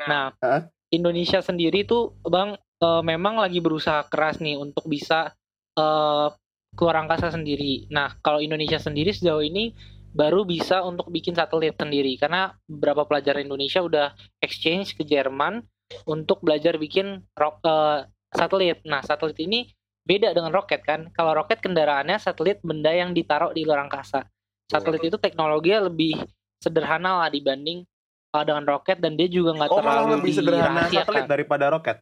Nah, 0.00 0.32
Hah? 0.40 0.64
Indonesia 0.88 1.44
sendiri 1.44 1.84
tuh 1.84 2.16
Bang 2.24 2.56
eh, 2.56 3.02
memang 3.04 3.36
lagi 3.36 3.60
berusaha 3.60 4.00
keras 4.08 4.40
nih 4.40 4.56
untuk 4.56 4.88
bisa 4.88 5.36
eh, 5.76 6.28
keluar 6.72 7.04
angkasa 7.04 7.28
sendiri. 7.28 7.84
Nah, 7.92 8.16
kalau 8.24 8.40
Indonesia 8.40 8.80
sendiri 8.80 9.12
sejauh 9.12 9.44
ini 9.44 9.76
baru 10.16 10.48
bisa 10.48 10.80
untuk 10.82 11.12
bikin 11.12 11.36
satelit 11.36 11.76
sendiri 11.76 12.16
karena 12.16 12.56
beberapa 12.64 13.04
pelajar 13.04 13.38
Indonesia 13.38 13.84
udah 13.84 14.16
exchange 14.40 14.96
ke 14.96 15.04
Jerman 15.04 15.62
untuk 16.06 16.42
belajar 16.42 16.78
bikin 16.78 17.22
ro- 17.34 17.60
eh, 17.62 18.06
satelit. 18.34 18.82
Nah, 18.86 19.02
satelit 19.02 19.38
ini 19.42 19.66
beda 20.06 20.32
dengan 20.32 20.50
roket 20.54 20.82
kan. 20.86 21.10
Kalau 21.14 21.34
roket 21.36 21.60
kendaraannya 21.62 22.16
satelit 22.18 22.62
benda 22.62 22.90
yang 22.90 23.14
ditaruh 23.14 23.54
di 23.54 23.66
luar 23.66 23.86
angkasa. 23.86 24.26
Satelit 24.70 25.02
itu 25.02 25.18
teknologinya 25.18 25.90
lebih 25.90 26.14
sederhana 26.62 27.26
lah 27.26 27.28
dibanding 27.32 27.82
uh, 28.30 28.44
dengan 28.46 28.62
roket 28.66 29.02
dan 29.02 29.18
dia 29.18 29.26
juga 29.26 29.56
nggak 29.56 29.70
Oh, 29.70 29.78
terlalu 29.82 30.04
lebih 30.20 30.32
sederhana 30.38 30.86
satelit 30.86 31.26
daripada 31.26 31.66
roket. 31.74 31.96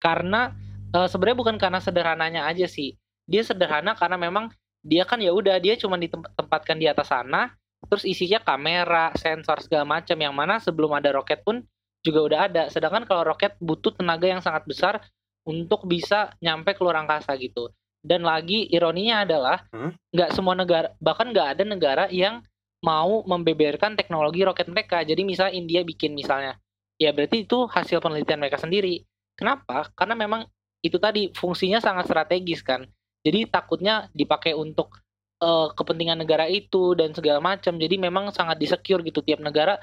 Karena 0.00 0.56
uh, 0.96 1.06
sebenarnya 1.06 1.38
bukan 1.38 1.56
karena 1.60 1.80
sederhananya 1.84 2.48
aja 2.48 2.64
sih. 2.64 2.96
Dia 3.28 3.44
sederhana 3.44 3.94
karena 3.94 4.16
memang 4.18 4.50
dia 4.82 5.06
kan 5.06 5.20
ya 5.22 5.30
udah 5.30 5.62
dia 5.62 5.78
cuma 5.78 5.94
ditempatkan 5.94 6.74
di 6.74 6.90
atas 6.90 7.12
sana, 7.12 7.54
terus 7.86 8.02
isinya 8.02 8.42
kamera, 8.42 9.14
sensor 9.14 9.62
segala 9.62 9.86
macam 9.86 10.18
yang 10.18 10.34
mana 10.34 10.58
sebelum 10.58 10.90
ada 10.96 11.14
roket 11.14 11.44
pun 11.46 11.62
juga 12.02 12.20
udah 12.26 12.38
ada. 12.50 12.62
Sedangkan 12.68 13.06
kalau 13.06 13.22
roket 13.32 13.54
butuh 13.62 13.94
tenaga 13.94 14.26
yang 14.26 14.42
sangat 14.42 14.66
besar 14.66 15.00
untuk 15.46 15.86
bisa 15.86 16.34
nyampe 16.42 16.74
ke 16.74 16.82
luar 16.82 17.02
angkasa 17.02 17.34
gitu. 17.38 17.70
Dan 18.02 18.26
lagi 18.26 18.66
ironinya 18.70 19.22
adalah 19.22 19.62
Hmm? 19.70 19.94
nggak 20.10 20.34
semua 20.34 20.58
negara 20.58 20.90
bahkan 20.98 21.30
nggak 21.30 21.48
ada 21.58 21.62
negara 21.62 22.04
yang 22.10 22.42
mau 22.82 23.22
membeberkan 23.22 23.94
teknologi 23.94 24.42
roket 24.42 24.66
mereka. 24.66 25.06
Jadi 25.06 25.22
misalnya 25.22 25.54
India 25.54 25.86
bikin 25.86 26.18
misalnya, 26.18 26.58
ya 26.98 27.14
berarti 27.14 27.46
itu 27.46 27.70
hasil 27.70 28.02
penelitian 28.02 28.42
mereka 28.42 28.58
sendiri. 28.58 29.06
Kenapa? 29.38 29.86
Karena 29.94 30.18
memang 30.18 30.50
itu 30.82 30.98
tadi 30.98 31.30
fungsinya 31.30 31.78
sangat 31.78 32.10
strategis 32.10 32.60
kan. 32.66 32.82
Jadi 33.22 33.46
takutnya 33.46 34.10
dipakai 34.10 34.50
untuk 34.58 34.98
eh, 35.38 35.68
kepentingan 35.78 36.26
negara 36.26 36.50
itu 36.50 36.98
dan 36.98 37.14
segala 37.14 37.38
macam. 37.38 37.78
Jadi 37.78 37.94
memang 38.02 38.34
sangat 38.34 38.58
disecure 38.58 39.06
gitu 39.06 39.22
tiap 39.22 39.38
negara 39.38 39.78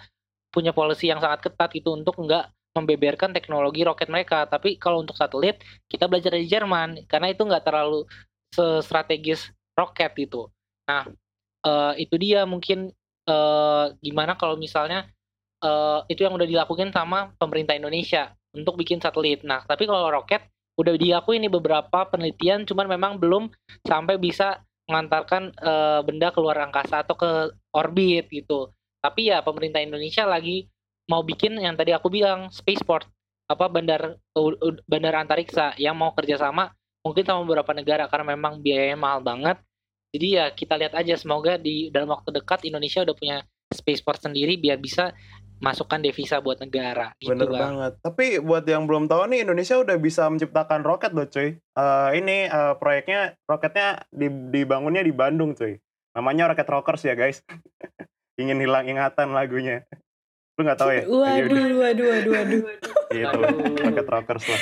punya 0.50 0.74
policy 0.74 1.10
yang 1.10 1.22
sangat 1.22 1.50
ketat 1.50 1.70
gitu 1.74 1.94
untuk 1.94 2.18
nggak 2.18 2.50
membeberkan 2.78 3.34
teknologi 3.34 3.82
roket 3.86 4.10
mereka. 4.10 4.46
Tapi 4.46 4.78
kalau 4.78 5.02
untuk 5.02 5.18
satelit 5.18 5.62
kita 5.90 6.06
belajar 6.06 6.34
dari 6.34 6.46
Jerman 6.46 7.06
karena 7.10 7.34
itu 7.34 7.42
nggak 7.46 7.66
terlalu 7.66 8.06
strategis 8.82 9.50
roket 9.78 10.12
gitu. 10.18 10.50
Nah, 10.90 11.06
eh, 11.66 11.94
itu 12.04 12.16
dia 12.18 12.44
mungkin 12.50 12.90
eh, 13.30 13.86
gimana 14.02 14.34
kalau 14.36 14.58
misalnya 14.58 15.06
eh, 15.64 16.00
itu 16.12 16.26
yang 16.26 16.36
udah 16.36 16.48
dilakukan 16.50 16.90
sama 16.92 17.32
pemerintah 17.38 17.78
Indonesia 17.78 18.34
untuk 18.56 18.76
bikin 18.80 18.98
satelit. 19.00 19.46
Nah, 19.46 19.62
tapi 19.66 19.86
kalau 19.86 20.10
roket 20.10 20.50
udah 20.80 20.96
diakui 20.96 21.38
nih 21.44 21.52
beberapa 21.52 22.08
penelitian, 22.08 22.64
cuman 22.64 22.88
memang 22.88 23.20
belum 23.20 23.52
sampai 23.84 24.16
bisa 24.16 24.64
mengantarkan 24.90 25.54
eh, 25.54 26.02
benda 26.02 26.34
keluar 26.34 26.58
angkasa 26.66 27.06
atau 27.06 27.16
ke 27.20 27.32
orbit 27.76 28.26
gitu. 28.34 28.74
Tapi 29.00 29.32
ya 29.32 29.40
pemerintah 29.40 29.80
Indonesia 29.80 30.28
lagi 30.28 30.68
mau 31.08 31.24
bikin 31.24 31.56
yang 31.58 31.74
tadi 31.80 31.96
aku 31.96 32.12
bilang 32.12 32.52
spaceport 32.52 33.08
apa 33.50 33.66
bandar 33.66 34.22
bandar 34.86 35.16
antariksa 35.26 35.74
yang 35.82 35.98
mau 35.98 36.14
kerjasama 36.14 36.70
mungkin 37.02 37.26
sama 37.26 37.42
beberapa 37.48 37.74
negara 37.74 38.06
karena 38.06 38.36
memang 38.38 38.62
biayanya 38.62 39.00
mahal 39.00 39.24
banget. 39.24 39.58
Jadi 40.14 40.28
ya 40.38 40.46
kita 40.54 40.78
lihat 40.78 40.94
aja 40.98 41.16
semoga 41.18 41.58
di 41.58 41.90
dalam 41.90 42.14
waktu 42.14 42.34
dekat 42.34 42.66
Indonesia 42.66 43.02
udah 43.02 43.16
punya 43.18 43.38
spaceport 43.70 44.26
sendiri 44.26 44.58
biar 44.58 44.82
bisa 44.82 45.14
masukkan 45.60 46.00
devisa 46.00 46.40
buat 46.40 46.58
negara 46.64 47.14
gitu 47.20 47.36
Bener 47.36 47.52
Bang. 47.52 47.62
banget. 47.62 47.94
Tapi 48.00 48.26
buat 48.40 48.64
yang 48.66 48.88
belum 48.88 49.12
tahu 49.12 49.28
nih 49.30 49.44
Indonesia 49.44 49.76
udah 49.78 49.98
bisa 50.00 50.26
menciptakan 50.32 50.82
roket 50.82 51.12
loh 51.12 51.28
cuy. 51.28 51.60
Eh, 51.60 52.10
ini 52.16 52.48
eh, 52.48 52.74
proyeknya 52.80 53.36
roketnya 53.46 54.08
di- 54.10 54.50
dibangunnya 54.50 55.04
di 55.04 55.14
Bandung 55.14 55.54
cuy. 55.54 55.78
Namanya 56.16 56.52
Rocket 56.52 56.68
Rockers 56.68 57.06
ya 57.06 57.14
guys. 57.14 57.46
Ingin 58.40 58.64
hilang 58.64 58.88
ingatan 58.88 59.36
lagunya. 59.36 59.84
Lu 60.56 60.64
nggak 60.64 60.80
tahu 60.80 60.92
ya? 60.96 61.04
Waduh, 61.12 61.76
waduh, 61.84 62.06
waduh, 62.08 62.32
waduh. 62.32 62.62
gitu. 63.16 63.40
Rocket 63.84 64.08
Rockers 64.08 64.46
lah. 64.48 64.62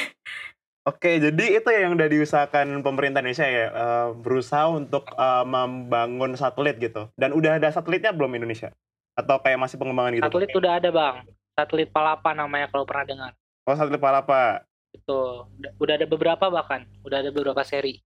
Oke, 0.88 1.19
jadi 1.19 1.59
itu 1.59 1.67
yang 1.67 1.99
udah 1.99 2.07
diusahakan 2.07 2.80
pemerintah 2.80 3.19
Indonesia 3.19 3.43
ya, 3.43 3.67
eh, 3.67 4.07
berusaha 4.15 4.71
untuk 4.71 5.03
eh, 5.13 5.43
membangun 5.43 6.32
satelit 6.39 6.80
gitu. 6.80 7.11
Dan 7.19 7.36
udah 7.36 7.59
ada 7.59 7.67
satelitnya 7.69 8.15
belum 8.15 8.32
Indonesia? 8.39 8.71
Atau 9.19 9.36
kayak 9.43 9.59
masih 9.59 9.75
pengembangan 9.75 10.15
gitu? 10.15 10.25
Satelit 10.32 10.51
udah 10.55 10.71
ada 10.80 10.89
bang, 10.89 11.15
satelit 11.59 11.89
Palapa 11.91 12.32
namanya 12.32 12.71
kalau 12.71 12.88
pernah 12.88 13.03
dengar. 13.03 13.32
Oh, 13.67 13.75
satelit 13.75 13.99
Palapa. 13.99 14.63
Itu 14.95 15.43
udah, 15.59 15.71
udah 15.75 15.93
ada 15.99 16.07
beberapa 16.07 16.45
bahkan, 16.47 16.88
udah 17.03 17.19
ada 17.19 17.36
beberapa 17.36 17.59
seri. 17.67 17.99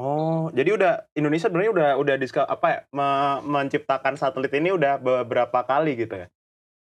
Oh, 0.00 0.48
jadi 0.56 0.72
udah 0.72 0.92
Indonesia 1.12 1.52
sebenarnya 1.52 1.72
udah 1.76 1.88
udah 2.00 2.14
diska, 2.16 2.48
apa 2.48 2.66
ya, 2.68 2.78
me- 2.96 3.40
menciptakan 3.44 4.16
satelit 4.16 4.52
ini 4.56 4.72
udah 4.72 4.96
beberapa 4.96 5.60
kali 5.68 6.00
gitu 6.00 6.16
ya. 6.16 6.26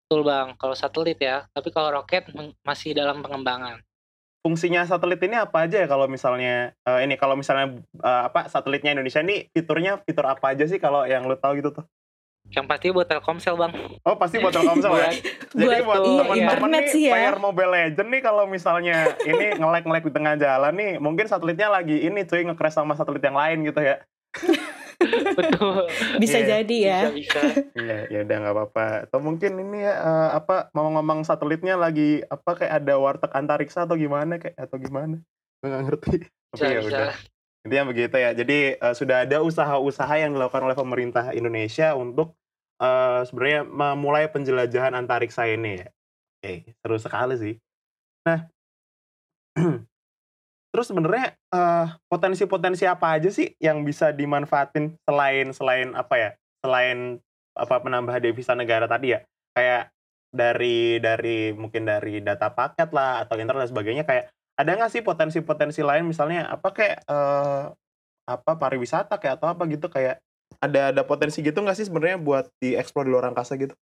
Betul 0.07 0.27
bang, 0.27 0.59
kalau 0.59 0.75
satelit 0.75 1.19
ya. 1.23 1.47
Tapi 1.55 1.71
kalau 1.71 2.03
roket 2.03 2.27
masih 2.67 2.99
dalam 2.99 3.23
pengembangan. 3.23 3.79
Fungsinya 4.43 4.87
satelit 4.87 5.19
ini 5.27 5.35
apa 5.35 5.67
aja 5.67 5.83
ya 5.83 5.87
kalau 5.91 6.07
misalnya 6.07 6.71
eh, 6.87 7.01
ini 7.03 7.19
kalau 7.19 7.35
misalnya 7.35 7.83
eh, 7.83 8.23
apa 8.31 8.47
satelitnya 8.47 8.95
Indonesia 8.95 9.19
ini 9.19 9.51
fiturnya 9.51 9.99
fitur 10.07 10.27
apa 10.27 10.55
aja 10.55 10.63
sih 10.71 10.79
kalau 10.79 11.03
yang 11.03 11.27
lu 11.27 11.35
tahu 11.35 11.59
gitu 11.59 11.75
tuh? 11.75 11.85
Yang 12.55 12.67
pasti 12.71 12.87
buat 12.95 13.07
Telkomsel 13.11 13.55
bang. 13.59 13.73
Oh, 14.07 14.17
pasti 14.17 14.37
buat 14.39 14.55
Telkomsel 14.55 14.93
ya. 14.97 15.11
Jadi 15.57 15.83
buat 15.83 15.99
Buat 15.99 16.03
iya, 16.07 16.21
teman-teman 16.23 16.37
internet 16.39 16.83
nih 16.83 16.93
sih 16.95 17.03
ya. 17.09 17.13
player 17.13 17.37
Mobile 17.43 17.73
Legend 17.75 18.09
nih 18.09 18.23
kalau 18.23 18.45
misalnya 18.47 18.97
ini 19.27 19.47
nge-lag-nge-lag 19.59 20.05
di 20.07 20.13
tengah 20.15 20.35
jalan 20.39 20.73
nih, 20.79 20.93
mungkin 21.03 21.27
satelitnya 21.27 21.69
lagi 21.69 21.97
ini 22.07 22.21
cuy 22.25 22.43
nge-crash 22.47 22.77
sama 22.79 22.95
satelit 22.95 23.23
yang 23.25 23.37
lain 23.37 23.67
gitu 23.67 23.81
ya. 23.83 23.97
Betul. 25.37 25.93
Bisa 26.17 26.41
Iya, 26.41 26.47
jadi 26.61 26.77
ya. 26.81 27.01
Bisa 27.13 27.13
bisa. 27.13 27.41
Iya, 27.77 27.99
ya 28.09 28.19
udah 28.25 28.37
nggak 28.41 28.55
apa-apa. 28.57 28.87
Atau 29.09 29.19
mungkin 29.21 29.53
ini 29.61 29.85
ya 29.85 29.95
apa 30.33 30.73
ngomong-ngomong 30.73 31.29
satelitnya 31.29 31.77
lagi 31.77 32.25
apa 32.25 32.57
kayak 32.57 32.73
ada 32.85 32.95
warteg 32.97 33.33
antariksa 33.37 33.85
atau 33.85 33.97
gimana 33.99 34.41
kayak 34.41 34.57
atau 34.57 34.81
gimana? 34.81 35.21
Gue 35.61 35.69
nggak 35.69 35.85
ngerti. 35.93 36.17
Tapi 36.25 36.57
Bisa 36.57 36.67
ya 36.73 36.81
udah. 36.81 37.11
Intinya 37.67 37.91
begitu 37.91 38.15
ya. 38.15 38.31
Jadi 38.31 38.79
eh, 38.79 38.95
sudah 38.95 39.27
ada 39.27 39.43
usaha-usaha 39.43 40.15
yang 40.23 40.39
dilakukan 40.39 40.63
oleh 40.63 40.79
pemerintah 40.79 41.35
Indonesia 41.35 41.99
untuk 41.99 42.39
eh, 42.79 43.27
sebenarnya 43.27 43.67
memulai 43.67 44.31
penjelajahan 44.31 44.95
antariksa 44.95 45.51
ini 45.51 45.83
ya. 45.83 45.91
Oke, 46.39 46.79
seru 46.79 46.97
sekali 47.03 47.35
sih. 47.35 47.55
Nah, 48.23 48.47
terus 50.71 50.87
sebenarnya 50.87 51.35
eh, 51.35 51.87
potensi-potensi 52.07 52.87
apa 52.87 53.19
aja 53.19 53.35
sih 53.35 53.51
yang 53.59 53.83
bisa 53.83 54.15
dimanfaatin 54.15 54.95
selain 55.03 55.51
selain 55.51 55.91
apa 55.99 56.15
ya? 56.15 56.31
Selain 56.63 57.19
apa 57.59 57.83
penambah 57.83 58.15
devisa 58.23 58.55
negara 58.55 58.87
tadi 58.87 59.19
ya? 59.19 59.27
Kayak 59.59 59.91
dari 60.31 61.03
dari 61.03 61.51
mungkin 61.51 61.83
dari 61.83 62.23
data 62.23 62.55
paket 62.55 62.95
lah 62.95 63.27
atau 63.27 63.35
internet 63.43 63.67
dan 63.67 63.71
sebagainya 63.75 64.05
kayak 64.07 64.31
ada 64.57 64.71
nggak 64.73 64.93
sih 64.93 65.03
potensi-potensi 65.05 65.85
lain 65.85 66.09
misalnya 66.09 66.49
apa 66.49 66.69
kayak 66.73 66.99
eh, 67.05 67.65
apa 68.27 68.53
pariwisata 68.59 69.21
kayak 69.21 69.39
atau 69.39 69.53
apa 69.53 69.63
gitu 69.71 69.87
kayak 69.87 70.19
ada 70.59 70.91
ada 70.91 71.03
potensi 71.05 71.45
gitu 71.45 71.61
nggak 71.61 71.77
sih 71.77 71.87
sebenarnya 71.87 72.19
buat 72.19 72.49
dieksplor 72.59 73.07
di 73.07 73.13
luar 73.13 73.29
angkasa 73.31 73.55
gitu? 73.61 73.77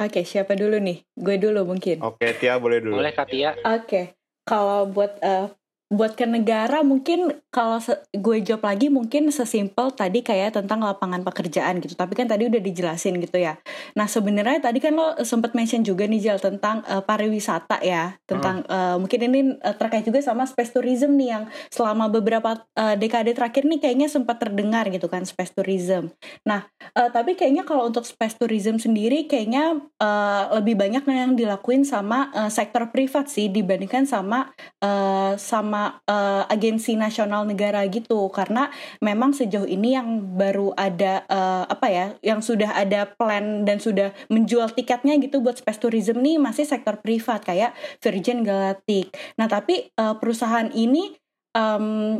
Oke, 0.00 0.24
siapa 0.24 0.56
dulu 0.56 0.80
nih? 0.80 1.04
Gue 1.12 1.36
dulu 1.36 1.76
mungkin. 1.76 2.00
Oke, 2.00 2.32
Tia 2.40 2.56
boleh 2.56 2.80
dulu. 2.80 3.00
Boleh 3.00 3.12
Katia. 3.12 3.52
Oke, 3.68 4.16
kalau 4.48 4.88
buat 4.88 5.20
eh, 5.20 5.52
buat 5.90 6.14
ke 6.14 6.22
negara 6.22 6.86
mungkin 6.86 7.34
kalau 7.50 7.82
gue 8.14 8.36
jawab 8.46 8.62
lagi 8.70 8.86
mungkin 8.86 9.34
sesimpel 9.34 9.90
tadi 9.90 10.22
kayak 10.22 10.54
tentang 10.54 10.86
lapangan 10.86 11.26
pekerjaan 11.26 11.82
gitu. 11.82 11.98
Tapi 11.98 12.14
kan 12.14 12.30
tadi 12.30 12.46
udah 12.46 12.62
dijelasin 12.62 13.18
gitu 13.18 13.42
ya. 13.42 13.58
Nah 13.98 14.06
sebenarnya 14.06 14.62
tadi 14.70 14.78
kan 14.78 14.94
lo 14.94 15.18
sempat 15.26 15.50
mention 15.58 15.82
juga 15.82 16.06
nih 16.06 16.22
Jal 16.22 16.38
tentang 16.38 16.86
eh, 16.86 17.02
pariwisata 17.02 17.82
ya, 17.82 18.14
tentang 18.22 18.62
eh, 18.70 18.96
mungkin 19.02 19.18
ini 19.18 19.40
eh, 19.58 19.74
terkait 19.74 20.06
juga 20.06 20.22
sama 20.22 20.46
space 20.46 20.78
tourism 20.78 21.18
nih 21.18 21.28
yang 21.34 21.44
selama 21.74 22.06
beberapa 22.06 22.62
eh, 22.78 22.94
dekade 22.94 23.34
terakhir 23.34 23.66
nih 23.66 23.82
kayaknya 23.82 24.06
sempat 24.06 24.38
terdengar 24.38 24.86
gitu 24.94 25.10
kan 25.10 25.26
space 25.26 25.58
tourism. 25.58 26.14
Nah 26.46 26.70
eh, 26.94 27.10
tapi 27.10 27.34
kayaknya 27.34 27.66
kalau 27.66 27.90
untuk 27.90 28.06
space 28.06 28.38
tourism 28.38 28.78
sendiri 28.78 29.26
kayaknya 29.26 29.82
eh, 29.98 30.44
lebih 30.54 30.78
banyak 30.78 31.02
yang 31.02 31.34
dilakuin 31.34 31.82
sama 31.82 32.30
eh, 32.30 32.50
sektor 32.54 32.94
privat 32.94 33.26
sih 33.26 33.50
dibandingkan 33.50 34.06
sama 34.06 34.54
eh, 34.78 35.34
sama 35.34 35.79
eh, 36.06 36.44
agensi 36.48 36.96
nasional 36.96 37.46
negara 37.48 37.84
gitu 37.88 38.28
karena 38.32 38.68
memang 39.00 39.32
sejauh 39.36 39.68
ini 39.68 39.96
yang 39.96 40.36
baru 40.36 40.72
ada 40.76 41.24
eh, 41.26 41.64
apa 41.68 41.86
ya 41.88 42.06
yang 42.20 42.40
sudah 42.40 42.76
ada 42.76 43.08
plan 43.08 43.64
dan 43.68 43.78
sudah 43.78 44.12
menjual 44.32 44.72
tiketnya 44.72 45.16
gitu 45.20 45.40
buat 45.44 45.60
space 45.60 45.80
tourism 45.80 46.20
nih 46.20 46.36
masih 46.40 46.64
sektor 46.64 46.98
privat 47.00 47.44
kayak 47.44 47.72
Virgin 48.00 48.44
Galactic. 48.44 49.12
Nah 49.40 49.46
tapi 49.50 49.90
eh, 49.90 50.14
perusahaan 50.18 50.68
ini 50.72 51.16
em, 51.56 52.16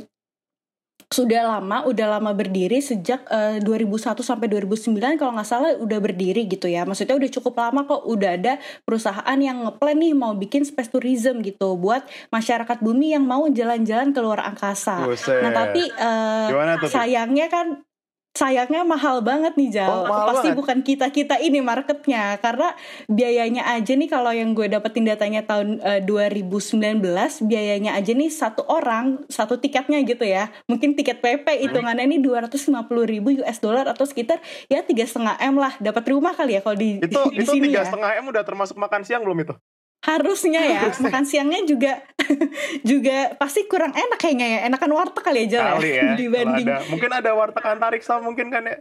sudah 1.10 1.42
lama, 1.42 1.82
udah 1.90 2.06
lama 2.06 2.30
berdiri 2.30 2.78
sejak 2.78 3.26
eh, 3.34 3.58
2001 3.58 4.22
sampai 4.22 4.46
2009 4.46 5.18
kalau 5.18 5.34
nggak 5.34 5.48
salah 5.48 5.74
udah 5.74 5.98
berdiri 5.98 6.46
gitu 6.46 6.70
ya. 6.70 6.86
Maksudnya 6.86 7.18
udah 7.18 7.30
cukup 7.34 7.58
lama 7.58 7.82
kok 7.82 8.06
udah 8.06 8.30
ada 8.38 8.62
perusahaan 8.86 9.38
yang 9.42 9.66
ngeplan 9.66 9.98
nih 9.98 10.14
mau 10.14 10.38
bikin 10.38 10.62
space 10.62 10.94
tourism 10.94 11.42
gitu 11.42 11.74
buat 11.74 12.06
masyarakat 12.30 12.78
bumi 12.78 13.18
yang 13.18 13.26
mau 13.26 13.42
jalan-jalan 13.50 14.14
ke 14.14 14.20
luar 14.22 14.46
angkasa. 14.54 15.02
Buset. 15.02 15.42
Nah 15.42 15.50
tapi? 15.50 15.90
Pi? 15.90 16.86
sayangnya 16.86 17.50
kan 17.50 17.82
sayangnya 18.30 18.86
mahal 18.86 19.20
banget 19.20 19.58
nih 19.58 19.68
Jal. 19.74 19.90
Oh, 19.90 20.08
Pasti 20.30 20.54
banget. 20.54 20.58
bukan 20.58 20.78
kita 20.86 21.06
kita 21.10 21.36
ini 21.42 21.58
marketnya 21.60 22.38
karena 22.38 22.72
biayanya 23.10 23.66
aja 23.74 23.92
nih 23.98 24.06
kalau 24.06 24.30
yang 24.30 24.54
gue 24.54 24.70
dapetin 24.70 25.04
datanya 25.04 25.42
tahun 25.42 25.82
eh, 25.82 26.00
2019 26.06 27.02
biayanya 27.44 27.98
aja 27.98 28.12
nih 28.14 28.30
satu 28.30 28.62
orang 28.70 29.26
satu 29.26 29.58
tiketnya 29.58 30.00
gitu 30.06 30.22
ya. 30.24 30.48
Mungkin 30.70 30.94
tiket 30.94 31.18
PP 31.20 31.68
hitungannya 31.68 32.06
nih 32.06 32.20
250 32.22 32.86
ribu 33.04 33.28
US 33.42 33.58
dollar 33.58 33.84
atau 33.90 34.06
sekitar 34.06 34.38
ya 34.70 34.80
tiga 34.86 35.04
setengah 35.04 35.36
m 35.42 35.58
lah 35.58 35.74
dapat 35.82 36.04
rumah 36.08 36.32
kali 36.32 36.56
ya 36.56 36.60
kalau 36.62 36.78
di 36.78 37.02
itu 37.02 37.20
di 37.34 37.42
itu 37.44 37.50
sini 37.50 37.66
tiga 37.68 37.82
ya. 37.82 37.90
setengah 37.90 38.10
m 38.22 38.30
udah 38.30 38.42
termasuk 38.46 38.78
makan 38.78 39.02
siang 39.02 39.26
belum 39.26 39.42
itu? 39.42 39.54
Harusnya 40.00 40.64
ya 40.64 40.80
makan 41.04 41.24
siangnya 41.28 41.60
juga 41.68 42.00
juga 42.90 43.36
pasti 43.36 43.68
kurang 43.68 43.92
enak 43.92 44.16
kayaknya 44.16 44.46
ya 44.48 44.58
enakan 44.72 44.90
warteg 44.96 45.20
kali 45.20 45.44
ya 45.44 45.48
Jal 45.48 45.60
ya? 45.60 45.72
Kali 45.76 45.90
ya. 45.90 46.00
kalau 46.00 46.16
dibanding 46.16 46.66
ada. 46.66 46.78
Mungkin 46.88 47.10
ada 47.12 47.30
warteg 47.36 47.64
antariksa 47.64 48.16
mungkin 48.24 48.48
kan 48.48 48.64
ya. 48.64 48.76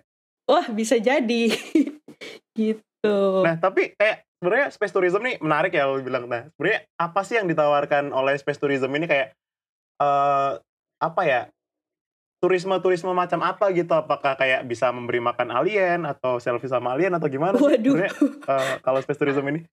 Wah 0.48 0.66
bisa 0.72 0.96
jadi 0.98 1.44
gitu. 2.58 3.18
Nah, 3.44 3.56
tapi 3.60 3.96
kayak 3.96 4.28
sebenarnya 4.40 4.68
space 4.72 4.94
tourism 4.96 5.22
nih 5.24 5.36
menarik 5.44 5.76
ya 5.76 5.88
lo 5.88 6.00
bilang. 6.00 6.28
Nah, 6.28 6.48
sebenarnya 6.56 6.88
apa 7.00 7.22
sih 7.28 7.36
yang 7.40 7.48
ditawarkan 7.48 8.12
oleh 8.16 8.36
space 8.40 8.60
tourism 8.60 8.92
ini 8.96 9.06
kayak 9.08 9.36
eh 10.00 10.52
apa 11.00 11.22
ya? 11.28 11.42
Turisme-turisme 12.40 13.12
macam 13.12 13.44
apa 13.44 13.68
gitu? 13.76 13.92
Apakah 13.92 14.40
kayak 14.40 14.64
bisa 14.64 14.88
memberi 14.96 15.20
makan 15.20 15.52
alien 15.52 16.08
atau 16.08 16.40
selfie 16.40 16.72
sama 16.72 16.96
alien 16.96 17.12
atau 17.12 17.28
gimana 17.28 17.60
Waduh. 17.60 18.00
sebenarnya 18.00 18.14
eh, 18.48 18.74
kalau 18.80 19.00
space 19.04 19.20
tourism 19.20 19.44
ini? 19.52 19.68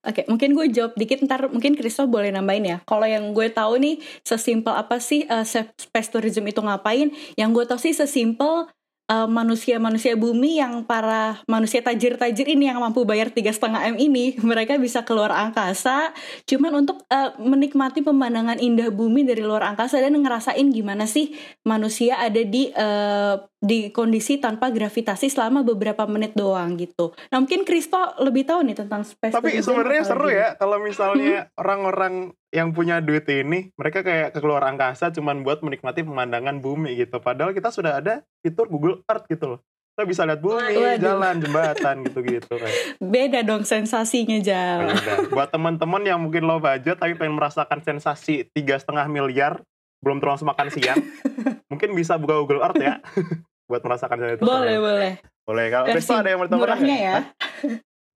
Oke, 0.00 0.24
mungkin 0.32 0.56
gue 0.56 0.72
jawab 0.72 0.96
dikit 0.96 1.20
ntar 1.28 1.52
mungkin 1.52 1.76
Kristo 1.76 2.08
boleh 2.08 2.32
nambahin 2.32 2.64
ya. 2.64 2.76
Kalau 2.88 3.04
yang 3.04 3.36
gue 3.36 3.52
tahu 3.52 3.76
nih 3.76 4.00
sesimpel 4.24 4.72
apa 4.72 4.96
sih 4.96 5.28
uh, 5.28 5.44
space 5.44 6.08
tourism 6.08 6.48
itu 6.48 6.64
ngapain? 6.64 7.12
Yang 7.36 7.50
gue 7.52 7.64
tahu 7.68 7.78
sih 7.84 7.92
sesimpel 7.92 8.64
eh, 9.10 9.26
manusia-manusia 9.26 10.14
bumi 10.14 10.62
yang 10.62 10.86
para 10.86 11.42
manusia 11.50 11.82
tajir-tajir 11.82 12.46
ini 12.46 12.70
yang 12.70 12.78
mampu 12.78 13.02
bayar 13.02 13.34
tiga 13.34 13.50
setengah 13.50 13.90
m 13.90 13.98
ini 13.98 14.38
mereka 14.46 14.78
bisa 14.78 15.02
keluar 15.02 15.34
angkasa 15.34 16.14
cuman 16.46 16.86
untuk 16.86 17.02
eh, 17.10 17.34
menikmati 17.42 18.06
pemandangan 18.06 18.62
indah 18.62 18.94
bumi 18.94 19.26
dari 19.26 19.42
luar 19.42 19.74
angkasa 19.74 19.98
dan 19.98 20.14
ngerasain 20.14 20.70
gimana 20.70 21.10
sih 21.10 21.34
manusia 21.66 22.22
ada 22.22 22.40
di 22.40 22.70
eh, 22.70 23.34
di 23.60 23.92
kondisi 23.92 24.40
tanpa 24.40 24.72
gravitasi 24.72 25.28
selama 25.28 25.60
beberapa 25.60 26.08
menit 26.08 26.32
doang 26.32 26.80
gitu. 26.80 27.12
Nah 27.28 27.44
mungkin 27.44 27.68
Kristo 27.68 28.00
lebih 28.16 28.48
tahu 28.48 28.64
nih 28.64 28.76
tentang 28.80 29.04
space 29.04 29.36
Tapi 29.36 29.60
sebenarnya 29.60 30.02
seru 30.08 30.32
ya 30.32 30.56
kalau 30.56 30.80
misalnya 30.80 31.52
orang-orang 31.60 32.32
yang 32.50 32.74
punya 32.74 32.98
duit 32.98 33.26
ini 33.30 33.70
mereka 33.78 34.02
kayak 34.02 34.34
ke 34.34 34.38
keluar 34.42 34.66
angkasa 34.66 35.14
cuman 35.14 35.46
buat 35.46 35.62
menikmati 35.62 36.02
pemandangan 36.02 36.58
bumi 36.58 36.98
gitu. 36.98 37.22
Padahal 37.22 37.54
kita 37.54 37.70
sudah 37.70 38.02
ada 38.02 38.26
fitur 38.42 38.66
Google 38.66 39.06
Earth 39.06 39.30
gitu 39.30 39.56
loh. 39.56 39.60
Kita 39.94 40.06
bisa 40.06 40.22
lihat 40.22 40.40
bumi, 40.42 40.74
Waduh. 40.78 40.98
jalan, 41.02 41.34
jembatan 41.42 41.96
gitu-gitu 42.06 42.54
kan. 42.56 42.72
Beda 42.98 43.42
dong 43.42 43.62
sensasinya 43.66 44.38
Jal. 44.42 44.90
Beda. 44.90 45.14
Buat 45.30 45.50
teman-teman 45.54 46.02
yang 46.06 46.18
mungkin 46.18 46.46
low 46.46 46.58
budget 46.58 46.98
tapi 46.98 47.14
pengen 47.14 47.38
merasakan 47.38 47.82
sensasi 47.82 48.46
tiga 48.54 48.78
setengah 48.78 49.06
miliar 49.06 49.62
belum 50.00 50.16
termasuk 50.16 50.48
makan 50.48 50.72
siang, 50.72 50.96
mungkin 51.70 51.92
bisa 51.92 52.16
buka 52.16 52.40
Google 52.40 52.64
Earth 52.64 52.80
ya 52.80 53.04
buat 53.70 53.84
merasakan 53.84 54.40
itu. 54.40 54.42
Boleh 54.42 54.80
boleh. 54.80 55.12
Boleh. 55.44 55.66
Kalau 55.68 55.86
Versi 55.86 56.08
Kristo 56.08 56.14
ada 56.16 56.28
yang 56.32 56.40
mau 56.40 56.48
ya. 56.88 57.16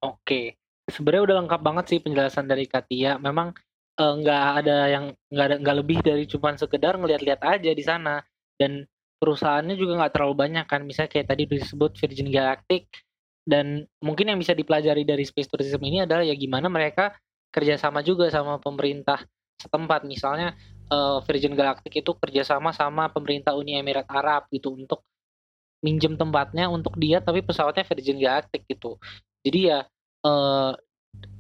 Oke, 0.01 0.57
sebenarnya 0.89 1.22
udah 1.28 1.37
lengkap 1.45 1.61
banget 1.61 1.85
sih 1.93 1.99
penjelasan 2.01 2.49
dari 2.49 2.64
Katia. 2.64 3.20
Memang 3.20 3.53
eh, 4.01 4.14
nggak 4.20 4.42
ada 4.64 4.76
yang 4.90 5.05
nggak 5.30 5.47
ada 5.47 5.57
nggak 5.62 5.76
lebih 5.84 5.99
dari 6.03 6.24
cuman 6.26 6.55
sekedar 6.59 6.99
ngeliat-liat 6.99 7.40
aja 7.42 7.70
di 7.70 7.84
sana 7.84 8.22
dan 8.59 8.86
perusahaannya 9.18 9.74
juga 9.80 9.97
nggak 10.03 10.12
terlalu 10.12 10.34
banyak 10.36 10.66
kan. 10.68 10.84
Misalnya 10.84 11.11
kayak 11.16 11.28
tadi 11.32 11.42
disebut 11.49 11.97
Virgin 11.97 12.28
Galactic 12.28 12.90
dan 13.49 13.88
mungkin 14.05 14.32
yang 14.32 14.38
bisa 14.40 14.53
dipelajari 14.53 15.05
dari 15.05 15.24
space 15.24 15.49
tourism 15.49 15.80
ini 15.84 16.05
adalah 16.05 16.24
ya 16.24 16.36
gimana 16.36 16.68
mereka 16.68 17.16
kerjasama 17.49 18.05
juga 18.05 18.28
sama 18.28 18.61
pemerintah 18.61 19.24
setempat. 19.57 20.05
Misalnya 20.05 20.53
eh, 20.92 21.18
Virgin 21.24 21.55
Galactic 21.57 21.92
itu 22.05 22.12
kerjasama 22.18 22.76
sama 22.76 23.09
pemerintah 23.09 23.57
Uni 23.57 23.80
Emirat 23.80 24.09
Arab 24.12 24.51
gitu 24.53 24.76
untuk 24.76 25.07
minjem 25.84 26.16
tempatnya 26.16 26.72
untuk 26.72 26.97
dia 26.97 27.20
tapi 27.20 27.45
pesawatnya 27.45 27.84
Virgin 27.88 28.18
Galactic 28.20 28.68
gitu. 28.68 29.01
Jadi 29.40 29.61
ya 29.72 29.80
eh, 30.24 30.72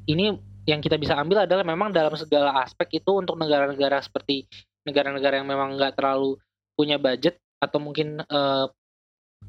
ini 0.08 0.53
yang 0.64 0.80
kita 0.80 0.96
bisa 0.96 1.16
ambil 1.20 1.44
adalah 1.44 1.64
memang 1.64 1.92
dalam 1.92 2.12
segala 2.16 2.64
aspek 2.64 3.00
itu 3.04 3.10
untuk 3.12 3.36
negara-negara 3.36 4.00
seperti 4.00 4.48
negara-negara 4.84 5.40
yang 5.40 5.48
memang 5.48 5.76
nggak 5.76 5.96
terlalu 5.96 6.40
punya 6.76 6.96
budget 6.96 7.40
atau 7.60 7.78
mungkin 7.80 8.20
eh, 8.20 8.66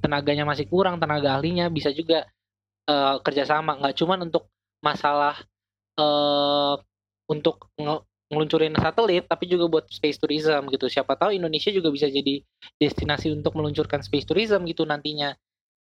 tenaganya 0.03 0.43
masih 0.43 0.68
kurang 0.68 0.99
tenaga 0.99 1.39
ahlinya 1.39 1.72
bisa 1.72 1.91
juga 1.95 2.28
eh, 2.88 3.16
kerjasama. 3.24 3.80
Nggak 3.80 3.95
cuman 3.99 4.20
untuk 4.28 4.51
masalah 4.84 5.39
eh 5.95 6.76
untuk 7.32 7.72
nge- 7.80 8.03
ngeluncurin 8.28 8.76
satelit 8.76 9.24
tapi 9.32 9.47
juga 9.47 9.66
buat 9.72 9.86
space 9.88 10.20
tourism 10.20 10.68
gitu. 10.72 10.91
Siapa 10.91 11.16
tahu 11.16 11.32
Indonesia 11.36 11.72
juga 11.72 11.89
bisa 11.95 12.11
jadi 12.11 12.43
destinasi 12.76 13.32
untuk 13.32 13.55
meluncurkan 13.55 14.03
space 14.03 14.28
tourism 14.28 14.68
gitu 14.68 14.84
nantinya. 14.84 15.32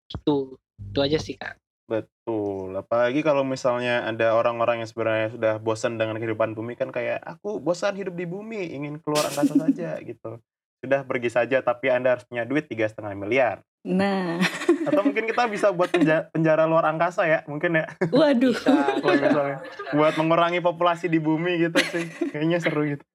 Gitu. 0.07 0.55
Itu 0.79 0.99
aja 1.03 1.19
sih 1.19 1.35
kak 1.35 1.64
Betul. 1.85 2.73
Apalagi 2.73 3.21
kalau 3.21 3.45
misalnya 3.45 4.09
ada 4.09 4.33
orang-orang 4.33 4.81
yang 4.81 4.89
sebenarnya 4.89 5.29
sudah 5.29 5.53
bosan 5.61 6.01
dengan 6.01 6.17
kehidupan 6.17 6.57
bumi 6.57 6.73
kan 6.73 6.89
kayak 6.89 7.21
aku 7.21 7.61
bosan 7.61 7.93
hidup 7.93 8.17
di 8.17 8.25
bumi, 8.25 8.73
ingin 8.73 8.97
keluar 8.97 9.29
angkasa 9.29 9.53
saja 9.53 10.01
gitu. 10.01 10.41
Sudah 10.81 11.05
pergi 11.05 11.29
saja 11.29 11.61
tapi 11.61 11.93
Anda 11.93 12.17
harus 12.17 12.25
punya 12.25 12.45
duit 12.45 12.65
tiga 12.65 12.89
setengah 12.89 13.13
miliar. 13.13 13.61
Nah, 13.85 14.41
Atau 14.81 15.05
mungkin 15.05 15.29
kita 15.29 15.45
bisa 15.45 15.69
buat 15.69 15.93
penja- 15.93 16.25
penjara 16.33 16.65
luar 16.65 16.89
angkasa 16.89 17.29
ya, 17.29 17.45
mungkin 17.45 17.77
ya. 17.77 17.85
waduh. 18.09 18.49
bisa 18.49 18.69
Kalau 18.97 19.17
misalnya 19.17 19.57
buat 19.93 20.13
mengurangi 20.17 20.57
populasi 20.57 21.05
di 21.05 21.21
bumi 21.21 21.61
gitu 21.61 21.77
sih. 21.93 22.05
Kayaknya 22.33 22.57
seru 22.61 22.81
gitu. 22.89 23.05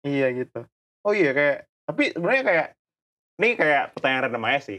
iya 0.00 0.32
gitu. 0.32 0.64
Oh 1.04 1.12
iya 1.12 1.36
kayak 1.36 1.68
tapi 1.84 2.12
sebenarnya 2.16 2.44
kayak 2.44 2.66
ini 3.36 3.48
kayak 3.52 3.82
pertanyaan 3.92 4.32
random 4.32 4.48
aja 4.48 4.60
sih. 4.64 4.78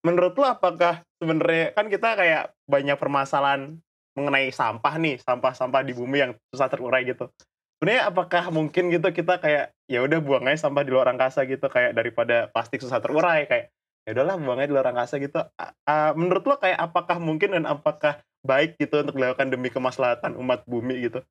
Menurut 0.00 0.32
lo 0.32 0.48
apakah 0.48 1.04
sebenarnya 1.18 1.74
kan 1.74 1.86
kita 1.90 2.08
kayak 2.14 2.42
banyak 2.64 2.96
permasalahan 2.96 3.78
mengenai 4.18 4.50
sampah 4.50 4.94
nih, 4.98 5.22
sampah-sampah 5.22 5.82
di 5.86 5.94
bumi 5.94 6.16
yang 6.18 6.32
susah 6.50 6.66
terurai 6.66 7.06
gitu. 7.06 7.30
Sebenarnya 7.78 8.10
apakah 8.10 8.50
mungkin 8.50 8.90
gitu 8.90 9.06
kita 9.14 9.38
kayak 9.38 9.70
ya 9.86 10.02
udah 10.02 10.18
buang 10.18 10.50
aja 10.50 10.66
sampah 10.66 10.82
di 10.82 10.90
luar 10.90 11.06
angkasa 11.14 11.46
gitu 11.46 11.70
kayak 11.70 11.94
daripada 11.94 12.50
plastik 12.50 12.82
susah 12.82 12.98
terurai 12.98 13.46
kayak 13.46 13.70
ya 14.02 14.18
udahlah 14.18 14.34
buang 14.34 14.58
aja 14.58 14.66
di 14.66 14.74
luar 14.74 14.90
angkasa 14.90 15.22
gitu. 15.22 15.38
A- 15.54 16.14
menurut 16.18 16.42
lo 16.42 16.58
kayak 16.58 16.74
apakah 16.74 17.22
mungkin 17.22 17.54
dan 17.54 17.70
apakah 17.70 18.18
baik 18.42 18.74
gitu 18.82 19.06
untuk 19.06 19.14
dilakukan 19.14 19.54
demi 19.54 19.70
kemaslahatan 19.70 20.34
umat 20.34 20.66
bumi 20.66 21.06
gitu? 21.06 21.22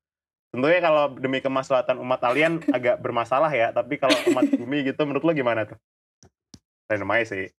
Tentunya 0.48 0.80
kalau 0.80 1.12
demi 1.20 1.44
kemaslahatan 1.44 2.00
umat 2.00 2.24
alien 2.24 2.64
agak 2.72 3.04
bermasalah 3.04 3.52
ya, 3.52 3.68
tapi 3.68 4.00
kalau 4.00 4.16
umat 4.32 4.48
bumi 4.56 4.88
gitu 4.88 5.04
menurut 5.04 5.28
lo 5.28 5.32
gimana 5.36 5.68
tuh? 5.68 5.76
Aja 6.88 7.04
sih. 7.28 7.52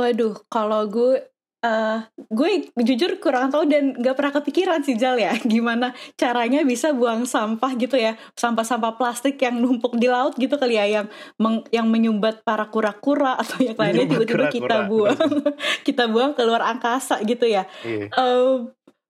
Waduh, 0.00 0.32
kalau 0.48 0.88
gue 0.88 1.28
eh 1.60 1.98
gue 2.32 2.72
jujur 2.72 3.20
kurang 3.20 3.52
tahu 3.52 3.68
dan 3.68 3.92
gak 4.00 4.16
pernah 4.16 4.32
kepikiran 4.32 4.80
sih 4.80 4.96
Jal 4.96 5.20
ya 5.20 5.36
gimana 5.44 5.92
caranya 6.16 6.64
bisa 6.64 6.96
buang 6.96 7.28
sampah 7.28 7.76
gitu 7.76 8.00
ya. 8.00 8.16
Sampah-sampah 8.32 8.96
plastik 8.96 9.36
yang 9.44 9.60
numpuk 9.60 9.92
di 10.00 10.08
laut 10.08 10.40
gitu 10.40 10.56
kali 10.56 10.80
ya 10.80 10.88
yang 10.88 11.06
meng- 11.36 11.68
yang 11.68 11.84
menyumbat 11.92 12.40
para 12.48 12.64
kura-kura 12.72 13.36
atau 13.44 13.60
yang 13.60 13.76
lainnya 13.76 14.08
tiba-tiba 14.08 14.48
kita 14.48 14.88
buang. 14.88 15.20
Kita 15.86 16.08
buang 16.08 16.32
keluar 16.32 16.64
angkasa 16.64 17.20
gitu 17.28 17.44
ya. 17.44 17.68
Iya. 17.84 18.08
Eh, 18.08 18.52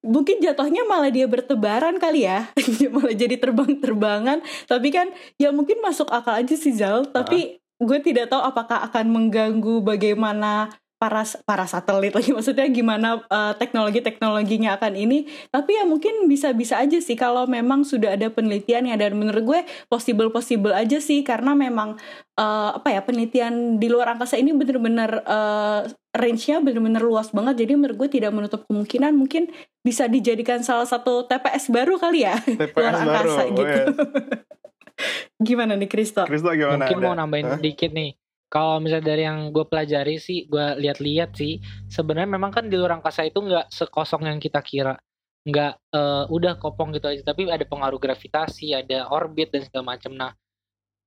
mungkin 0.02 0.42
jatuhnya 0.42 0.82
malah 0.88 1.12
dia 1.12 1.28
bertebaran 1.28 2.00
kali 2.00 2.24
ya 2.24 2.48
Dia 2.56 2.88
malah 2.90 3.14
jadi 3.14 3.38
terbang-terbangan. 3.38 4.42
Tapi 4.66 4.88
kan 4.90 5.06
ya 5.38 5.54
mungkin 5.54 5.78
masuk 5.78 6.10
akal 6.10 6.34
aja 6.42 6.56
sih 6.58 6.74
Zal 6.74 7.06
tapi 7.14 7.59
gue 7.80 7.98
tidak 8.04 8.28
tahu 8.28 8.44
apakah 8.44 8.84
akan 8.84 9.08
mengganggu 9.08 9.80
bagaimana 9.80 10.68
para 11.00 11.24
para 11.48 11.64
satelit 11.64 12.12
lagi. 12.12 12.28
Maksudnya 12.36 12.68
gimana 12.68 13.24
eh, 13.24 13.52
teknologi-teknologinya 13.56 14.76
akan 14.76 14.92
ini. 15.00 15.24
Tapi 15.48 15.80
ya 15.80 15.88
mungkin 15.88 16.28
bisa-bisa 16.28 16.76
aja 16.76 17.00
sih 17.00 17.16
kalau 17.16 17.48
memang 17.48 17.88
sudah 17.88 18.20
ada 18.20 18.28
penelitiannya 18.28 18.92
dan 19.00 19.16
menurut 19.16 19.42
gue 19.42 19.60
possible-possible 19.88 20.76
aja 20.76 21.00
sih. 21.00 21.24
Karena 21.24 21.56
memang 21.56 21.96
eh, 22.36 22.70
apa 22.76 22.92
ya 22.92 23.00
penelitian 23.00 23.80
di 23.80 23.88
luar 23.88 24.12
angkasa 24.12 24.36
ini 24.36 24.52
bener-bener 24.52 25.24
eh, 25.24 25.88
range-nya 26.12 26.60
bener-bener 26.60 27.00
luas 27.00 27.32
banget. 27.32 27.64
Jadi 27.64 27.72
menurut 27.80 27.96
gue 27.96 28.20
tidak 28.20 28.36
menutup 28.36 28.68
kemungkinan 28.68 29.16
mungkin 29.16 29.48
bisa 29.80 30.04
dijadikan 30.04 30.60
salah 30.60 30.84
satu 30.84 31.24
TPS 31.24 31.72
baru 31.72 31.96
kali 31.96 32.28
ya. 32.28 32.36
TPS 32.60 32.76
luar 32.76 32.92
baru. 32.92 33.02
angkasa 33.08 33.40
oh 33.40 33.48
gitu. 33.56 33.64
iya. 33.64 33.84
gimana 35.48 35.72
nih 35.76 35.88
Kristo 35.90 36.22
Kristo 36.26 36.50
gimana? 36.52 36.86
mungkin 36.86 36.96
Ada? 37.00 37.04
mau 37.06 37.14
nambahin 37.16 37.46
Hah? 37.48 37.56
sedikit 37.58 37.90
nih 37.92 38.14
kalau 38.50 38.82
misalnya 38.82 39.14
dari 39.14 39.22
yang 39.24 39.54
gue 39.54 39.64
pelajari 39.64 40.18
sih 40.18 40.50
gue 40.50 40.66
lihat-lihat 40.82 41.30
sih 41.38 41.62
sebenarnya 41.86 42.30
memang 42.34 42.50
kan 42.50 42.66
di 42.66 42.74
luar 42.74 42.98
angkasa 42.98 43.22
itu 43.22 43.38
nggak 43.38 43.70
sekosong 43.70 44.26
yang 44.26 44.42
kita 44.42 44.58
kira 44.60 44.98
nggak 45.46 45.72
eh, 45.94 46.24
udah 46.28 46.58
kopong 46.60 46.92
gitu 46.92 47.08
aja 47.08 47.22
tapi 47.24 47.48
ada 47.48 47.64
pengaruh 47.64 47.96
gravitasi 47.96 48.76
ada 48.76 49.08
orbit 49.08 49.54
dan 49.54 49.62
segala 49.64 49.96
macam 49.96 50.12
nah 50.12 50.32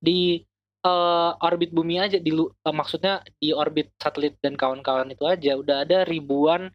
di 0.00 0.42
eh, 0.82 1.32
orbit 1.44 1.70
bumi 1.70 2.00
aja 2.00 2.18
di 2.18 2.32
lu- 2.32 2.50
eh, 2.50 2.74
maksudnya 2.74 3.22
di 3.38 3.54
orbit 3.54 3.92
satelit 4.00 4.40
dan 4.42 4.58
kawan-kawan 4.58 5.12
itu 5.12 5.22
aja 5.28 5.54
udah 5.54 5.84
ada 5.86 6.02
ribuan 6.08 6.72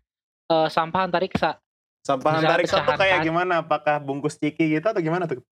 eh, 0.47 0.69
sampah 0.69 1.09
antariksa 1.09 1.59
Sampah 1.99 2.41
Misalnya 2.41 2.49
antariksa 2.55 2.77
tuh 2.81 2.95
kayak 2.95 3.19
gimana? 3.27 3.53
Apakah 3.61 3.95
bungkus 3.99 4.39
ciki 4.39 4.71
gitu 4.71 4.87
atau 4.87 5.03
gimana 5.03 5.27
tuh? 5.27 5.43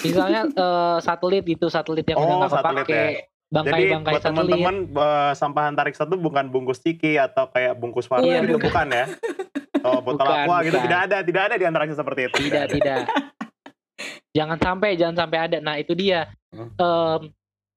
Misalnya 0.00 0.40
eh, 0.46 0.98
satelit 1.00 1.44
itu 1.44 1.66
satelit 1.66 2.06
yang 2.06 2.16
udah 2.16 2.26
Oh, 2.26 2.38
nggak 2.40 2.52
satelit 2.52 2.84
kepake 2.84 3.02
Jadi 3.50 3.50
bangkai-bangkai 3.50 4.06
buat 4.08 4.22
satelit 4.22 4.36
teman-teman 4.46 4.76
eh, 4.88 5.32
sampah 5.34 5.64
antariksa 5.66 6.02
tuh 6.04 6.16
bukan 6.16 6.44
bungkus 6.48 6.78
ciki 6.78 7.16
atau 7.16 7.48
kayak 7.48 7.74
bungkus 7.74 8.06
warna 8.06 8.24
Iya, 8.24 8.40
gitu 8.42 8.56
bukan. 8.56 8.66
bukan 8.66 8.86
ya? 8.90 9.04
Oh, 9.80 9.98
botol 9.98 10.22
Bukan, 10.22 10.44
aqua 10.44 10.56
gitu 10.60 10.72
bukan. 10.72 10.84
tidak 10.86 11.00
ada, 11.02 11.16
tidak 11.20 11.42
ada 11.42 11.54
di 11.56 11.64
antariksa 11.64 11.96
seperti 11.96 12.20
itu. 12.24 12.36
tidak 12.42 12.60
ada. 12.60 12.72
tidak 12.72 13.00
jangan 14.30 14.58
sampai 14.58 14.94
jangan 14.94 15.16
sampai 15.18 15.38
ada 15.40 15.58
nah 15.58 15.76
itu 15.76 15.92
dia 15.92 16.30
Hmm. 16.50 16.66
Em, 16.74 17.30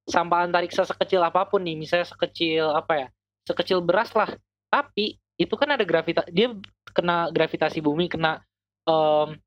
sampah 0.04 0.44
antariksa 0.44 0.82
sekecil 0.82 1.22
apa 1.22 1.46
pun 1.46 1.62
nih 1.62 1.78
misalnya 1.78 2.10
sekecil 2.10 2.74
apa 2.74 2.94
ya 2.98 3.08
sekecil 3.44 3.80
beras 3.80 4.10
lah 4.12 4.34
tapi 4.66 5.14
itu 5.36 5.54
kan 5.54 5.70
ada 5.70 5.86
gravitasi 5.86 6.26
dia 6.28 6.50
kena 6.90 7.30
gravitasi 7.30 7.78
bumi 7.78 8.10
kena 8.10 8.42
em, 8.84 9.38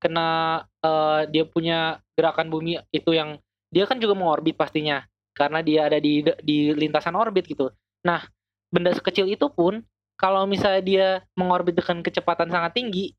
kena 0.00 0.64
eh, 0.82 1.28
dia 1.28 1.44
punya 1.44 2.00
gerakan 2.16 2.48
bumi 2.48 2.80
itu 2.90 3.12
yang 3.12 3.36
dia 3.70 3.86
kan 3.86 4.00
juga 4.00 4.18
mengorbit 4.18 4.56
pastinya 4.56 5.04
karena 5.36 5.62
dia 5.62 5.86
ada 5.86 6.02
di 6.02 6.26
di 6.42 6.72
lintasan 6.74 7.14
orbit 7.14 7.46
gitu 7.46 7.70
nah 8.02 8.24
benda 8.72 8.90
sekecil 8.96 9.28
itu 9.28 9.46
pun 9.52 9.84
kalau 10.20 10.44
misalnya 10.44 10.82
dia 10.82 11.08
mengorbit 11.32 11.76
dengan 11.76 12.04
kecepatan 12.04 12.48
sangat 12.52 12.76
tinggi 12.76 13.16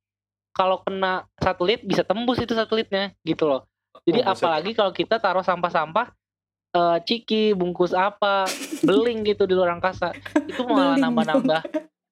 kalau 0.51 0.83
kena 0.83 1.25
satelit 1.39 1.81
bisa 1.81 2.03
tembus 2.03 2.39
itu 2.39 2.51
satelitnya 2.51 3.15
gitu 3.23 3.47
loh. 3.47 3.65
Jadi 4.03 4.19
Oh, 4.23 4.31
apalagi 4.35 4.71
kalau 4.75 4.91
kita 4.91 5.17
taruh 5.17 5.43
sampah-sampah 5.43 6.11
eh, 6.75 6.97
ciki, 7.03 7.55
bungkus 7.55 7.95
apa, 7.95 8.47
beling 8.87 9.23
gitu 9.25 9.47
di 9.47 9.55
luar 9.55 9.75
angkasa. 9.79 10.13
Itu 10.47 10.67
malah 10.67 10.99
nambah-nambah 10.99 11.61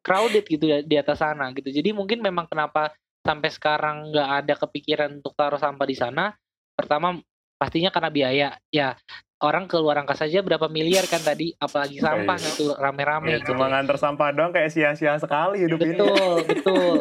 crowded 0.03 0.45
gitu 0.47 0.65
ya 0.65 0.79
di 0.81 0.95
atas 0.95 1.19
sana 1.19 1.51
gitu. 1.53 1.69
Jadi 1.69 1.91
mungkin 1.91 2.23
memang 2.23 2.47
kenapa 2.47 2.95
sampai 3.23 3.49
sekarang 3.51 4.11
nggak 4.11 4.29
ada 4.43 4.53
kepikiran 4.55 5.09
untuk 5.19 5.35
taruh 5.35 5.59
sampah 5.59 5.87
di 5.87 5.95
sana. 5.97 6.33
Pertama 6.73 7.19
pastinya 7.59 7.91
karena 7.91 8.09
biaya. 8.09 8.49
Ya 8.71 8.95
orang 9.39 9.71
ke 9.71 9.79
luar 9.79 10.03
angkasa 10.03 10.27
aja 10.27 10.43
berapa 10.43 10.67
miliar 10.67 11.07
kan 11.07 11.23
tadi, 11.23 11.55
apalagi 11.55 12.03
sampah 12.03 12.37
iya. 12.39 12.47
gitu 12.51 12.65
rame-rame 12.75 13.27
Ya, 13.31 13.39
gitu. 13.39 13.55
cuma 13.55 13.71
nganter 13.71 13.95
sampah 13.95 14.35
doang 14.35 14.51
kayak 14.51 14.71
sia-sia 14.71 15.15
sekali 15.15 15.63
hidup 15.63 15.79
ini. 15.79 15.95
Betul, 15.95 16.35
betul. 16.51 16.97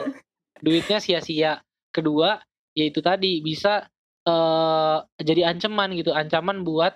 Duitnya 0.63 0.99
sia-sia. 1.03 1.63
Kedua, 1.91 2.39
yaitu 2.79 3.03
tadi 3.03 3.43
bisa 3.43 3.91
eh 4.29 4.99
jadi 5.19 5.51
ancaman 5.51 5.97
gitu, 5.99 6.15
ancaman 6.15 6.63
buat 6.63 6.95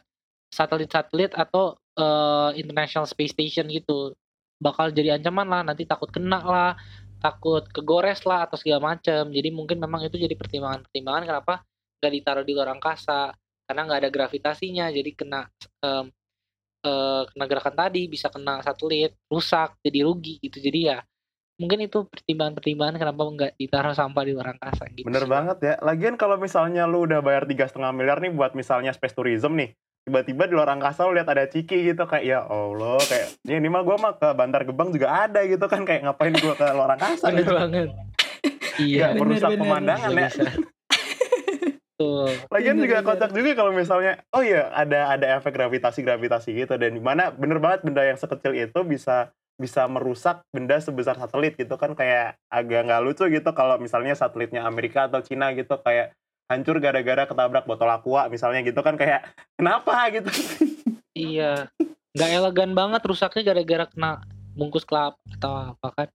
satelit-satelit 0.53 1.35
atau 1.35 1.75
eh, 1.99 2.51
International 2.61 3.09
Space 3.09 3.35
Station 3.35 3.66
gitu. 3.73 4.14
Bakal 4.62 4.95
jadi 4.95 5.18
ancaman 5.18 5.49
lah, 5.51 5.62
nanti 5.66 5.83
takut 5.91 6.07
kena 6.14 6.39
lah, 6.39 6.73
takut 7.23 7.62
kegores 7.70 8.27
lah 8.27 8.51
atau 8.51 8.59
segala 8.59 8.93
macam. 8.95 9.31
Jadi 9.31 9.49
mungkin 9.55 9.79
memang 9.79 10.03
itu 10.03 10.18
jadi 10.18 10.35
pertimbangan-pertimbangan 10.35 11.25
kenapa 11.25 11.55
nggak 12.03 12.12
ditaruh 12.18 12.45
di 12.45 12.53
luar 12.53 12.75
angkasa 12.75 13.31
karena 13.62 13.81
nggak 13.87 14.01
ada 14.03 14.11
gravitasinya, 14.11 14.87
jadi 14.91 15.11
kena 15.14 15.47
em, 15.87 16.11
eh, 16.83 17.23
kena 17.31 17.45
gerakan 17.47 17.75
tadi 17.79 18.03
bisa 18.11 18.27
kena 18.27 18.59
satelit, 18.66 19.14
rusak, 19.31 19.79
jadi 19.87 20.03
rugi 20.03 20.43
gitu. 20.43 20.59
Jadi 20.59 20.91
ya 20.91 20.99
mungkin 21.62 21.87
itu 21.87 22.03
pertimbangan-pertimbangan 22.11 22.97
kenapa 22.99 23.23
nggak 23.23 23.53
ditaruh 23.55 23.95
sampah 23.95 24.23
di 24.27 24.33
luar 24.35 24.59
angkasa 24.59 24.91
gitu. 24.91 25.07
Bener 25.07 25.23
sih. 25.23 25.31
banget 25.31 25.59
ya. 25.62 25.75
Lagian 25.79 26.18
kalau 26.18 26.35
misalnya 26.43 26.91
lu 26.91 27.07
udah 27.07 27.23
bayar 27.23 27.47
tiga 27.47 27.70
setengah 27.70 27.95
miliar 27.95 28.18
nih 28.18 28.35
buat 28.35 28.59
misalnya 28.59 28.91
space 28.91 29.14
tourism 29.14 29.55
nih, 29.55 29.70
tiba-tiba 30.03 30.50
di 30.50 30.55
luar 30.59 30.74
angkasa 30.74 31.07
lu 31.07 31.14
lihat 31.14 31.30
ada 31.30 31.46
ciki 31.46 31.94
gitu 31.94 32.03
kayak 32.11 32.24
ya 32.26 32.38
Allah 32.42 32.98
kayak 33.07 33.38
ya 33.46 33.55
ini 33.62 33.70
mah 33.70 33.86
gua 33.86 33.96
mah 34.03 34.12
ke 34.18 34.28
Bantar 34.34 34.66
Gebang 34.66 34.90
juga 34.90 35.14
ada 35.14 35.46
gitu 35.46 35.62
kan 35.70 35.86
kayak 35.86 36.03
ngapain 36.11 36.34
gua 36.42 36.55
ke 36.59 36.66
luar 36.74 36.90
angkasa 36.98 37.30
Bener 37.30 37.46
gitu. 37.46 37.53
banget. 37.55 37.88
Iya. 38.82 39.07
merusak 39.14 39.50
bener. 39.55 39.62
pemandangan 39.62 40.11
ya. 40.11 40.26
bisa. 40.26 40.42
Tuh. 42.00 42.26
Lagian 42.50 42.74
Bener, 42.80 42.84
juga 42.88 42.96
bener. 42.98 43.09
kocak 43.14 43.30
juga 43.30 43.50
kalau 43.55 43.72
misalnya 43.76 44.12
oh 44.34 44.42
iya 44.42 44.74
ada 44.74 45.14
ada 45.14 45.26
efek 45.38 45.55
gravitasi 45.55 46.03
gravitasi 46.03 46.50
gitu 46.57 46.74
dan 46.74 46.98
di 46.98 47.03
mana 47.03 47.30
bener 47.30 47.62
banget 47.62 47.86
benda 47.86 48.03
yang 48.03 48.18
sekecil 48.18 48.59
itu 48.59 48.80
bisa 48.82 49.30
bisa 49.61 49.86
merusak 49.86 50.42
benda 50.50 50.80
sebesar 50.82 51.14
satelit 51.14 51.55
gitu 51.55 51.78
kan 51.78 51.94
kayak 51.94 52.34
agak 52.50 52.90
nggak 52.90 53.03
lucu 53.07 53.30
gitu 53.30 53.55
kalau 53.55 53.78
misalnya 53.78 54.18
satelitnya 54.18 54.66
Amerika 54.66 55.07
atau 55.07 55.22
Cina 55.22 55.55
gitu 55.55 55.78
kayak 55.78 56.11
hancur 56.53 56.76
gara-gara 56.78 57.24
ketabrak 57.24 57.64
botol 57.64 57.88
aqua 57.88 58.28
misalnya 58.28 58.61
gitu 58.61 58.78
kan 58.84 59.00
kayak 59.00 59.24
kenapa? 59.57 60.12
gitu. 60.12 60.28
Iya. 61.12 61.68
Nggak 62.12 62.30
elegan 62.32 62.72
banget 62.76 63.00
rusaknya 63.05 63.42
gara-gara 63.53 63.84
kena 63.88 64.20
bungkus 64.53 64.84
kelapa 64.84 65.16
atau 65.36 65.72
apa 65.72 65.88
kan. 65.96 66.09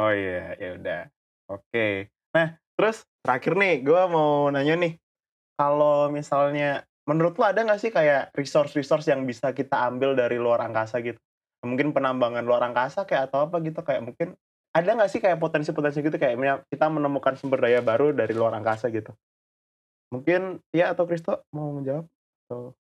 oh 0.00 0.12
iya 0.12 0.56
ya 0.56 0.70
udah. 0.80 1.02
Oke. 1.52 2.08
Nah 2.32 2.56
terus 2.76 3.04
terakhir 3.20 3.56
nih 3.56 3.84
gue 3.84 4.02
mau 4.08 4.48
nanya 4.48 4.76
nih. 4.80 4.96
Kalau 5.56 6.10
misalnya 6.10 6.82
menurut 7.04 7.36
lo 7.36 7.44
ada 7.44 7.60
nggak 7.60 7.80
sih 7.80 7.92
kayak 7.92 8.32
resource-resource 8.34 9.12
yang 9.12 9.22
bisa 9.28 9.52
kita 9.52 9.84
ambil 9.88 10.16
dari 10.16 10.40
luar 10.40 10.64
angkasa 10.64 11.04
gitu? 11.04 11.20
Mungkin 11.64 11.96
penambangan 11.96 12.44
luar 12.44 12.64
angkasa 12.68 13.08
kayak 13.08 13.32
atau 13.32 13.48
apa 13.48 13.60
gitu 13.64 13.80
kayak 13.80 14.04
mungkin 14.04 14.36
ada 14.74 14.90
nggak 14.90 15.10
sih 15.12 15.22
kayak 15.22 15.38
potensi-potensi 15.38 16.02
gitu 16.02 16.16
kayak 16.18 16.66
kita 16.66 16.86
menemukan 16.90 17.38
sumber 17.38 17.62
daya 17.62 17.78
baru 17.78 18.10
dari 18.10 18.34
luar 18.34 18.58
angkasa 18.58 18.90
gitu 18.90 19.14
mungkin 20.14 20.62
ya 20.70 20.94
atau 20.94 21.04
Kristo 21.10 21.42
mau 21.50 21.74
menjawab 21.74 22.06
atau 22.46 22.72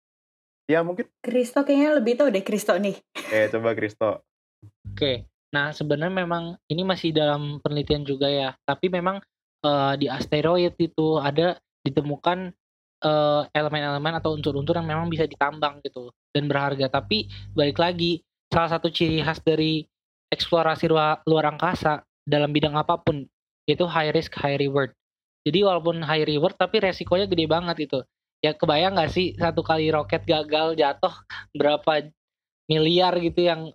ya 0.70 0.86
mungkin 0.86 1.10
Kristo 1.20 1.66
kayaknya 1.66 1.98
lebih 1.98 2.14
tahu 2.16 2.30
deh 2.30 2.46
Kristo 2.46 2.78
nih. 2.78 2.96
eh 3.34 3.50
coba 3.50 3.74
Kristo 3.74 4.22
Oke. 4.94 5.28
Nah, 5.54 5.70
sebenarnya 5.70 6.24
memang 6.26 6.58
ini 6.72 6.82
masih 6.82 7.14
dalam 7.14 7.62
penelitian 7.62 8.04
juga 8.08 8.28
ya. 8.32 8.56
Tapi 8.66 8.90
memang 8.90 9.22
eh, 9.64 9.94
di 10.00 10.08
asteroid 10.10 10.74
itu 10.80 11.20
ada 11.20 11.60
ditemukan 11.84 12.52
eh, 13.04 13.42
elemen-elemen 13.54 14.14
atau 14.18 14.34
unsur-unsur 14.34 14.80
yang 14.80 14.90
memang 14.90 15.08
bisa 15.12 15.28
ditambang 15.28 15.84
gitu 15.86 16.10
dan 16.34 16.50
berharga. 16.50 16.90
Tapi 16.90 17.30
balik 17.54 17.78
lagi, 17.78 18.24
salah 18.50 18.80
satu 18.80 18.90
ciri 18.90 19.22
khas 19.22 19.44
dari 19.44 19.86
eksplorasi 20.34 20.90
luar, 20.90 21.22
luar 21.30 21.54
angkasa 21.54 22.02
dalam 22.26 22.50
bidang 22.50 22.74
apa 22.74 22.98
pun 22.98 23.28
itu 23.70 23.86
high 23.86 24.12
risk 24.12 24.34
high 24.40 24.58
reward. 24.58 24.92
Jadi 25.44 25.60
walaupun 25.64 26.00
high 26.04 26.24
reward 26.24 26.56
tapi 26.56 26.80
resikonya 26.80 27.28
gede 27.28 27.46
banget 27.46 27.78
itu. 27.88 28.00
Ya 28.44 28.52
kebayang 28.56 28.96
nggak 28.96 29.12
sih 29.12 29.36
satu 29.40 29.64
kali 29.64 29.92
roket 29.92 30.24
gagal 30.24 30.76
jatuh 30.80 31.14
berapa 31.60 32.12
miliar 32.68 33.16
gitu 33.20 33.44
yang 33.44 33.72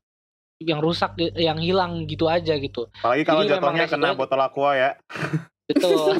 yang 0.58 0.82
rusak 0.82 1.14
yang 1.38 1.60
hilang 1.62 2.02
gitu 2.10 2.26
aja 2.26 2.58
gitu. 2.58 2.90
apalagi 2.98 3.22
kalau 3.22 3.46
Jadi 3.46 3.52
jatuhnya 3.54 3.86
kena 3.86 4.10
botol 4.18 4.40
aqua 4.42 4.70
ya 4.74 4.90
Betul. 5.68 6.16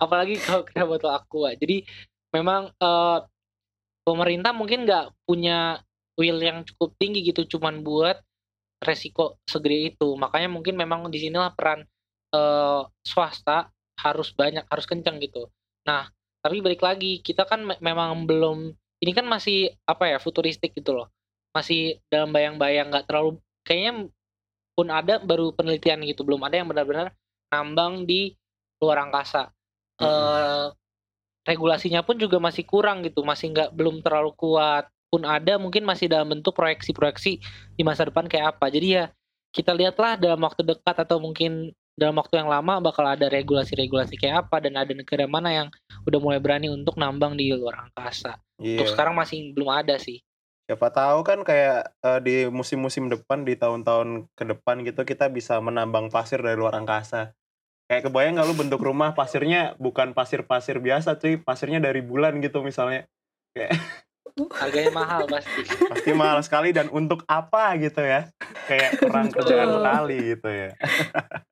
Apalagi 0.00 0.40
kalau 0.40 0.64
kena 0.64 0.84
botol 0.88 1.12
aqua. 1.12 1.52
Jadi 1.52 1.84
memang 2.32 2.72
eh, 2.72 3.18
pemerintah 4.02 4.56
mungkin 4.56 4.88
nggak 4.88 5.28
punya 5.28 5.78
will 6.16 6.40
yang 6.40 6.64
cukup 6.64 6.96
tinggi 6.96 7.20
gitu 7.28 7.44
cuman 7.56 7.84
buat 7.84 8.16
resiko 8.80 9.38
segede 9.44 9.94
itu. 9.94 10.08
Makanya 10.16 10.48
mungkin 10.48 10.74
memang 10.74 11.12
di 11.12 11.20
sinilah 11.20 11.52
peran 11.52 11.84
eh, 12.32 12.82
swasta 13.04 13.68
harus 14.02 14.34
banyak, 14.34 14.64
harus 14.66 14.86
kencang 14.90 15.16
gitu. 15.22 15.48
Nah, 15.86 16.10
tapi 16.42 16.58
balik 16.58 16.82
lagi 16.82 17.22
kita 17.22 17.46
kan 17.46 17.62
me- 17.62 17.80
memang 17.80 18.26
belum 18.26 18.74
ini 19.02 19.12
kan 19.14 19.26
masih 19.26 19.74
apa 19.86 20.10
ya 20.10 20.18
futuristik 20.18 20.74
gitu 20.74 20.94
loh. 20.94 21.08
Masih 21.54 22.02
dalam 22.10 22.30
bayang-bayang 22.34 22.90
nggak 22.90 23.06
terlalu 23.06 23.38
kayaknya 23.66 24.10
pun 24.74 24.88
ada 24.88 25.20
baru 25.20 25.52
penelitian 25.54 26.02
gitu, 26.08 26.24
belum 26.26 26.42
ada 26.42 26.58
yang 26.60 26.68
benar-benar 26.70 27.12
nambang 27.52 28.08
di 28.08 28.34
luar 28.82 29.06
angkasa. 29.06 29.52
Eh 30.02 30.66
regulasinya 31.42 32.06
pun 32.06 32.18
juga 32.18 32.38
masih 32.38 32.62
kurang 32.66 33.02
gitu, 33.06 33.26
masih 33.26 33.50
nggak 33.54 33.70
belum 33.74 34.02
terlalu 34.02 34.32
kuat. 34.38 34.86
Pun 35.12 35.28
ada 35.28 35.60
mungkin 35.60 35.84
masih 35.84 36.08
dalam 36.08 36.32
bentuk 36.32 36.56
proyeksi-proyeksi 36.56 37.32
di 37.76 37.82
masa 37.84 38.08
depan 38.08 38.24
kayak 38.30 38.56
apa. 38.56 38.72
Jadi 38.72 38.96
ya 38.96 39.04
kita 39.52 39.76
lihatlah 39.76 40.16
dalam 40.16 40.40
waktu 40.40 40.64
dekat 40.64 40.96
atau 41.04 41.20
mungkin 41.20 41.76
dalam 41.92 42.16
waktu 42.16 42.40
yang 42.40 42.48
lama 42.48 42.80
bakal 42.80 43.04
ada 43.04 43.28
regulasi-regulasi 43.28 44.16
kayak 44.16 44.48
apa 44.48 44.64
dan 44.64 44.80
ada 44.80 44.92
negara 44.96 45.28
mana 45.28 45.52
yang 45.52 45.68
udah 46.02 46.18
mulai 46.18 46.40
berani 46.40 46.66
untuk 46.66 46.96
nambang 46.96 47.36
di 47.36 47.52
luar 47.52 47.88
angkasa. 47.88 48.40
Untuk 48.56 48.88
Iya. 48.88 48.92
sekarang 48.96 49.14
masih 49.14 49.52
belum 49.52 49.68
ada 49.68 50.00
sih. 50.00 50.24
Siapa 50.64 50.88
tahu 50.88 51.20
kan 51.20 51.44
kayak 51.44 51.92
eh, 52.00 52.20
di 52.24 52.34
musim-musim 52.48 53.12
depan 53.12 53.44
di 53.44 53.58
tahun-tahun 53.58 54.30
ke 54.32 54.44
depan 54.56 54.80
gitu 54.82 55.04
kita 55.04 55.28
bisa 55.28 55.60
menambang 55.60 56.08
pasir 56.08 56.40
dari 56.40 56.56
luar 56.56 56.78
angkasa. 56.78 57.36
Kayak 57.90 58.08
kebayang 58.08 58.40
nggak 58.40 58.48
lu 58.48 58.56
bentuk 58.56 58.80
rumah 58.80 59.12
pasirnya 59.12 59.76
bukan 59.76 60.16
pasir-pasir 60.16 60.80
biasa 60.80 61.20
cuy, 61.20 61.36
pasirnya 61.36 61.76
dari 61.76 62.00
bulan 62.00 62.40
gitu 62.40 62.64
misalnya. 62.64 63.04
Kayak 63.52 63.76
Harganya 64.64 64.92
mahal 64.96 65.28
pasti. 65.28 65.60
pasti 65.92 66.10
mahal 66.16 66.40
sekali 66.40 66.72
dan 66.72 66.88
untuk 66.88 67.20
apa 67.28 67.76
gitu 67.76 68.00
ya. 68.00 68.32
Kayak 68.64 68.96
kurang 68.96 69.28
kerjaan 69.28 69.68
sekali 69.76 70.16
gitu 70.32 70.48
ya. 70.48 70.70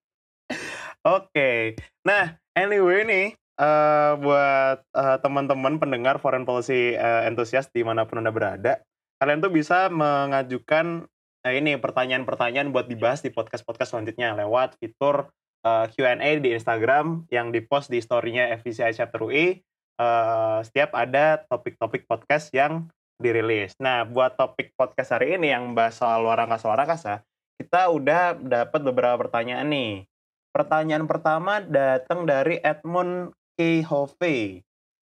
Oke. 1.01 1.81
Nah, 2.05 2.37
anyway 2.53 3.09
nih 3.09 3.27
eh, 3.37 4.13
buat 4.21 4.85
eh, 4.85 5.19
teman-teman 5.25 5.81
pendengar 5.81 6.21
foreign 6.21 6.45
policy 6.45 6.93
eh, 6.93 7.23
enthusiast 7.25 7.73
di 7.73 7.81
mana 7.81 8.05
pun 8.05 8.21
anda 8.21 8.29
berada, 8.29 8.85
kalian 9.17 9.41
tuh 9.41 9.53
bisa 9.53 9.89
mengajukan 9.89 11.09
eh, 11.49 11.57
ini 11.57 11.81
pertanyaan-pertanyaan 11.81 12.69
buat 12.69 12.85
dibahas 12.85 13.25
di 13.25 13.33
podcast-podcast 13.33 13.97
selanjutnya 13.97 14.37
lewat 14.37 14.77
fitur 14.77 15.33
eh, 15.65 15.87
Q&A 15.89 16.37
di 16.37 16.53
Instagram 16.53 17.25
yang 17.33 17.49
dipost 17.49 17.89
di 17.89 18.05
story-nya 18.05 18.53
FVCI 18.61 18.93
Chapter 18.93 19.25
UI. 19.25 19.57
Eh, 20.01 20.59
setiap 20.69 20.93
ada 20.97 21.45
topik-topik 21.49 22.05
podcast 22.05 22.53
yang 22.53 22.93
dirilis. 23.21 23.77
Nah, 23.81 24.09
buat 24.09 24.37
topik 24.37 24.73
podcast 24.77 25.17
hari 25.17 25.37
ini 25.37 25.53
yang 25.53 25.77
bahas 25.77 26.01
soal 26.01 26.25
luar 26.25 26.41
angkasa 26.41 26.73
luar 26.73 26.89
angkasa, 26.89 27.25
kita 27.61 27.93
udah 27.93 28.37
dapat 28.41 28.81
beberapa 28.81 29.21
pertanyaan 29.21 29.69
nih. 29.69 30.10
Pertanyaan 30.51 31.07
pertama 31.07 31.63
datang 31.63 32.27
dari 32.27 32.59
Edmund 32.59 33.31
K. 33.55 33.87
Hove. 33.87 34.67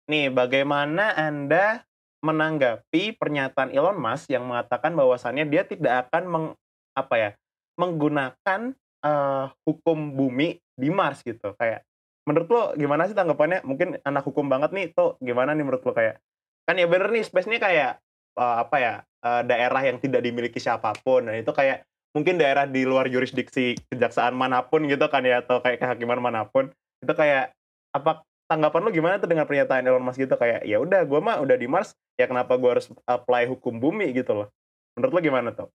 Nih, 0.10 0.34
bagaimana 0.34 1.14
Anda 1.14 1.86
menanggapi 2.26 3.14
pernyataan 3.22 3.70
Elon 3.70 4.02
Musk 4.02 4.34
yang 4.34 4.50
mengatakan 4.50 4.98
bahwasannya 4.98 5.46
dia 5.46 5.62
tidak 5.62 6.10
akan 6.10 6.24
meng, 6.26 6.46
apa 6.98 7.16
ya, 7.22 7.30
menggunakan 7.78 8.74
eh, 9.06 9.46
hukum 9.62 10.18
bumi 10.18 10.58
di 10.74 10.90
Mars 10.90 11.22
gitu. 11.22 11.54
Kayak 11.54 11.86
menurut 12.26 12.50
lo 12.50 12.64
gimana 12.74 13.06
sih 13.06 13.14
tanggapannya? 13.14 13.62
Mungkin 13.62 14.02
anak 14.02 14.26
hukum 14.26 14.50
banget 14.50 14.74
nih, 14.74 14.90
tuh 14.98 15.22
gimana 15.22 15.54
nih 15.54 15.62
menurut 15.62 15.86
lo 15.86 15.94
kayak 15.94 16.18
kan 16.66 16.76
ya 16.76 16.90
bener 16.90 17.14
nih 17.14 17.24
space 17.24 17.46
ini 17.46 17.62
kayak 17.62 18.02
eh, 18.42 18.56
apa 18.66 18.76
ya 18.82 18.94
eh, 19.22 19.42
daerah 19.46 19.86
yang 19.86 20.02
tidak 20.02 20.26
dimiliki 20.26 20.58
siapa 20.58 20.98
pun 21.06 21.30
dan 21.30 21.38
itu 21.38 21.54
kayak 21.54 21.86
mungkin 22.18 22.42
daerah 22.42 22.66
di 22.66 22.82
luar 22.82 23.06
jurisdiksi 23.14 23.78
kejaksaan 23.94 24.34
mana 24.34 24.66
pun 24.66 24.90
gitu 24.90 25.06
kan 25.06 25.22
ya 25.22 25.46
atau 25.46 25.62
kayak 25.62 25.86
kehakiman 25.86 26.18
mana 26.18 26.50
pun 26.50 26.74
itu 26.98 27.14
kayak 27.14 27.54
apa 27.94 28.26
tanggapan 28.48 28.82
lu 28.88 28.92
gimana 28.96 29.20
tuh 29.20 29.30
dengan 29.30 29.46
pernyataan 29.46 29.86
Elon 29.86 30.02
Musk 30.02 30.24
gitu? 30.24 30.34
Kayak 30.40 30.64
ya 30.64 30.80
udah 30.80 31.04
gue 31.04 31.20
mah 31.20 31.38
udah 31.44 31.56
di 31.60 31.68
Mars 31.68 31.94
ya 32.16 32.26
kenapa 32.26 32.56
gue 32.56 32.80
harus 32.80 32.88
apply 33.06 33.46
hukum 33.52 33.78
bumi? 33.78 34.10
gitu 34.16 34.34
loh. 34.34 34.48
Menurut 34.96 35.14
lu 35.14 35.22
gimana 35.22 35.54
tuh? 35.54 35.70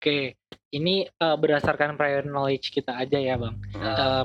Oke, 0.00 0.38
ini 0.72 1.04
eh, 1.04 1.36
berdasarkan 1.36 1.98
prior 1.98 2.24
knowledge 2.24 2.72
kita 2.72 2.96
aja 2.96 3.18
ya, 3.18 3.36
Bang. 3.36 3.60
Eh, 3.76 4.24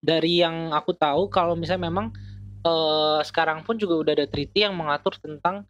dari 0.00 0.40
yang 0.40 0.72
aku 0.72 0.96
tahu, 0.96 1.28
kalau 1.30 1.54
misalnya 1.54 1.86
memang 1.86 2.10
eh, 2.64 3.20
sekarang 3.22 3.62
pun 3.62 3.76
juga 3.78 3.94
udah 4.00 4.12
ada 4.16 4.26
treaty 4.26 4.66
yang 4.66 4.74
mengatur 4.74 5.14
tentang 5.20 5.68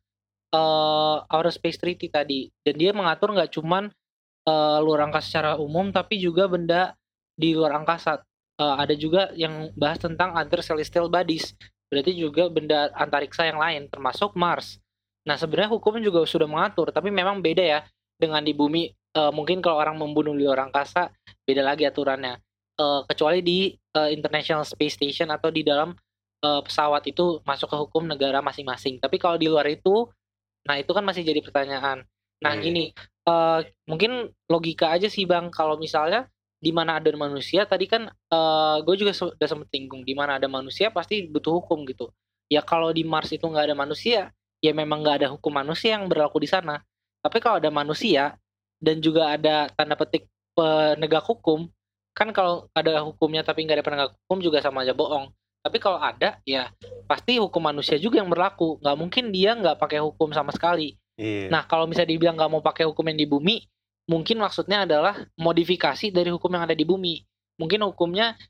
eh, 0.55 1.17
outer 1.29 1.53
space 1.53 1.77
treaty 1.83 2.09
tadi, 2.09 2.49
dan 2.65 2.75
dia 2.79 2.95
mengatur 2.95 3.35
nggak 3.35 3.53
cuman 3.53 3.93
eh, 4.51 4.79
luar 4.83 5.07
angkasa 5.07 5.27
secara 5.31 5.51
umum, 5.63 5.95
tapi 5.95 6.19
juga 6.19 6.51
benda 6.51 6.99
di 7.39 7.55
luar 7.55 7.79
angkasa. 7.79 8.19
Eh, 8.59 8.75
ada 8.83 8.95
juga 8.99 9.31
yang 9.39 9.71
bahas 9.79 10.03
tentang 10.03 10.35
other 10.35 10.61
celestial 10.67 11.07
bodies, 11.07 11.55
berarti 11.87 12.13
juga 12.19 12.51
benda 12.51 12.91
antariksa 12.99 13.47
yang 13.47 13.63
lain, 13.63 13.87
termasuk 13.87 14.35
Mars. 14.35 14.83
Nah, 15.25 15.39
sebenarnya 15.39 15.71
hukumnya 15.71 16.03
juga 16.03 16.27
sudah 16.27 16.49
mengatur, 16.51 16.91
tapi 16.91 17.15
memang 17.15 17.39
beda 17.39 17.63
ya 17.63 17.81
dengan 18.19 18.43
di 18.43 18.53
bumi 18.53 18.91
eh, 18.91 19.33
mungkin 19.33 19.63
kalau 19.63 19.79
orang 19.79 19.97
membunuh 19.97 20.35
di 20.35 20.45
luar 20.45 20.67
angkasa 20.69 21.09
beda 21.47 21.63
lagi 21.65 21.87
aturannya 21.89 22.37
Eh, 22.81 23.01
kecuali 23.13 23.45
di 23.45 23.59
eh, 23.77 24.11
International 24.17 24.65
Space 24.65 24.97
Station 24.97 25.29
atau 25.29 25.53
di 25.53 25.61
dalam 25.61 25.93
eh, 26.41 26.61
pesawat 26.65 27.05
itu 27.05 27.45
masuk 27.45 27.69
ke 27.69 27.77
hukum 27.77 28.09
negara 28.09 28.41
masing-masing 28.41 28.97
tapi 28.97 29.21
kalau 29.21 29.37
di 29.37 29.53
luar 29.53 29.69
itu 29.69 30.09
nah 30.65 30.81
itu 30.81 30.89
kan 30.97 31.05
masih 31.05 31.21
jadi 31.21 31.45
pertanyaan 31.45 32.09
nah 32.41 32.57
Iya. 32.57 32.63
gini 32.65 32.85
eh, 33.31 33.61
mungkin 33.91 34.13
logika 34.51 34.91
aja 34.97 35.07
sih 35.07 35.25
bang 35.31 35.47
kalau 35.55 35.79
misalnya 35.79 36.27
di 36.61 36.71
mana 36.77 36.99
ada 37.01 37.09
manusia 37.17 37.65
tadi 37.65 37.87
kan 37.89 38.11
eh, 38.11 38.77
gue 38.85 38.95
juga 39.01 39.13
se- 39.15 39.35
udah 39.39 39.49
sempet 39.49 39.69
tinggung 39.73 40.03
di 40.03 40.15
mana 40.19 40.37
ada 40.43 40.49
manusia 40.51 40.91
pasti 40.91 41.25
butuh 41.31 41.63
hukum 41.63 41.87
gitu 41.89 42.11
ya 42.51 42.61
kalau 42.67 42.91
di 42.91 43.07
Mars 43.07 43.31
itu 43.33 43.47
nggak 43.47 43.73
ada 43.73 43.77
manusia 43.79 44.21
ya 44.61 44.73
memang 44.75 45.01
nggak 45.05 45.17
ada 45.25 45.29
hukum 45.33 45.53
manusia 45.55 45.97
yang 45.97 46.11
berlaku 46.11 46.43
di 46.43 46.49
sana 46.51 46.83
tapi 47.25 47.39
kalau 47.41 47.57
ada 47.63 47.71
manusia 47.73 48.37
dan 48.81 48.97
juga 49.05 49.37
ada 49.37 49.69
tanda 49.77 49.95
petik 49.95 50.25
penegak 50.57 51.25
hukum, 51.29 51.69
kan 52.17 52.33
kalau 52.33 52.69
ada 52.77 53.01
hukumnya 53.05 53.45
tapi 53.45 53.65
nggak 53.65 53.81
ada 53.81 53.87
penegak 53.87 54.11
hukum 54.25 54.39
juga 54.45 54.59
sama 54.65 54.85
aja 54.85 54.93
bohong. 54.97 55.33
Tapi 55.61 55.77
kalau 55.77 56.01
ada, 56.01 56.41
ya 56.49 56.73
pasti 57.05 57.37
hukum 57.37 57.61
manusia 57.61 58.01
juga 58.01 58.21
yang 58.21 58.33
berlaku. 58.33 58.81
Nggak 58.81 58.97
mungkin 58.97 59.25
dia 59.33 59.53
nggak 59.57 59.77
pakai 59.77 60.01
hukum 60.01 60.33
sama 60.33 60.53
sekali. 60.53 60.97
Iya 61.21 61.53
Nah, 61.53 61.69
kalau 61.69 61.85
misalnya 61.85 62.17
dibilang 62.17 62.41
nggak 62.41 62.51
mau 62.51 62.65
pakai 62.65 62.89
hukum 62.89 63.05
yang 63.13 63.21
di 63.21 63.29
bumi, 63.29 63.57
mungkin 64.09 64.41
maksudnya 64.41 64.89
adalah 64.89 65.21
modifikasi 65.37 66.09
dari 66.09 66.33
hukum 66.33 66.49
yang 66.57 66.65
ada 66.65 66.73
di 66.73 66.89
bumi. 66.89 67.21
Mungkin 67.61 67.85
hukumnya 67.85 68.41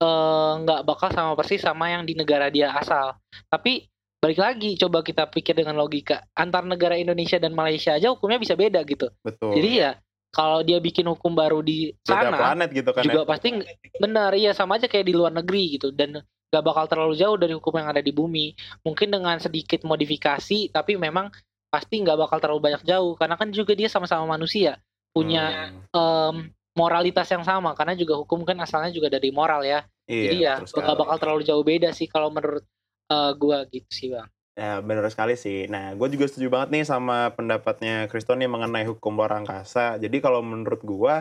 eh, 0.00 0.52
nggak 0.64 0.80
bakal 0.88 1.12
sama 1.12 1.36
persis 1.36 1.60
sama 1.60 1.92
yang 1.92 2.08
di 2.08 2.16
negara 2.16 2.48
dia 2.48 2.72
asal. 2.72 3.20
Tapi 3.52 3.84
balik 4.16 4.40
lagi, 4.40 4.80
coba 4.80 5.04
kita 5.04 5.28
pikir 5.28 5.52
dengan 5.52 5.76
logika. 5.76 6.24
Antar 6.32 6.64
negara 6.64 6.96
Indonesia 6.96 7.36
dan 7.36 7.52
Malaysia 7.52 7.92
aja 7.92 8.08
hukumnya 8.08 8.40
bisa 8.40 8.56
beda 8.56 8.80
gitu. 8.88 9.12
betul 9.20 9.52
Jadi 9.52 9.70
ya 9.84 10.00
kalau 10.36 10.60
dia 10.60 10.76
bikin 10.82 11.06
hukum 11.08 11.32
baru 11.32 11.64
di 11.64 11.96
beda 12.04 12.28
sana 12.28 12.36
planet 12.36 12.68
gitu 12.76 12.90
kan 12.92 13.02
juga 13.08 13.24
ya. 13.24 13.28
pasti 13.28 13.48
benar 13.96 14.36
iya 14.36 14.52
sama 14.52 14.76
aja 14.76 14.84
kayak 14.84 15.08
di 15.08 15.14
luar 15.16 15.32
negeri 15.32 15.80
gitu 15.80 15.88
dan 15.96 16.20
gak 16.52 16.62
bakal 16.62 16.84
terlalu 16.86 17.16
jauh 17.16 17.40
dari 17.40 17.56
hukum 17.56 17.72
yang 17.76 17.88
ada 17.88 18.04
di 18.04 18.12
bumi. 18.12 18.52
Mungkin 18.84 19.08
dengan 19.12 19.40
sedikit 19.40 19.82
modifikasi 19.82 20.70
tapi 20.72 21.00
memang 21.00 21.32
pasti 21.76 22.00
nggak 22.00 22.16
bakal 22.16 22.40
terlalu 22.40 22.72
banyak 22.72 22.82
jauh 22.88 23.12
karena 23.20 23.36
kan 23.36 23.52
juga 23.52 23.76
dia 23.76 23.92
sama-sama 23.92 24.24
manusia 24.24 24.80
punya 25.12 25.68
Hmm, 25.92 25.92
em, 25.92 26.36
moralitas 26.72 27.28
yang 27.28 27.44
sama 27.44 27.76
karena 27.76 27.92
juga 27.92 28.16
hukum 28.20 28.48
kan 28.48 28.56
asalnya 28.64 28.88
juga 28.92 29.12
dari 29.12 29.28
moral 29.28 29.60
ya. 29.64 29.84
iya, 30.08 30.32
Jadi 30.32 30.36
ya 30.40 30.54
nggak 30.64 30.96
bakal 30.96 31.16
terlalu 31.20 31.42
jauh 31.44 31.64
beda 31.64 31.92
sih 31.92 32.08
kalau 32.08 32.32
menurut 32.32 32.64
eh, 33.12 33.32
gua 33.36 33.68
gitu 33.68 33.90
sih 33.92 34.08
bang. 34.12 34.28
Ya, 34.56 34.80
benar 34.80 35.04
sekali 35.12 35.36
sih. 35.36 35.68
Nah, 35.68 35.92
gue 35.92 36.08
juga 36.16 36.24
setuju 36.32 36.48
banget 36.48 36.68
nih 36.72 36.84
sama 36.88 37.28
pendapatnya 37.36 38.08
Kriston 38.08 38.40
nih 38.40 38.48
mengenai 38.48 38.88
hukum 38.88 39.12
luar 39.12 39.36
angkasa. 39.36 40.00
Jadi 40.00 40.16
kalau 40.24 40.40
menurut 40.40 40.80
gue, 40.80 41.14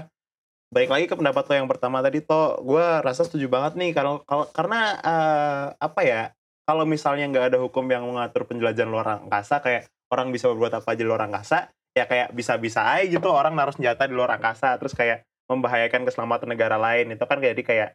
balik 0.71 0.89
lagi 0.91 1.05
ke 1.11 1.15
pendapat 1.19 1.43
lo 1.51 1.53
yang 1.59 1.69
pertama 1.71 1.99
tadi, 1.99 2.23
toh 2.23 2.59
gue 2.63 2.85
rasa 3.03 3.27
setuju 3.27 3.51
banget 3.51 3.75
nih 3.75 3.91
kalau 3.91 4.23
kalau 4.23 4.47
karena 4.55 4.79
eh, 5.03 5.65
apa 5.75 6.01
ya? 6.07 6.21
Kalau 6.65 6.87
misalnya 6.87 7.29
nggak 7.29 7.45
ada 7.53 7.59
hukum 7.61 7.85
yang 7.91 8.07
mengatur 8.09 8.47
penjelajahan 8.49 8.89
luar 8.89 9.21
angkasa, 9.21 9.59
kayak 9.61 9.91
orang 10.11 10.29
bisa 10.29 10.49
berbuat 10.51 10.81
apa 10.81 10.93
aja 10.93 10.99
di 11.01 11.07
luar 11.07 11.25
angkasa, 11.25 11.69
ya 11.95 12.05
kayak 12.05 12.35
bisa-bisa 12.35 12.83
aja 12.83 13.07
gitu 13.07 13.29
orang 13.31 13.55
naruh 13.55 13.73
senjata 13.73 14.05
di 14.05 14.13
luar 14.13 14.37
angkasa, 14.37 14.75
terus 14.77 14.93
kayak 14.93 15.23
membahayakan 15.47 16.05
keselamatan 16.05 16.51
negara 16.51 16.75
lain. 16.75 17.13
Itu 17.13 17.25
kan 17.25 17.41
jadi 17.41 17.61
kayak 17.61 17.89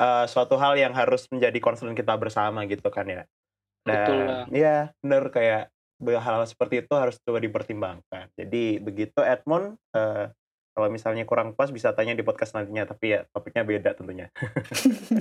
eh, 0.00 0.24
suatu 0.30 0.56
hal 0.56 0.76
yang 0.76 0.96
harus 0.96 1.28
menjadi 1.28 1.58
concern 1.58 1.92
kita 1.92 2.14
bersama 2.16 2.64
gitu 2.68 2.86
kan 2.88 3.06
ya. 3.08 3.22
Betul, 3.80 4.18
Dan 4.28 4.52
iya 4.52 4.92
bener 5.00 5.32
kayak 5.32 5.72
hal-hal 6.00 6.44
seperti 6.48 6.84
itu 6.84 6.92
harus 6.96 7.20
coba 7.20 7.40
dipertimbangkan. 7.40 8.32
Jadi 8.36 8.80
begitu 8.80 9.20
Edmond, 9.20 9.76
eh, 9.92 10.32
kalau 10.70 10.88
misalnya 10.88 11.28
kurang 11.28 11.52
pas 11.52 11.68
bisa 11.68 11.92
tanya 11.92 12.16
di 12.16 12.24
podcast 12.24 12.56
nantinya, 12.56 12.88
tapi 12.88 13.12
ya 13.12 13.26
topiknya 13.34 13.66
beda 13.66 13.90
tentunya. 13.92 14.32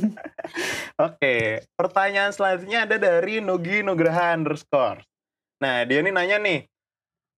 Oke, 1.08 1.66
pertanyaan 1.76 2.32
selanjutnya 2.32 2.88
ada 2.88 2.96
dari 2.96 3.44
Nugi 3.44 3.84
Nugraha 3.84 4.38
underscore. 4.38 5.04
Nah 5.60 5.84
dia 5.84 6.00
ini 6.00 6.12
nanya 6.12 6.40
nih, 6.40 6.64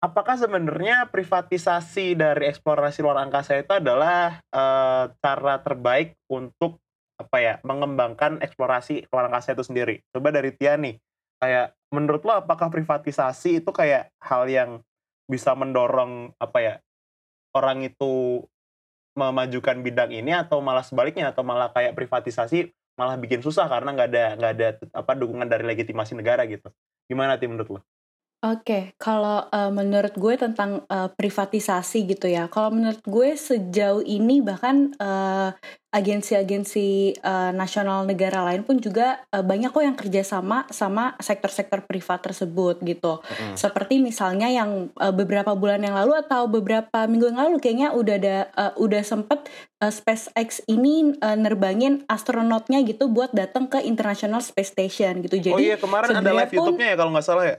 apakah 0.01 0.38
sebenarnya 0.38 1.09
privatisasi 1.09 2.13
dari 2.13 2.53
eksplorasi 2.53 3.01
luar 3.01 3.22
angkasa 3.26 3.57
itu 3.57 3.74
adalah 3.74 4.41
eh, 4.53 5.03
cara 5.17 5.55
terbaik 5.61 6.13
untuk 6.30 6.78
apa 7.17 7.38
ya 7.38 7.53
mengembangkan 7.61 8.41
eksplorasi 8.41 9.09
luar 9.09 9.30
angkasa 9.30 9.57
itu 9.57 9.65
sendiri? 9.65 10.05
Coba 10.13 10.30
dari 10.34 10.53
Tia 10.53 10.78
nih, 10.78 10.97
kayak 11.41 11.74
menurut 11.89 12.22
lo 12.26 12.45
apakah 12.45 12.69
privatisasi 12.69 13.65
itu 13.65 13.69
kayak 13.74 14.13
hal 14.22 14.45
yang 14.45 14.86
bisa 15.26 15.57
mendorong 15.57 16.36
apa 16.38 16.57
ya 16.61 16.74
orang 17.57 17.88
itu 17.88 18.45
memajukan 19.15 19.84
bidang 19.84 20.11
ini 20.11 20.32
atau 20.32 20.63
malah 20.63 20.84
sebaliknya 20.88 21.36
atau 21.36 21.43
malah 21.43 21.72
kayak 21.76 21.95
privatisasi 21.99 22.72
malah 22.95 23.19
bikin 23.19 23.43
susah 23.43 23.67
karena 23.67 23.91
nggak 23.91 24.09
ada 24.11 24.26
nggak 24.39 24.51
ada 24.55 24.67
apa 24.95 25.11
dukungan 25.19 25.47
dari 25.51 25.63
legitimasi 25.67 26.15
negara 26.15 26.47
gitu 26.47 26.72
gimana 27.11 27.36
tim 27.36 27.51
menurut 27.51 27.80
lo? 27.80 27.90
Oke, 28.41 28.97
kalau 28.97 29.45
eh, 29.53 29.69
menurut 29.69 30.17
gue 30.17 30.33
tentang 30.33 30.81
eh, 30.89 31.09
privatisasi 31.13 32.09
gitu 32.09 32.25
ya. 32.25 32.49
Kalau 32.49 32.73
menurut 32.73 32.97
gue 33.05 33.37
sejauh 33.37 34.01
ini 34.01 34.41
bahkan 34.41 34.97
eh, 34.97 35.53
agensi-agensi 35.93 37.21
eh, 37.21 37.51
nasional 37.53 38.09
negara 38.09 38.41
lain 38.41 38.65
pun 38.65 38.81
juga 38.81 39.21
eh, 39.29 39.45
banyak 39.45 39.69
kok 39.69 39.85
yang 39.85 39.93
kerjasama 39.93 40.65
sama 40.73 41.13
sektor-sektor 41.21 41.85
privat 41.85 42.25
tersebut 42.25 42.81
gitu. 42.81 43.21
Seperti 43.53 44.01
misalnya 44.01 44.49
yang 44.49 44.89
eh, 44.89 45.13
beberapa 45.13 45.53
bulan 45.53 45.85
yang 45.85 45.93
lalu 45.93 46.17
atau 46.25 46.49
beberapa 46.49 47.05
minggu 47.05 47.37
yang 47.37 47.45
lalu 47.45 47.61
kayaknya 47.61 47.93
udah 47.93 48.15
ada 48.17 48.37
eh, 48.57 48.73
udah 48.81 49.05
sempet 49.05 49.45
eh, 49.85 49.93
SpaceX 49.93 50.65
ini 50.65 51.13
eh, 51.13 51.37
nerbangin 51.37 52.09
astronotnya 52.09 52.81
gitu 52.89 53.05
buat 53.05 53.37
datang 53.37 53.69
ke 53.69 53.85
International 53.85 54.41
Space 54.41 54.73
Station 54.73 55.21
gitu. 55.21 55.37
Jadi 55.37 55.53
oh 55.53 55.61
iya 55.61 55.77
kemarin 55.77 56.17
ada 56.17 56.33
live 56.33 56.49
pun- 56.49 56.73
YouTube-nya 56.73 56.87
ya 56.89 56.95
kalau 56.97 57.13
nggak 57.13 57.27
salah 57.29 57.45
ya? 57.45 57.57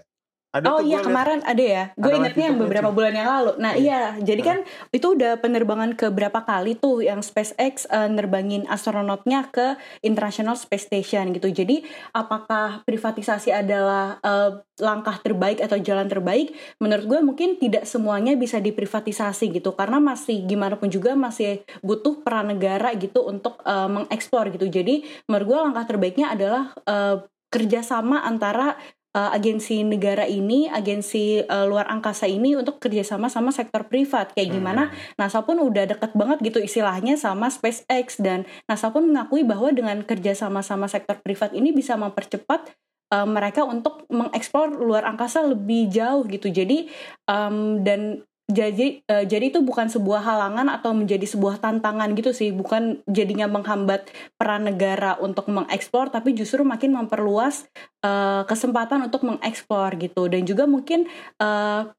Ada 0.52 0.68
Oh 0.68 0.84
iya 0.84 1.00
liat. 1.00 1.08
kemarin 1.08 1.40
ada 1.48 1.64
ya. 1.64 1.84
Gue 1.96 2.12
ingetnya 2.12 2.52
yang 2.52 2.60
beberapa 2.60 2.92
bulan 2.92 3.16
yang 3.16 3.24
lalu. 3.24 3.52
Nah 3.56 3.72
Iya. 3.72 4.20
iya, 4.20 4.20
jadi 4.20 4.42
kan 4.44 4.58
itu 4.92 5.16
udah 5.16 5.40
penerbangan 5.40 5.96
ke 5.96 6.12
berapa 6.12 6.44
kali 6.44 6.76
tuh 6.76 7.00
yang 7.00 7.24
SpaceX 7.24 7.88
eh, 7.88 8.08
nerbangin 8.12 8.68
astronotnya 8.68 9.48
ke 9.48 9.80
International 10.04 10.52
Space 10.52 10.92
Station 10.92 11.32
gitu. 11.32 11.48
Jadi 11.48 11.88
apakah 12.12 12.84
privatisasi 12.84 13.48
adalah 13.48 14.20
eh, 14.20 14.60
langkah 14.76 15.16
terbaik 15.24 15.64
atau 15.64 15.80
jalan 15.80 16.04
terbaik? 16.12 16.52
Menurut 16.84 17.04
gue 17.08 17.20
mungkin 17.24 17.56
tidak 17.56 17.88
semuanya 17.88 18.36
bisa 18.36 18.60
diprivatisasi 18.60 19.56
gitu 19.56 19.72
karena 19.72 20.04
masih 20.04 20.44
gimana 20.44 20.76
pun 20.76 20.92
juga 20.92 21.16
masih 21.16 21.64
butuh 21.80 22.20
peran 22.20 22.52
negara 22.52 22.92
gitu 23.00 23.24
untuk 23.24 23.56
eh, 23.64 23.88
mengeksplor 23.88 24.52
gitu. 24.52 24.68
Jadi 24.68 25.00
menurut 25.32 25.46
gue 25.48 25.58
langkah 25.64 25.88
terbaiknya 25.88 26.36
adalah 26.36 26.76
eh, 26.84 27.24
kerjasama 27.48 28.24
antara 28.24 28.76
uh, 29.16 29.30
agensi 29.32 29.84
negara 29.84 30.24
ini, 30.24 30.68
agensi 30.68 31.40
uh, 31.44 31.64
luar 31.68 31.88
angkasa 31.88 32.28
ini 32.28 32.56
untuk 32.56 32.80
kerjasama 32.80 33.28
sama 33.28 33.52
sektor 33.52 33.86
privat. 33.86 34.32
Kayak 34.32 34.58
gimana 34.58 34.82
NASA 35.20 35.44
pun 35.44 35.60
udah 35.60 35.96
deket 35.96 36.12
banget 36.16 36.38
gitu 36.42 36.58
istilahnya 36.60 37.16
sama 37.20 37.48
SpaceX 37.52 38.20
dan 38.20 38.48
NASA 38.66 38.90
pun 38.90 39.08
mengakui 39.08 39.44
bahwa 39.44 39.70
dengan 39.70 40.00
kerjasama 40.02 40.64
sama 40.64 40.88
sektor 40.88 41.20
privat 41.20 41.52
ini 41.52 41.70
bisa 41.70 41.94
mempercepat 41.96 42.72
uh, 43.12 43.28
mereka 43.28 43.62
untuk 43.68 44.08
mengeksplor 44.08 44.80
luar 44.80 45.04
angkasa 45.04 45.44
lebih 45.44 45.92
jauh 45.92 46.24
gitu. 46.26 46.48
Jadi 46.48 46.88
um, 47.28 47.84
dan 47.84 48.24
jadi 48.52 49.00
uh, 49.08 49.24
jadi 49.24 49.50
itu 49.50 49.64
bukan 49.64 49.88
sebuah 49.88 50.20
halangan 50.20 50.68
atau 50.68 50.92
menjadi 50.92 51.24
sebuah 51.24 51.58
tantangan 51.58 52.12
gitu 52.12 52.36
sih, 52.36 52.52
bukan 52.52 53.00
jadinya 53.08 53.48
menghambat 53.48 54.12
peran 54.36 54.68
negara 54.68 55.16
untuk 55.18 55.48
mengeksplor, 55.48 56.12
tapi 56.12 56.36
justru 56.36 56.60
makin 56.62 56.92
memperluas 56.92 57.66
uh, 58.04 58.44
kesempatan 58.44 59.08
untuk 59.08 59.24
mengeksplor 59.24 59.96
gitu 59.96 60.28
dan 60.28 60.44
juga 60.44 60.68
mungkin 60.68 61.08
uh, 61.40 61.90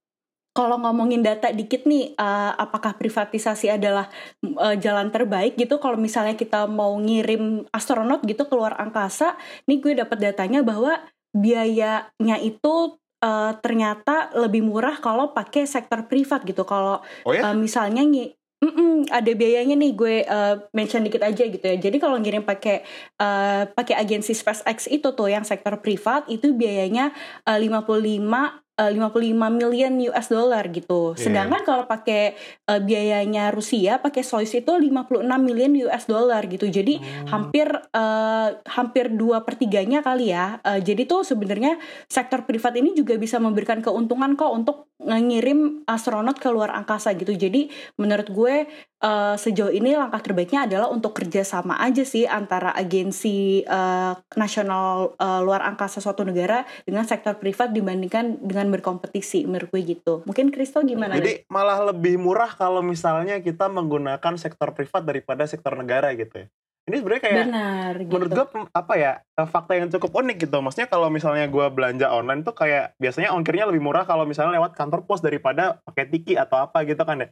kalau 0.54 0.78
ngomongin 0.78 1.26
data 1.26 1.50
dikit 1.50 1.90
nih, 1.90 2.14
eh, 2.14 2.52
apakah 2.62 2.94
privatisasi 2.94 3.74
adalah 3.74 4.08
eh, 4.46 4.78
jalan 4.78 5.10
terbaik 5.10 5.58
gitu? 5.58 5.82
Kalau 5.82 5.98
misalnya 5.98 6.38
kita 6.38 6.70
mau 6.70 6.94
ngirim 7.02 7.66
astronot 7.74 8.22
gitu 8.30 8.46
keluar 8.46 8.78
angkasa, 8.78 9.34
nih 9.66 9.82
gue 9.82 9.94
dapat 9.98 10.18
datanya 10.22 10.62
bahwa 10.62 11.02
biayanya 11.34 12.38
itu 12.46 13.02
eh, 13.24 13.52
ternyata 13.64 14.12
lebih 14.36 14.62
murah 14.70 14.96
kalau 15.00 15.32
pakai 15.32 15.64
sektor 15.66 16.06
privat 16.10 16.44
gitu. 16.44 16.64
Kalau 16.68 17.00
Oh 17.26 17.34
ya? 17.34 17.42
eh, 17.46 17.56
misalnya 17.58 18.04
ngi- 18.04 18.34
Mm-mm, 18.64 19.12
ada 19.12 19.28
biayanya 19.36 19.76
nih 19.76 19.92
gue 19.92 20.16
eh, 20.24 20.56
mention 20.72 21.04
dikit 21.04 21.20
aja 21.20 21.44
gitu 21.52 21.60
ya. 21.68 21.76
Jadi 21.76 22.00
kalau 22.00 22.16
ngirim 22.16 22.48
pakai 22.48 22.80
eh, 23.20 23.64
pakai 23.68 23.96
agensi 24.00 24.32
SpaceX 24.32 24.88
itu 24.88 25.12
tuh 25.12 25.28
yang 25.28 25.44
sektor 25.44 25.76
privat 25.84 26.24
itu 26.32 26.56
biayanya 26.56 27.12
eh, 27.44 27.60
55 27.60 28.63
eh, 28.80 28.92
55 28.92 29.34
million 29.54 29.94
US 30.10 30.28
dollar 30.34 30.66
gitu. 30.74 31.14
Iya. 31.14 31.22
Sedangkan 31.22 31.62
kalau 31.62 31.86
pakai 31.86 32.34
eh, 32.40 32.82
biayanya 32.82 33.54
Rusia 33.54 34.02
pakai 34.02 34.26
Soyuz 34.26 34.54
itu 34.54 34.74
56 34.74 35.24
million 35.42 35.72
US 35.90 36.10
dollar 36.10 36.42
gitu. 36.50 36.66
Jadi 36.66 36.98
hampir 37.30 37.70
eh, 37.72 38.50
hampir 38.66 39.14
dua 39.14 39.46
pertiganya 39.46 40.02
kali 40.02 40.34
ya. 40.34 40.58
Eh, 40.66 40.82
jadi 40.82 41.06
tuh 41.06 41.22
sebenarnya 41.22 41.78
sektor 42.10 42.46
privat 42.50 42.74
ini 42.78 42.98
juga 42.98 43.18
bisa 43.20 43.38
memberikan 43.38 43.80
keuntungan 43.84 44.34
kok 44.34 44.52
untuk 44.54 44.78
ngirim 45.04 45.84
astronot 45.84 46.40
ke 46.40 46.48
luar 46.48 46.72
angkasa 46.74 47.12
gitu. 47.20 47.36
Jadi 47.36 47.68
menurut 48.00 48.28
gue 48.32 48.56
eh, 49.04 49.36
sejauh 49.36 49.74
ini 49.74 50.00
langkah 50.00 50.24
terbaiknya 50.24 50.66
adalah 50.66 50.88
untuk 50.90 51.12
kerjasama 51.12 51.78
aja 51.84 52.08
sih 52.08 52.24
antara 52.24 52.72
agensi 52.72 53.62
eh, 53.68 54.14
nasional 54.40 55.14
eh, 55.20 55.40
luar 55.44 55.68
angkasa 55.68 56.00
suatu 56.00 56.24
negara 56.24 56.64
dengan 56.88 57.04
sektor 57.04 57.36
privat 57.36 57.76
dibandingkan 57.76 58.40
dengan 58.40 58.63
berkompetisi 58.70 59.44
menurut 59.50 59.68
gue 59.74 59.82
gitu. 59.84 60.14
Mungkin 60.24 60.54
Kristo 60.54 60.80
gimana? 60.86 61.18
Jadi 61.18 61.44
malah 61.50 61.82
lebih 61.90 62.22
murah 62.22 62.54
kalau 62.54 62.80
misalnya 62.86 63.42
kita 63.42 63.68
menggunakan 63.68 64.38
sektor 64.38 64.72
privat 64.72 65.04
daripada 65.04 65.44
sektor 65.50 65.74
negara 65.74 66.14
gitu 66.14 66.46
ya. 66.46 66.48
Ini 66.84 67.00
sebenarnya 67.00 67.24
kayak 67.24 67.46
Benar 67.48 67.92
gitu. 67.96 68.12
menurut 68.12 68.32
gue 68.36 68.46
pem- 68.52 68.72
apa 68.76 68.94
ya 69.00 69.12
eh, 69.24 69.48
fakta 69.48 69.72
yang 69.80 69.88
cukup 69.88 70.12
unik 70.20 70.38
gitu. 70.48 70.58
Maksudnya 70.60 70.88
kalau 70.92 71.08
misalnya 71.08 71.48
gue 71.48 71.66
belanja 71.72 72.12
online 72.12 72.44
tuh 72.44 72.52
kayak 72.52 72.96
biasanya 73.00 73.32
ongkirnya 73.32 73.72
lebih 73.72 73.80
murah 73.80 74.04
kalau 74.04 74.28
misalnya 74.28 74.60
lewat 74.60 74.76
kantor 74.76 75.08
pos 75.08 75.24
daripada 75.24 75.80
pakai 75.88 76.12
tiki 76.12 76.36
atau 76.36 76.60
apa 76.60 76.84
gitu 76.84 77.00
kan 77.08 77.24
ya. 77.24 77.30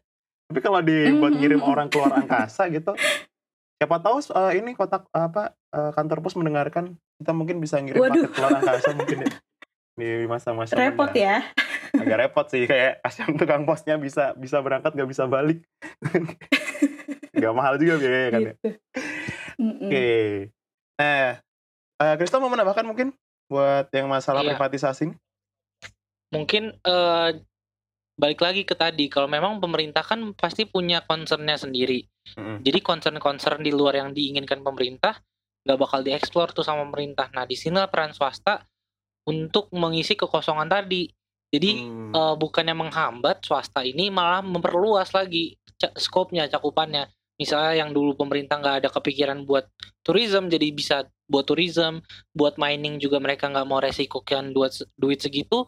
Tapi 0.48 0.60
kalau 0.64 0.80
dibuat 0.80 1.36
Mm, 1.36 1.40
ngirim 1.40 1.60
mm, 1.60 1.68
mm. 1.68 1.72
orang 1.72 1.88
keluar 1.92 2.12
angkasa 2.24 2.72
gitu, 2.72 2.96
siapa 3.76 3.98
tahu 4.00 4.24
eh, 4.24 4.62
ini 4.62 4.72
kotak 4.72 5.10
apa 5.12 5.52
eh, 5.52 5.92
kantor 5.96 6.24
pos 6.24 6.40
mendengarkan 6.40 6.96
kita 7.20 7.32
mungkin 7.36 7.58
bisa 7.60 7.82
ngirim 7.82 7.98
Waduh. 7.98 8.30
paket 8.30 8.32
keluar 8.38 8.52
angkasa 8.62 8.90
mungkin 8.96 9.18
ya 9.26 9.30
di 10.02 10.26
masa-masa 10.26 10.74
repot 10.74 11.14
ya. 11.14 11.46
agak 11.94 12.18
repot 12.26 12.46
sih 12.50 12.66
kayak 12.66 12.98
kasihan 13.06 13.38
tukang 13.38 13.64
posnya 13.70 14.02
bisa 14.02 14.34
bisa 14.34 14.58
berangkat 14.58 14.98
nggak 14.98 15.10
bisa 15.12 15.30
balik 15.30 15.62
nggak 17.38 17.54
mahal 17.54 17.78
juga 17.78 18.02
biayanya 18.02 18.30
kan 18.30 18.42
ya 18.42 18.54
gitu. 18.58 18.68
Oke 19.62 20.10
nah 20.98 21.38
eh, 22.02 22.14
Kristo 22.18 22.42
mau 22.42 22.50
menambahkan 22.50 22.86
mungkin 22.86 23.14
buat 23.46 23.94
yang 23.94 24.10
masalah 24.10 24.42
Iya. 24.42 24.58
privatisasi 24.58 25.12
ini 25.12 25.16
mungkin 26.32 26.74
eh, 26.74 27.30
balik 28.16 28.40
lagi 28.40 28.64
ke 28.64 28.74
tadi 28.78 29.10
kalau 29.10 29.28
memang 29.28 29.58
pemerintah 29.58 30.06
kan 30.06 30.34
pasti 30.38 30.66
punya 30.70 31.02
concernnya 31.04 31.58
sendiri 31.58 32.06
Mm-mm. 32.38 32.62
jadi 32.62 32.80
concern-concern 32.80 33.62
di 33.62 33.74
luar 33.74 33.98
yang 33.98 34.14
diinginkan 34.14 34.62
pemerintah 34.62 35.20
nggak 35.66 35.78
bakal 35.78 36.00
dieksplor 36.02 36.54
tuh 36.54 36.66
sama 36.66 36.86
pemerintah 36.90 37.30
nah 37.34 37.46
di 37.46 37.54
sini 37.58 37.78
peran 37.90 38.14
swasta 38.14 38.66
untuk 39.30 39.70
mengisi 39.74 40.18
kekosongan 40.18 40.70
tadi. 40.70 41.10
Jadi 41.52 41.84
Hmm. 41.84 42.16
eh, 42.16 42.36
bukannya 42.40 42.76
menghambat 42.76 43.44
swasta 43.44 43.84
ini 43.84 44.08
malah 44.08 44.40
memperluas 44.40 45.12
lagi 45.12 45.60
skopnya 46.00 46.48
cakupannya. 46.48 47.12
Misalnya 47.36 47.74
yang 47.82 47.90
dulu 47.92 48.14
pemerintah 48.16 48.62
nggak 48.62 48.86
ada 48.86 48.90
kepikiran 48.94 49.44
buat 49.50 49.66
tourism 50.06 50.48
jadi 50.48 50.68
bisa 50.72 50.98
buat 51.26 51.44
tourism 51.48 52.00
buat 52.38 52.56
mining 52.62 53.02
juga 53.02 53.18
mereka 53.18 53.50
nggak 53.50 53.68
mau 53.68 53.82
resikokan 53.82 54.54
duit 54.54 54.72
duit 54.96 55.20
segitu 55.20 55.66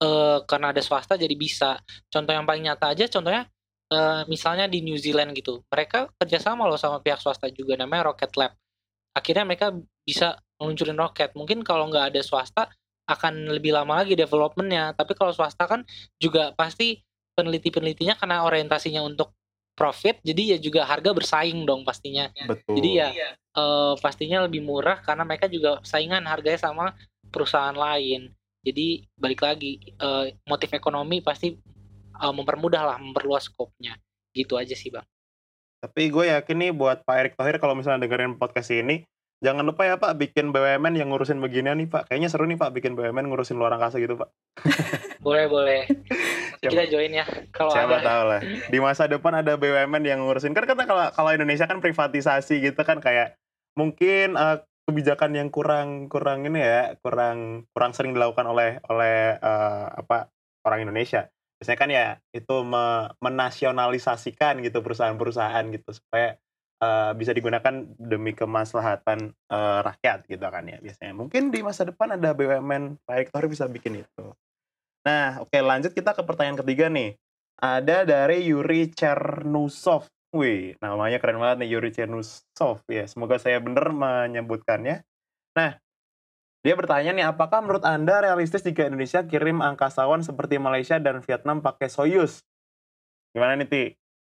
eh, 0.00 0.38
karena 0.48 0.72
ada 0.72 0.80
swasta 0.80 1.18
jadi 1.20 1.34
bisa. 1.36 1.76
Contoh 2.08 2.32
yang 2.32 2.46
paling 2.48 2.64
nyata 2.64 2.94
aja 2.96 3.04
contohnya 3.10 3.44
eh, 3.92 4.22
misalnya 4.30 4.66
di 4.70 4.80
New 4.80 4.96
Zealand 4.96 5.36
gitu 5.36 5.62
mereka 5.68 6.08
kerjasama 6.16 6.64
loh 6.64 6.78
sama 6.80 7.02
pihak 7.04 7.20
swasta 7.20 7.50
juga 7.52 7.76
namanya 7.76 8.08
Rocket 8.14 8.32
Lab. 8.40 8.52
Akhirnya 9.16 9.44
mereka 9.44 9.72
bisa 10.06 10.38
meluncurin 10.60 10.96
roket. 10.96 11.32
Mungkin 11.36 11.60
kalau 11.64 11.88
nggak 11.90 12.14
ada 12.14 12.20
swasta 12.24 12.68
akan 13.06 13.54
lebih 13.54 13.72
lama 13.72 14.02
lagi 14.02 14.18
developmentnya. 14.18 14.92
Tapi 14.98 15.14
kalau 15.14 15.30
swasta 15.30 15.64
kan 15.66 15.86
juga 16.18 16.52
pasti 16.58 17.00
peneliti-penelitinya 17.38 18.18
karena 18.18 18.42
orientasinya 18.42 19.04
untuk 19.04 19.36
profit 19.76 20.24
jadi 20.24 20.56
ya 20.56 20.58
juga 20.58 20.88
harga 20.88 21.12
bersaing 21.12 21.68
dong 21.68 21.84
pastinya. 21.84 22.32
Betul. 22.48 22.80
Jadi 22.80 22.90
ya 22.96 23.08
eh, 23.12 23.94
pastinya 24.00 24.48
lebih 24.48 24.64
murah 24.64 25.04
karena 25.04 25.22
mereka 25.22 25.46
juga 25.46 25.78
saingan 25.84 26.24
harganya 26.24 26.58
sama 26.58 26.96
perusahaan 27.28 27.76
lain. 27.76 28.32
Jadi 28.64 29.04
balik 29.14 29.44
lagi 29.44 29.78
eh, 29.84 30.34
motif 30.48 30.72
ekonomi 30.72 31.20
pasti 31.20 31.52
eh, 32.16 32.32
mempermudah 32.32 32.82
lah 32.82 32.96
memperluas 32.98 33.52
skopnya 33.52 33.94
gitu 34.32 34.56
aja 34.56 34.72
sih 34.72 34.88
bang. 34.88 35.04
Tapi 35.76 36.08
gue 36.08 36.24
yakin 36.32 36.56
nih 36.56 36.72
buat 36.72 37.04
Pak 37.04 37.16
Erick 37.20 37.34
Thohir 37.36 37.60
kalau 37.60 37.76
misalnya 37.76 38.08
dengerin 38.08 38.40
podcast 38.40 38.72
ini 38.72 39.04
jangan 39.40 39.64
lupa 39.68 39.84
ya 39.84 39.96
Pak 40.00 40.16
bikin 40.16 40.48
BUMN 40.50 40.96
yang 40.96 41.12
ngurusin 41.12 41.38
beginian 41.38 41.76
nih 41.76 41.88
Pak 41.88 42.08
kayaknya 42.08 42.32
seru 42.32 42.48
nih 42.48 42.56
Pak 42.56 42.72
bikin 42.72 42.96
BUMN 42.96 43.28
ngurusin 43.28 43.60
luar 43.60 43.76
angkasa 43.76 44.00
gitu 44.00 44.16
Pak 44.16 44.30
boleh 45.26 45.46
boleh 45.46 45.80
Siapa- 46.56 46.72
kita 46.72 46.84
join 46.88 47.12
ya 47.12 47.26
kalau 47.52 47.68
Siapa 47.68 48.00
ada 48.00 48.06
tahu 48.08 48.22
lah. 48.32 48.40
Di 48.72 48.78
masa 48.80 49.04
depan 49.04 49.44
ada 49.44 49.60
BUMN 49.60 50.02
yang 50.08 50.24
ngurusin. 50.24 50.56
Kan 50.56 50.64
karena 50.64 50.88
kalau 50.88 51.04
kalau 51.12 51.30
Indonesia 51.36 51.68
kan 51.68 51.84
privatisasi 51.84 52.64
gitu 52.64 52.80
kan 52.80 52.96
kayak 52.96 53.36
mungkin 53.76 54.40
eh, 54.40 54.64
kebijakan 54.88 55.36
yang 55.36 55.48
kurang 55.52 56.08
kurang 56.08 56.48
ini 56.48 56.64
ya, 56.64 56.96
kurang 57.04 57.68
kurang 57.76 57.92
sering 57.92 58.16
dilakukan 58.16 58.48
oleh 58.48 58.80
oleh 58.88 59.36
eh, 59.36 59.86
apa 60.00 60.32
orang 60.64 60.88
Indonesia. 60.88 61.28
Biasanya 61.60 61.78
kan 61.78 61.90
ya 61.92 62.06
itu 62.32 62.56
me- 62.64 63.12
menasionalisasikan 63.20 64.64
gitu 64.64 64.80
perusahaan-perusahaan 64.80 65.64
gitu 65.76 65.92
supaya 65.92 66.40
eh, 66.82 67.12
bisa 67.16 67.32
digunakan 67.32 67.84
demi 67.96 68.32
kemaslahatan 68.32 69.32
eh, 69.32 69.80
rakyat 69.84 70.26
gitu 70.28 70.42
kan 70.42 70.64
ya 70.66 70.78
biasanya. 70.80 71.14
Mungkin 71.16 71.54
di 71.54 71.60
masa 71.64 71.88
depan 71.88 72.16
ada 72.16 72.32
BUMN 72.32 73.02
Pak 73.04 73.14
Erick 73.14 73.30
Thohir 73.32 73.48
bisa 73.48 73.64
bikin 73.68 74.02
itu. 74.02 74.26
Nah, 75.06 75.38
oke 75.38 75.54
lanjut 75.54 75.94
kita 75.94 76.12
ke 76.12 76.22
pertanyaan 76.26 76.58
ketiga 76.66 76.90
nih. 76.90 77.14
Ada 77.56 78.04
dari 78.04 78.44
Yuri 78.44 78.92
Chernusov. 78.92 80.10
Wih, 80.34 80.76
namanya 80.82 81.16
keren 81.22 81.40
banget 81.40 81.64
nih 81.64 81.70
Yuri 81.72 81.90
Chernusov. 81.94 82.84
Ya, 82.90 83.06
semoga 83.08 83.40
saya 83.40 83.62
benar 83.62 83.94
menyebutkannya. 83.94 85.06
Nah, 85.56 85.80
dia 86.66 86.74
bertanya 86.74 87.14
nih, 87.14 87.24
apakah 87.30 87.62
menurut 87.62 87.86
Anda 87.86 88.18
realistis 88.18 88.66
jika 88.66 88.90
Indonesia 88.90 89.22
kirim 89.22 89.62
angkasawan 89.62 90.26
seperti 90.26 90.58
Malaysia 90.58 90.98
dan 90.98 91.22
Vietnam 91.22 91.62
pakai 91.62 91.86
Soyuz? 91.86 92.42
Gimana 93.30 93.54
nih, 93.54 93.70
Ti? 93.70 93.84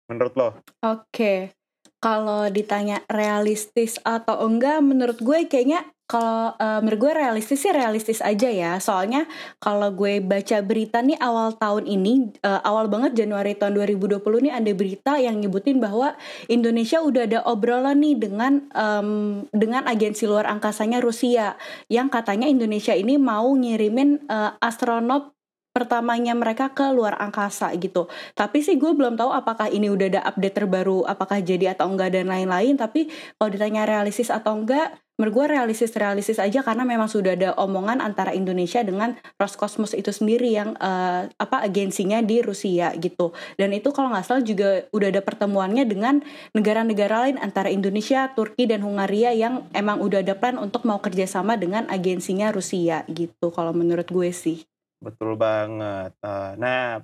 Menurut 0.06 0.34
lo? 0.38 0.50
Oke, 0.86 1.57
kalau 1.98 2.46
ditanya 2.54 3.02
realistis 3.10 3.98
atau 4.06 4.46
enggak, 4.46 4.86
menurut 4.86 5.18
gue 5.18 5.50
kayaknya 5.50 5.86
kalau 6.08 6.56
eh, 6.56 6.80
menurut 6.80 7.00
gue 7.04 7.14
realistis 7.20 7.60
sih 7.60 7.76
realistis 7.76 8.24
aja 8.24 8.48
ya. 8.48 8.80
Soalnya 8.80 9.28
kalau 9.60 9.92
gue 9.92 10.24
baca 10.24 10.64
berita 10.64 11.04
nih 11.04 11.20
awal 11.20 11.60
tahun 11.60 11.84
ini, 11.84 12.32
eh, 12.40 12.62
awal 12.64 12.88
banget 12.88 13.12
Januari 13.20 13.60
tahun 13.60 13.76
2020 13.76 14.24
nih 14.48 14.54
ada 14.56 14.72
berita 14.72 15.14
yang 15.20 15.44
nyebutin 15.44 15.84
bahwa 15.84 16.16
Indonesia 16.48 17.04
udah 17.04 17.28
ada 17.28 17.40
obrolan 17.44 18.00
nih 18.00 18.16
dengan 18.16 18.72
em, 18.72 19.10
dengan 19.52 19.84
agensi 19.84 20.24
luar 20.24 20.48
angkasanya 20.48 21.04
Rusia 21.04 21.60
yang 21.92 22.08
katanya 22.08 22.48
Indonesia 22.48 22.96
ini 22.96 23.20
mau 23.20 23.52
ngirimin 23.52 24.32
eh, 24.32 24.52
astronot 24.64 25.37
pertamanya 25.78 26.34
mereka 26.34 26.74
ke 26.74 26.90
luar 26.90 27.14
angkasa 27.22 27.70
gitu. 27.78 28.10
Tapi 28.34 28.66
sih 28.66 28.82
gue 28.82 28.98
belum 28.98 29.14
tahu 29.14 29.30
apakah 29.30 29.70
ini 29.70 29.94
udah 29.94 30.10
ada 30.10 30.22
update 30.26 30.58
terbaru, 30.58 31.06
apakah 31.06 31.38
jadi 31.38 31.78
atau 31.78 31.86
enggak 31.94 32.18
dan 32.18 32.26
lain-lain. 32.26 32.74
Tapi 32.74 33.14
kalau 33.38 33.54
ditanya 33.54 33.86
realistis 33.86 34.34
atau 34.34 34.58
enggak, 34.58 34.98
menurut 35.22 35.34
gue 35.34 35.46
realistis-realistis 35.58 36.38
aja 36.38 36.62
karena 36.62 36.86
memang 36.86 37.10
sudah 37.10 37.34
ada 37.34 37.54
omongan 37.58 38.02
antara 38.06 38.34
Indonesia 38.34 38.86
dengan 38.86 39.18
Roskosmos 39.38 39.98
itu 39.98 40.14
sendiri 40.14 40.54
yang 40.54 40.74
eh, 40.78 41.30
apa 41.30 41.58
agensinya 41.66 42.22
di 42.22 42.42
Rusia 42.42 42.94
gitu. 42.98 43.34
Dan 43.58 43.74
itu 43.74 43.90
kalau 43.94 44.14
nggak 44.14 44.26
salah 44.26 44.46
juga 44.46 44.86
udah 44.94 45.08
ada 45.14 45.22
pertemuannya 45.26 45.86
dengan 45.90 46.22
negara-negara 46.54 47.30
lain 47.30 47.38
antara 47.42 47.74
Indonesia, 47.74 48.30
Turki 48.34 48.70
dan 48.70 48.86
Hungaria 48.86 49.34
yang 49.34 49.70
emang 49.74 50.02
udah 50.02 50.22
ada 50.22 50.38
plan 50.38 50.62
untuk 50.62 50.86
mau 50.86 51.02
kerjasama 51.02 51.58
dengan 51.58 51.90
agensinya 51.90 52.54
Rusia 52.54 53.02
gitu. 53.10 53.50
Kalau 53.50 53.74
menurut 53.74 54.10
gue 54.10 54.30
sih. 54.30 54.77
Betul 55.02 55.38
banget. 55.38 56.12
Eh, 56.22 56.52
Nah, 56.58 57.02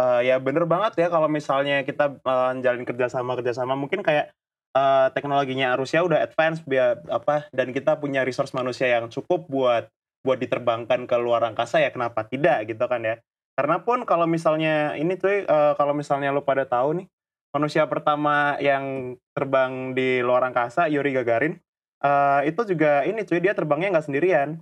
eh, 0.00 0.20
ya 0.28 0.36
bener 0.40 0.64
banget 0.64 0.96
ya 0.98 1.08
kalau 1.12 1.28
misalnya 1.28 1.84
kita 1.84 2.16
eh, 2.18 2.50
jalin 2.64 2.84
kerjasama 2.88 3.36
kerjasama 3.38 3.76
mungkin 3.76 4.00
kayak 4.00 4.32
eh, 4.74 5.06
teknologinya 5.12 5.76
Rusia 5.76 6.02
udah 6.02 6.24
advance 6.24 6.64
biar 6.64 7.04
apa 7.12 7.46
dan 7.52 7.70
kita 7.76 8.00
punya 8.00 8.24
resource 8.24 8.56
manusia 8.56 8.88
yang 8.88 9.12
cukup 9.12 9.46
buat 9.48 9.84
buat 10.24 10.40
diterbangkan 10.40 11.04
ke 11.04 11.16
luar 11.20 11.44
angkasa 11.44 11.84
ya 11.84 11.92
kenapa 11.92 12.24
tidak 12.24 12.64
gitu 12.68 12.84
kan 12.88 13.04
ya. 13.04 13.16
Karena 13.54 13.78
pun 13.84 14.02
kalau 14.08 14.26
misalnya 14.26 14.96
ini 14.98 15.14
tuh 15.20 15.44
eh, 15.44 15.72
kalau 15.76 15.92
misalnya 15.94 16.32
lu 16.32 16.42
pada 16.42 16.64
tahu 16.64 17.04
nih 17.04 17.06
manusia 17.54 17.86
pertama 17.86 18.58
yang 18.58 19.14
terbang 19.36 19.94
di 19.94 20.18
luar 20.24 20.42
angkasa 20.48 20.88
Yuri 20.90 21.12
Gagarin 21.14 21.54
eh, 22.02 22.40
itu 22.50 22.60
juga 22.66 23.04
ini 23.06 23.22
cuy 23.22 23.38
dia 23.44 23.52
terbangnya 23.54 23.94
nggak 23.94 24.06
sendirian 24.10 24.58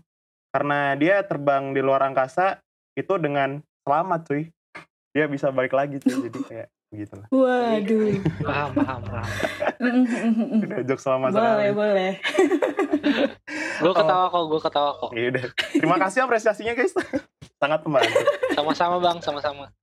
karena 0.52 0.92
dia 1.00 1.24
terbang 1.24 1.72
di 1.72 1.80
luar 1.80 2.04
angkasa 2.04 2.60
itu 2.98 3.14
dengan 3.18 3.60
selamat 3.84 4.20
cuy 4.28 4.42
dia 5.12 5.28
bisa 5.28 5.48
balik 5.52 5.72
lagi 5.76 6.00
cuy 6.00 6.28
jadi 6.28 6.38
kayak 6.44 6.68
begitu 6.92 7.14
lah 7.16 7.28
Waduh. 7.32 8.20
paham 8.44 8.70
paham 8.76 9.00
paham 9.08 9.28
udah 10.60 10.78
jokes 10.84 11.02
selamat 11.04 11.28
boleh, 11.32 11.40
sekali 11.40 11.68
boleh. 11.72 12.12
gue 13.82 13.92
ketawa 13.96 14.24
kok 14.28 14.44
gue 14.46 14.60
ketawa 14.62 14.90
kok 14.94 15.10
Iya 15.10 15.26
udah. 15.34 15.44
Terima 15.74 15.96
kasih 15.98 16.18
apresiasinya 16.22 16.72
guys. 16.78 16.94
Sangat 17.58 17.82
membantu. 17.82 18.14
sama-sama 18.54 18.96
bang 19.02 19.18
sama-sama 19.18 19.74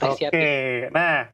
Oke. 0.00 0.88
Nah, 0.92 1.28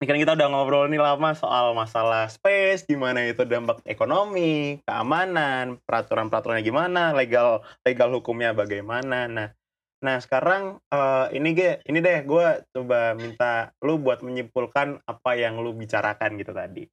ini 0.00 0.04
kan 0.08 0.16
kita 0.16 0.32
udah 0.34 0.48
ngobrol 0.48 0.86
nih 0.88 1.00
lama 1.00 1.34
soal 1.36 1.76
masalah 1.76 2.30
space, 2.30 2.88
gimana 2.88 3.26
itu 3.28 3.44
dampak 3.44 3.84
ekonomi, 3.84 4.80
keamanan, 4.86 5.76
peraturan-peraturannya 5.84 6.64
gimana, 6.64 7.12
legal 7.12 7.66
legal 7.84 8.08
hukumnya 8.16 8.56
bagaimana. 8.56 9.28
Nah, 9.28 9.48
nah 9.98 10.22
sekarang 10.22 10.78
eh, 10.90 11.26
ini 11.34 11.48
ge, 11.54 11.82
ini 11.86 11.98
deh 11.98 12.22
gue 12.22 12.46
coba 12.70 13.18
minta 13.18 13.74
lu 13.82 13.98
buat 13.98 14.22
menyimpulkan 14.22 15.02
apa 15.02 15.30
yang 15.34 15.58
lu 15.58 15.74
bicarakan 15.74 16.38
gitu 16.38 16.54
tadi. 16.54 16.84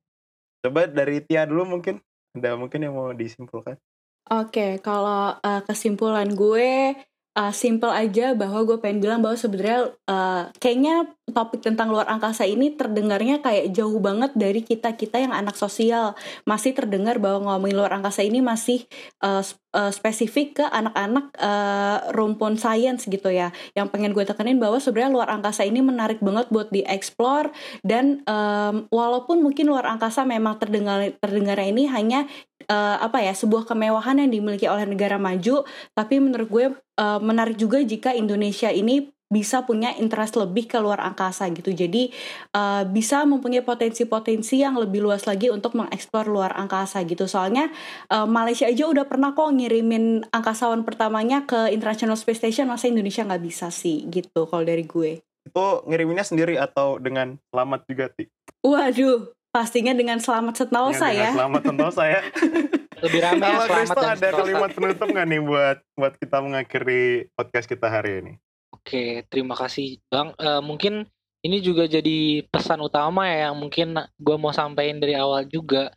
Coba 0.65 0.89
dari 0.89 1.21
Tia 1.21 1.45
dulu 1.45 1.77
mungkin. 1.77 2.01
Ada 2.35 2.57
mungkin 2.59 2.83
yang 2.83 2.97
mau 2.97 3.13
disimpulkan? 3.15 3.77
Oke, 4.25 4.81
kalau 4.81 5.37
uh, 5.37 5.61
kesimpulan 5.63 6.33
gue 6.33 6.97
uh, 7.35 7.53
simple 7.53 7.91
aja 7.91 8.33
bahwa 8.33 8.63
gue 8.63 8.79
pengen 8.79 9.03
bilang 9.03 9.19
bahwa 9.19 9.35
sebenarnya 9.35 9.93
uh, 10.07 10.49
kayaknya 10.57 11.11
topik 11.35 11.59
tentang 11.59 11.91
luar 11.91 12.07
angkasa 12.07 12.47
ini 12.47 12.71
terdengarnya 12.73 13.43
kayak 13.43 13.75
jauh 13.75 13.97
banget 13.99 14.31
dari 14.37 14.63
kita-kita 14.63 15.19
yang 15.19 15.35
anak 15.35 15.59
sosial. 15.59 16.15
Masih 16.47 16.71
terdengar 16.71 17.19
bahwa 17.19 17.51
ngomongin 17.51 17.75
luar 17.75 17.91
angkasa 17.99 18.23
ini 18.23 18.39
masih 18.39 18.87
uh, 19.19 19.43
uh, 19.75 19.91
spesifik 19.91 20.63
ke 20.63 20.65
anak-anak 20.65 21.35
uh, 21.41 22.13
rumpun 22.15 22.55
science 22.55 23.09
gitu 23.09 23.27
ya. 23.27 23.51
Yang 23.75 23.87
pengen 23.91 24.11
gue 24.15 24.23
tekenin 24.23 24.57
bahwa 24.61 24.79
sebenarnya 24.79 25.11
luar 25.11 25.29
angkasa 25.35 25.67
ini 25.67 25.83
menarik 25.83 26.23
banget 26.23 26.47
buat 26.53 26.71
dieksplor 26.71 27.51
dan 27.83 28.23
um, 28.29 28.87
walaupun 28.93 29.43
mungkin 29.43 29.67
luar 29.67 29.85
angkasa 29.89 30.23
memang 30.23 30.55
terdengar 30.61 31.03
terdengarnya 31.19 31.67
ini 31.73 31.83
hanya 31.91 32.29
uh, 32.69 32.97
apa 33.01 33.21
ya 33.21 33.33
sebuah 33.33 33.67
kemewahan 33.67 34.21
yang 34.21 34.31
dimiliki 34.31 34.69
oleh 34.69 34.87
negara 34.87 35.17
maju 35.19 35.65
tapi 35.97 36.21
menurut 36.21 36.47
gue 36.49 36.65
uh, 36.99 37.19
menarik 37.21 37.55
juga 37.59 37.79
jika 37.83 38.11
Indonesia 38.11 38.71
ini 38.71 39.11
bisa 39.25 39.65
punya 39.65 39.89
interest 39.97 40.37
lebih 40.37 40.69
ke 40.69 40.77
luar 40.77 41.01
angkasa 41.01 41.49
gitu. 41.49 41.73
Jadi 41.73 42.13
uh, 42.53 42.85
bisa 42.85 43.25
mempunyai 43.25 43.65
potensi-potensi 43.65 44.61
yang 44.61 44.77
lebih 44.77 45.01
luas 45.01 45.25
lagi 45.25 45.49
untuk 45.49 45.73
mengeksplor 45.73 46.29
luar 46.29 46.53
angkasa 46.53 47.01
gitu. 47.09 47.25
Soalnya 47.25 47.73
uh, 48.13 48.29
Malaysia 48.29 48.69
aja 48.69 48.85
udah 48.85 49.09
pernah 49.09 49.33
kok 49.33 49.49
ngirimin 49.49 50.29
angkasawan 50.29 50.85
pertamanya 50.85 51.43
ke 51.49 51.73
International 51.73 52.15
Space 52.15 52.37
Station 52.37 52.69
masa 52.69 52.85
Indonesia 52.85 53.25
nggak 53.25 53.43
bisa 53.43 53.73
sih 53.73 54.05
gitu 54.13 54.45
kalau 54.45 54.61
dari 54.61 54.85
gue? 54.85 55.25
Itu 55.45 55.85
ngiriminnya 55.89 56.25
sendiri 56.25 56.57
atau 56.61 57.01
dengan 57.01 57.37
selamat 57.49 57.81
juga, 57.89 58.05
Ti? 58.13 58.29
waduh 58.65 59.29
pastinya 59.55 59.95
dengan 59.95 60.19
selamat 60.19 60.67
sentosa 60.67 61.07
Dengan 61.07 61.23
ya 61.23 61.29
Selamat 61.31 61.61
sentosa 61.63 62.03
ya. 62.03 62.21
lebih 63.07 63.19
rame 63.23 63.39
ya 63.39 63.47
Kalau 63.47 63.63
selamat 63.63 63.71
Kristo 63.79 63.99
ada 64.03 64.15
sentosa. 64.19 64.39
kalimat 64.43 64.71
penutup 64.75 65.07
nggak 65.07 65.27
nih 65.31 65.41
buat 65.47 65.77
buat 65.95 66.13
kita 66.19 66.37
mengakhiri 66.43 67.03
podcast 67.39 67.67
kita 67.71 67.87
hari 67.87 68.11
ini? 68.19 68.33
Oke, 68.75 69.23
terima 69.31 69.55
kasih 69.55 70.03
Bang. 70.11 70.35
Eh, 70.35 70.59
mungkin 70.59 71.07
ini 71.39 71.63
juga 71.63 71.87
jadi 71.87 72.43
pesan 72.51 72.83
utama 72.83 73.23
ya 73.31 73.47
yang 73.47 73.55
mungkin 73.55 73.95
gue 74.19 74.35
mau 74.35 74.51
sampaikan 74.51 74.99
dari 74.99 75.15
awal 75.15 75.47
juga. 75.47 75.95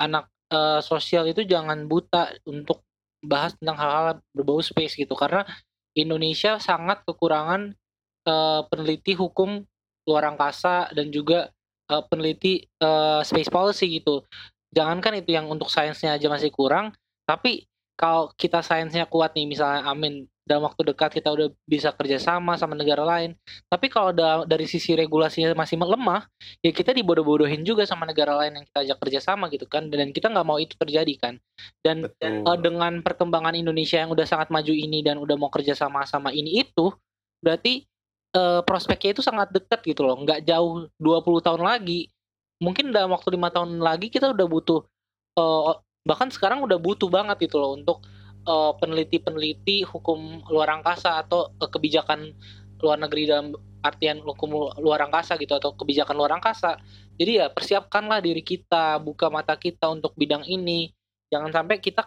Anak 0.00 0.32
eh, 0.48 0.80
sosial 0.80 1.28
itu 1.28 1.44
jangan 1.44 1.84
buta 1.84 2.32
untuk 2.48 2.80
bahas 3.20 3.52
tentang 3.60 3.76
hal-hal 3.76 4.24
berbau 4.32 4.64
space 4.64 4.96
gitu 4.96 5.12
karena 5.12 5.44
Indonesia 5.92 6.56
sangat 6.56 7.04
kekurangan 7.04 7.76
eh, 8.24 8.60
peneliti 8.72 9.12
hukum 9.12 9.60
luar 10.08 10.32
angkasa 10.32 10.88
dan 10.96 11.12
juga 11.12 11.52
eh, 11.90 12.02
peneliti 12.08 12.64
eh, 12.64 13.20
space 13.24 13.50
policy 13.52 14.00
gitu. 14.00 14.24
Jangankan 14.74 15.22
itu 15.22 15.30
yang 15.36 15.46
untuk 15.46 15.70
sainsnya 15.70 16.18
aja 16.18 16.26
masih 16.26 16.50
kurang, 16.50 16.90
tapi 17.28 17.64
kalau 17.94 18.30
kita 18.34 18.58
sainsnya 18.58 19.06
kuat 19.06 19.38
nih 19.38 19.46
misalnya 19.46 19.86
amin 19.86 20.26
dalam 20.44 20.68
waktu 20.68 20.92
dekat 20.92 21.16
kita 21.16 21.32
udah 21.32 21.48
bisa 21.64 21.88
kerjasama 21.96 22.60
sama 22.60 22.76
negara 22.76 23.00
lain 23.00 23.32
tapi 23.72 23.88
kalau 23.88 24.12
da- 24.12 24.44
dari 24.44 24.68
sisi 24.68 24.92
regulasinya 24.92 25.56
masih 25.56 25.80
lemah 25.80 26.28
ya 26.60 26.68
kita 26.68 26.92
dibodoh-bodohin 26.92 27.64
juga 27.64 27.88
sama 27.88 28.04
negara 28.04 28.36
lain 28.36 28.60
yang 28.60 28.64
kita 28.68 28.78
ajak 28.84 28.98
kerjasama 29.00 29.48
gitu 29.48 29.64
kan 29.64 29.88
dan 29.88 30.12
kita 30.12 30.28
nggak 30.28 30.44
mau 30.44 30.60
itu 30.60 30.76
terjadi 30.76 31.14
kan 31.16 31.34
dan 31.80 32.04
Betul. 32.04 32.44
eh, 32.44 32.58
dengan 32.60 32.92
perkembangan 33.00 33.56
Indonesia 33.56 34.04
yang 34.04 34.12
udah 34.12 34.26
sangat 34.28 34.52
maju 34.52 34.74
ini 34.74 35.00
dan 35.00 35.16
udah 35.16 35.36
mau 35.40 35.48
kerjasama 35.48 36.04
sama 36.04 36.28
ini 36.34 36.60
itu 36.60 36.92
berarti 37.40 37.88
eh, 38.34 38.60
prospeknya 38.66 39.10
itu 39.16 39.22
sangat 39.24 39.50
dekat 39.54 39.80
gitu 39.86 40.02
loh 40.04 40.18
nggak 40.20 40.44
jauh 40.46 40.90
20 40.98 41.40
tahun 41.46 41.62
lagi 41.62 42.10
mungkin 42.62 42.90
dalam 42.94 43.10
waktu 43.14 43.34
lima 43.34 43.50
tahun 43.50 43.78
lagi 43.82 44.10
kita 44.10 44.34
udah 44.34 44.46
butuh 44.46 44.80
eh, 45.38 45.72
bahkan 46.04 46.28
sekarang 46.28 46.60
udah 46.66 46.76
butuh 46.76 47.08
banget 47.08 47.48
gitu 47.48 47.56
loh 47.62 47.74
untuk 47.78 48.04
eh, 48.44 48.72
peneliti-peneliti 48.78 49.86
hukum 49.88 50.44
luar 50.52 50.80
angkasa 50.80 51.24
atau 51.24 51.54
eh, 51.56 51.70
kebijakan 51.70 52.34
luar 52.84 52.98
negeri 53.00 53.22
dalam 53.30 53.56
artian 53.84 54.20
hukum 54.24 54.48
lu- 54.48 54.74
luar 54.80 55.04
angkasa 55.04 55.36
gitu 55.36 55.52
atau 55.56 55.76
kebijakan 55.76 56.16
luar 56.16 56.36
angkasa. 56.40 56.80
Jadi 57.20 57.40
ya 57.40 57.46
persiapkanlah 57.52 58.24
diri 58.24 58.40
kita, 58.40 58.96
buka 59.00 59.28
mata 59.28 59.54
kita 59.60 59.92
untuk 59.92 60.16
bidang 60.16 60.44
ini. 60.48 60.92
Jangan 61.28 61.52
sampai 61.52 61.80
kita 61.80 62.04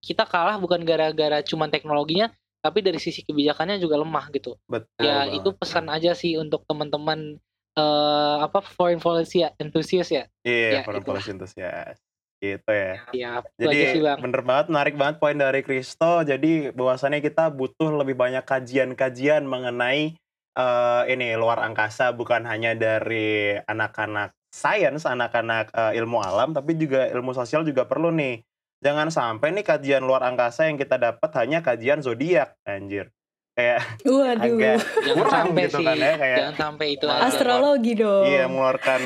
kita 0.00 0.24
kalah 0.26 0.58
bukan 0.58 0.82
gara-gara 0.82 1.38
cuman 1.44 1.70
teknologinya, 1.70 2.32
tapi 2.60 2.84
dari 2.84 3.00
sisi 3.00 3.24
kebijakannya 3.24 3.80
juga 3.80 3.96
lemah 4.00 4.28
gitu. 4.36 4.56
Betul. 4.68 5.00
ya 5.00 5.24
banget. 5.24 5.40
itu 5.40 5.50
pesan 5.56 5.86
aja 5.88 6.12
sih 6.12 6.36
untuk 6.36 6.64
teman-teman 6.68 7.40
eh 7.78 8.36
apa 8.42 8.60
foreign 8.60 9.00
policy 9.00 9.46
enthusiast 9.56 10.12
ya. 10.12 10.24
Iya, 10.44 10.68
ya, 10.68 10.80
foreign 10.84 11.02
itulah. 11.02 11.20
policy 11.20 11.30
enthusiast. 11.32 12.00
Gitu 12.40 12.70
ya. 12.72 12.94
Ya, 13.12 13.30
aja 13.44 13.44
Jadi 13.60 13.78
sih 13.92 14.00
Bang. 14.00 14.18
bener 14.24 14.40
banget, 14.40 14.66
menarik 14.72 14.94
banget 14.96 15.16
poin 15.20 15.36
dari 15.36 15.60
Kristo. 15.60 16.24
Jadi 16.24 16.72
bahwasannya 16.72 17.20
kita 17.20 17.52
butuh 17.52 17.92
lebih 18.00 18.16
banyak 18.16 18.44
kajian-kajian 18.48 19.44
mengenai 19.44 20.16
eh, 20.56 21.02
ini 21.12 21.36
luar 21.36 21.60
angkasa, 21.60 22.16
bukan 22.16 22.48
hanya 22.48 22.72
dari 22.72 23.60
anak-anak 23.68 24.32
sains, 24.50 25.04
anak-anak 25.06 25.70
eh, 25.72 26.00
ilmu 26.00 26.18
alam, 26.20 26.56
tapi 26.56 26.74
juga 26.80 27.06
ilmu 27.12 27.36
sosial 27.36 27.62
juga 27.62 27.84
perlu 27.86 28.10
nih. 28.10 28.42
Jangan 28.80 29.12
sampai 29.12 29.52
nih 29.52 29.64
kajian 29.64 30.00
luar 30.08 30.24
angkasa 30.24 30.64
yang 30.64 30.80
kita 30.80 30.96
dapat 30.96 31.30
hanya 31.36 31.60
kajian 31.60 32.00
zodiak, 32.00 32.56
anjir. 32.64 33.12
Kayak 33.52 33.84
waduh 34.08 34.56
agak 34.56 34.76
Jangan 34.80 35.16
kurang 35.20 35.32
sampai 35.36 35.62
gitu 35.68 35.78
sih. 35.82 35.84
kan 35.84 35.96
ya, 36.00 36.12
kayak 36.16 36.38
Jangan 36.40 36.56
sampai 36.56 36.86
itu 36.96 37.04
aja. 37.04 37.20
astrologi 37.28 37.92
dong 37.98 38.24
Iya, 38.24 38.44
mengeluarkan 38.48 39.00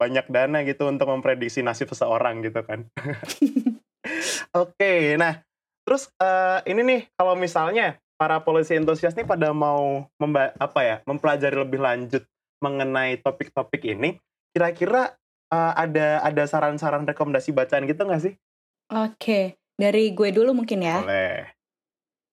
banyak 0.00 0.26
dana 0.26 0.58
gitu 0.66 0.82
untuk 0.90 1.06
memprediksi 1.06 1.60
nasib 1.62 1.86
seseorang 1.94 2.42
gitu 2.42 2.58
kan. 2.66 2.90
Oke, 4.56 5.14
nah 5.14 5.38
terus 5.86 6.10
eh, 6.18 6.58
ini 6.66 6.82
nih 6.82 7.00
kalau 7.14 7.38
misalnya 7.38 8.02
para 8.18 8.42
polisi 8.42 8.74
entusias 8.74 9.14
nih 9.14 9.24
pada 9.28 9.54
mau 9.54 10.10
memba 10.18 10.52
apa 10.58 10.80
ya 10.82 10.96
mempelajari 11.06 11.54
lebih 11.54 11.78
lanjut 11.78 12.26
mengenai 12.58 13.16
topik-topik 13.22 13.86
ini, 13.86 14.18
kira-kira 14.50 15.14
eh, 15.54 15.72
ada 15.78 16.18
ada 16.26 16.42
saran-saran 16.50 17.06
rekomendasi 17.06 17.54
bacaan 17.54 17.86
gitu 17.86 18.02
nggak 18.02 18.22
sih? 18.26 18.34
Oke, 18.90 19.54
dari 19.78 20.10
gue 20.10 20.34
dulu 20.34 20.50
mungkin 20.50 20.82
ya. 20.82 20.98
Boleh. 20.98 21.59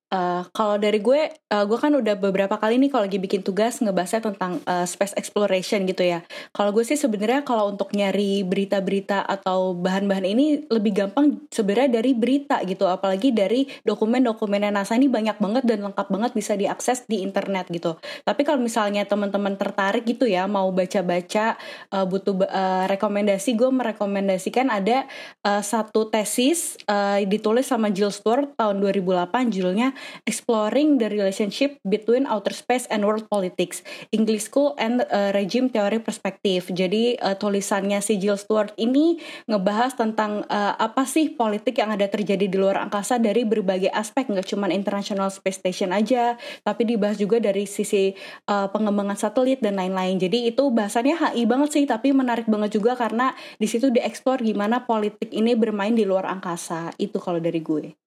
Eh, 0.08 0.41
kalau 0.55 0.80
dari 0.80 1.03
gue, 1.03 1.36
eh, 1.36 1.66
gue 1.68 1.76
kan 1.76 1.91
udah 1.91 2.16
beberapa 2.16 2.55
kali 2.55 2.80
nih 2.80 2.88
kalau 2.88 3.12
lagi 3.12 3.20
bikin 3.20 3.43
tugas 3.43 3.84
ngebahasnya 3.84 4.32
tentang 4.32 4.64
eh, 4.64 4.88
space 4.88 5.12
exploration 5.20 5.84
gitu 5.84 5.99
ya. 5.99 6.24
Kalau 6.55 6.72
gue 6.72 6.88
sih 6.88 6.95
sebenarnya 6.95 7.43
kalau 7.43 7.76
untuk 7.76 7.91
nyari 7.91 8.47
berita-berita 8.47 9.28
atau 9.28 9.76
bahan-bahan 9.76 10.24
ini 10.24 10.64
lebih 10.72 10.95
gampang 10.95 11.43
sebenarnya 11.51 11.99
dari 11.99 12.16
berita 12.16 12.64
gitu, 12.64 12.88
apalagi 12.88 13.36
dari 13.36 13.68
dokumen-dokumen 13.84 14.72
NASA 14.72 14.95
ini 14.95 15.12
banyak 15.12 15.43
banget 15.43 15.68
dan 15.68 15.84
lengkap 15.84 16.08
banget 16.08 16.32
bisa 16.32 16.55
diakses 16.55 17.03
di 17.03 17.20
internet 17.20 17.68
gitu. 17.68 17.99
Tapi 18.24 18.47
kalau 18.47 18.64
misalnya 18.64 19.03
teman-teman 19.03 19.60
tertarik 19.60 20.08
gitu 20.08 20.24
ya, 20.24 20.47
mau 20.47 20.72
baca-baca, 20.72 21.60
eh, 21.91 22.05
butuh 22.08 22.47
eh, 22.47 22.86
rekomendasi, 22.95 23.60
gue 23.60 23.70
merekomendasikan 23.76 24.72
ada 24.72 25.03
uh, 25.43 25.64
satu 25.64 26.08
tesis 26.08 26.78
uh, 26.86 27.20
ditulis 27.26 27.66
sama 27.68 27.89
Jill 27.91 28.14
Stewart 28.14 28.53
tahun 28.55 28.80
2008 28.80 29.51
judulnya 29.51 29.97
Exploring 30.24 31.02
the 31.02 31.12
Relationship 31.12 31.82
Between 31.84 32.24
Outer 32.30 32.56
Space 32.56 32.86
and 32.88 33.04
World 33.04 33.28
Politics 33.28 33.84
English 34.16 34.48
School 34.48 34.74
and 34.80 35.04
uh, 35.10 35.36
Regime 35.36 35.68
Theory 35.68 36.00
Perspective. 36.00 36.70
Jadi 36.72 37.20
uh, 37.20 37.36
tulisannya 37.36 38.00
si 38.00 38.22
Jill 38.22 38.39
Stewart 38.39 38.72
ini 38.80 39.20
ngebahas 39.50 39.98
tentang 39.98 40.48
uh, 40.48 40.74
apa 40.78 41.04
sih 41.04 41.34
politik 41.34 41.80
yang 41.80 41.91
ada 41.91 42.08
terjadi 42.08 42.48
di 42.48 42.58
luar 42.58 42.80
angkasa 42.82 43.20
dari 43.20 43.43
berbagai 43.43 43.91
aspek 43.91 44.30
nggak 44.32 44.48
cuma 44.48 44.70
International 44.72 45.28
Space 45.34 45.60
Station 45.60 45.91
aja, 45.91 46.38
tapi 46.62 46.86
dibahas 46.86 47.18
juga 47.18 47.41
dari 47.41 47.66
sisi 47.66 48.14
uh, 48.48 48.68
pengembangan 48.70 49.18
satelit 49.18 49.60
dan 49.60 49.80
lain-lain. 49.80 50.22
Jadi 50.22 50.52
itu 50.54 50.70
bahasannya 50.70 51.16
HI 51.18 51.43
banget 51.50 51.70
sih, 51.74 51.84
tapi 51.89 52.14
menarik 52.14 52.45
banget 52.45 52.78
juga 52.78 52.93
karena 52.95 53.34
di 53.58 53.68
situ 53.68 53.89
dieksplor 53.89 54.45
gimana 54.45 54.86
politik 54.86 55.34
ini 55.34 55.58
bermain 55.58 55.95
di 55.95 56.06
luar 56.06 56.30
angkasa. 56.30 56.93
Itu 56.95 57.18
kalau 57.18 57.41
dari 57.41 57.60
gue. 57.60 58.07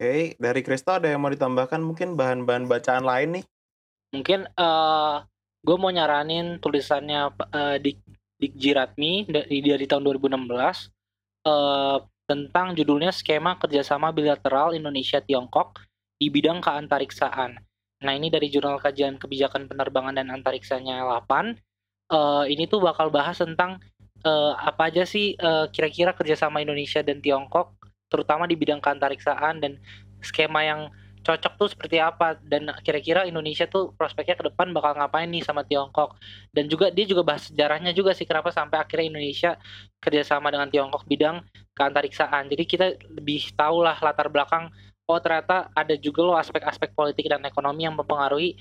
Oke, 0.00 0.32
dari 0.40 0.64
Kristo 0.64 0.96
ada 0.96 1.12
yang 1.12 1.20
mau 1.20 1.28
ditambahkan 1.28 1.76
mungkin 1.76 2.16
bahan-bahan 2.16 2.64
bacaan 2.64 3.04
lain 3.04 3.36
nih? 3.36 3.44
Mungkin 4.16 4.48
uh, 4.56 5.20
gue 5.60 5.76
mau 5.76 5.92
nyaranin 5.92 6.56
tulisannya 6.56 7.28
uh, 7.28 7.76
di 7.76 8.00
Dik 8.40 8.56
Jiratmi 8.56 9.28
dari, 9.28 9.60
dari 9.60 9.84
tahun 9.84 10.00
2016 10.08 10.40
uh, 11.44 12.00
tentang 12.24 12.72
judulnya 12.72 13.12
skema 13.12 13.60
kerjasama 13.60 14.08
bilateral 14.08 14.72
Indonesia 14.72 15.20
Tiongkok 15.20 15.84
di 16.16 16.32
bidang 16.32 16.64
keantariksaan. 16.64 17.60
Nah 18.00 18.12
ini 18.16 18.32
dari 18.32 18.48
jurnal 18.48 18.80
kajian 18.80 19.20
kebijakan 19.20 19.68
penerbangan 19.68 20.16
dan 20.16 20.32
antariksanya 20.32 21.04
8. 21.04 21.60
Uh, 22.08 22.48
ini 22.48 22.64
tuh 22.64 22.80
bakal 22.80 23.12
bahas 23.12 23.36
tentang 23.36 23.76
uh, 24.24 24.56
apa 24.56 24.88
aja 24.88 25.04
sih 25.04 25.36
kira 25.36 25.68
kira-kira 25.68 26.16
kerjasama 26.16 26.64
Indonesia 26.64 27.04
dan 27.04 27.20
Tiongkok, 27.20 27.79
terutama 28.10 28.44
di 28.50 28.58
bidang 28.58 28.82
keantariksaan 28.82 29.62
dan 29.62 29.78
skema 30.20 30.66
yang 30.66 30.90
cocok 31.20 31.52
tuh 31.56 31.68
seperti 31.70 32.00
apa. 32.00 32.36
Dan 32.40 32.72
kira-kira 32.82 33.28
Indonesia 33.28 33.68
tuh 33.68 33.92
prospeknya 33.94 34.36
ke 34.36 34.44
depan 34.52 34.72
bakal 34.72 34.96
ngapain 34.96 35.28
nih 35.28 35.44
sama 35.44 35.62
Tiongkok? 35.64 36.16
Dan 36.52 36.66
juga 36.66 36.88
dia 36.90 37.06
juga 37.06 37.22
bahas 37.24 37.48
sejarahnya 37.48 37.92
juga 37.92 38.16
sih 38.16 38.24
kenapa 38.24 38.50
sampai 38.50 38.80
akhirnya 38.80 39.16
Indonesia 39.16 39.50
kerjasama 40.00 40.50
dengan 40.50 40.68
Tiongkok 40.72 41.04
bidang 41.06 41.44
keantariksaan. 41.76 42.48
Jadi 42.48 42.64
kita 42.66 42.86
lebih 43.08 43.52
tahu 43.54 43.84
lah 43.84 43.96
latar 44.00 44.28
belakang 44.32 44.68
oh 45.10 45.18
ternyata 45.18 45.66
ada 45.74 45.98
juga 45.98 46.22
loh 46.22 46.38
aspek-aspek 46.38 46.94
politik 46.94 47.26
dan 47.26 47.42
ekonomi 47.42 47.82
yang 47.82 47.98
mempengaruhi 47.98 48.54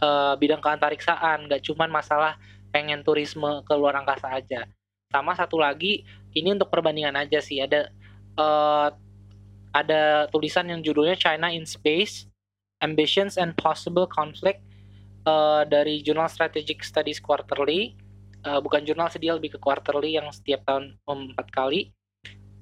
uh, 0.00 0.38
bidang 0.38 0.62
keantariksaan. 0.62 1.50
Nggak 1.50 1.66
cuman 1.66 1.90
masalah 1.90 2.38
pengen 2.70 3.02
turisme 3.02 3.64
ke 3.66 3.72
luar 3.74 3.98
angkasa 3.98 4.30
aja. 4.30 4.64
Sama 5.10 5.34
satu 5.34 5.58
lagi 5.58 6.06
ini 6.36 6.54
untuk 6.54 6.70
perbandingan 6.70 7.16
aja 7.16 7.42
sih. 7.42 7.58
Ada 7.62 7.90
uh, 8.36 8.88
ada 9.76 10.30
tulisan 10.32 10.64
yang 10.72 10.80
judulnya 10.80 11.16
China 11.20 11.52
in 11.52 11.68
Space, 11.68 12.24
Ambitions 12.80 13.36
and 13.36 13.52
Possible 13.60 14.08
Conflict 14.08 14.64
uh, 15.28 15.68
dari 15.68 16.00
jurnal 16.00 16.32
Strategic 16.32 16.80
Studies 16.80 17.20
Quarterly. 17.20 17.92
Uh, 18.46 18.62
bukan 18.62 18.86
jurnal 18.86 19.10
sih, 19.10 19.18
dia 19.18 19.34
lebih 19.34 19.56
ke 19.56 19.58
quarterly 19.58 20.14
yang 20.14 20.30
setiap 20.30 20.62
tahun 20.64 20.94
empat 21.04 21.50
kali. 21.50 21.90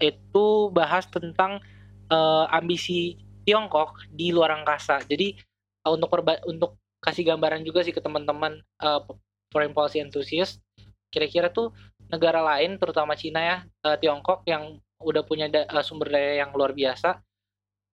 Itu 0.00 0.72
bahas 0.72 1.06
tentang 1.06 1.60
uh, 2.08 2.48
ambisi 2.50 3.20
Tiongkok 3.44 4.08
di 4.08 4.32
luar 4.32 4.56
angkasa. 4.56 5.04
Jadi 5.04 5.36
uh, 5.84 5.92
untuk 5.92 6.08
perba 6.08 6.40
untuk 6.48 6.80
kasih 7.04 7.36
gambaran 7.36 7.60
juga 7.68 7.84
sih 7.84 7.92
ke 7.92 8.00
teman-teman 8.00 8.64
uh, 8.80 9.04
foreign 9.52 9.76
policy 9.76 10.00
enthusiast, 10.00 10.64
kira-kira 11.12 11.52
tuh 11.52 11.70
negara 12.08 12.40
lain 12.40 12.80
terutama 12.80 13.12
Cina 13.12 13.40
ya, 13.44 13.56
uh, 13.84 13.96
Tiongkok 14.00 14.42
yang 14.48 14.80
udah 15.00 15.22
punya 15.26 15.46
da 15.50 15.66
uh, 15.70 15.84
sumber 15.84 16.10
daya 16.12 16.44
yang 16.44 16.50
luar 16.54 16.74
biasa, 16.76 17.18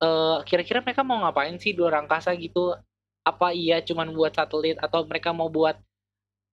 uh, 0.02 0.42
kira-kira 0.46 0.82
mereka 0.82 1.02
mau 1.02 1.22
ngapain 1.22 1.56
sih 1.62 1.74
di 1.74 1.80
luar 1.80 2.04
angkasa 2.06 2.34
gitu? 2.36 2.76
Apa 3.22 3.54
iya 3.54 3.80
cuman 3.86 4.10
buat 4.14 4.34
satelit 4.34 4.82
atau 4.82 5.06
mereka 5.06 5.30
mau 5.30 5.48
buat 5.48 5.78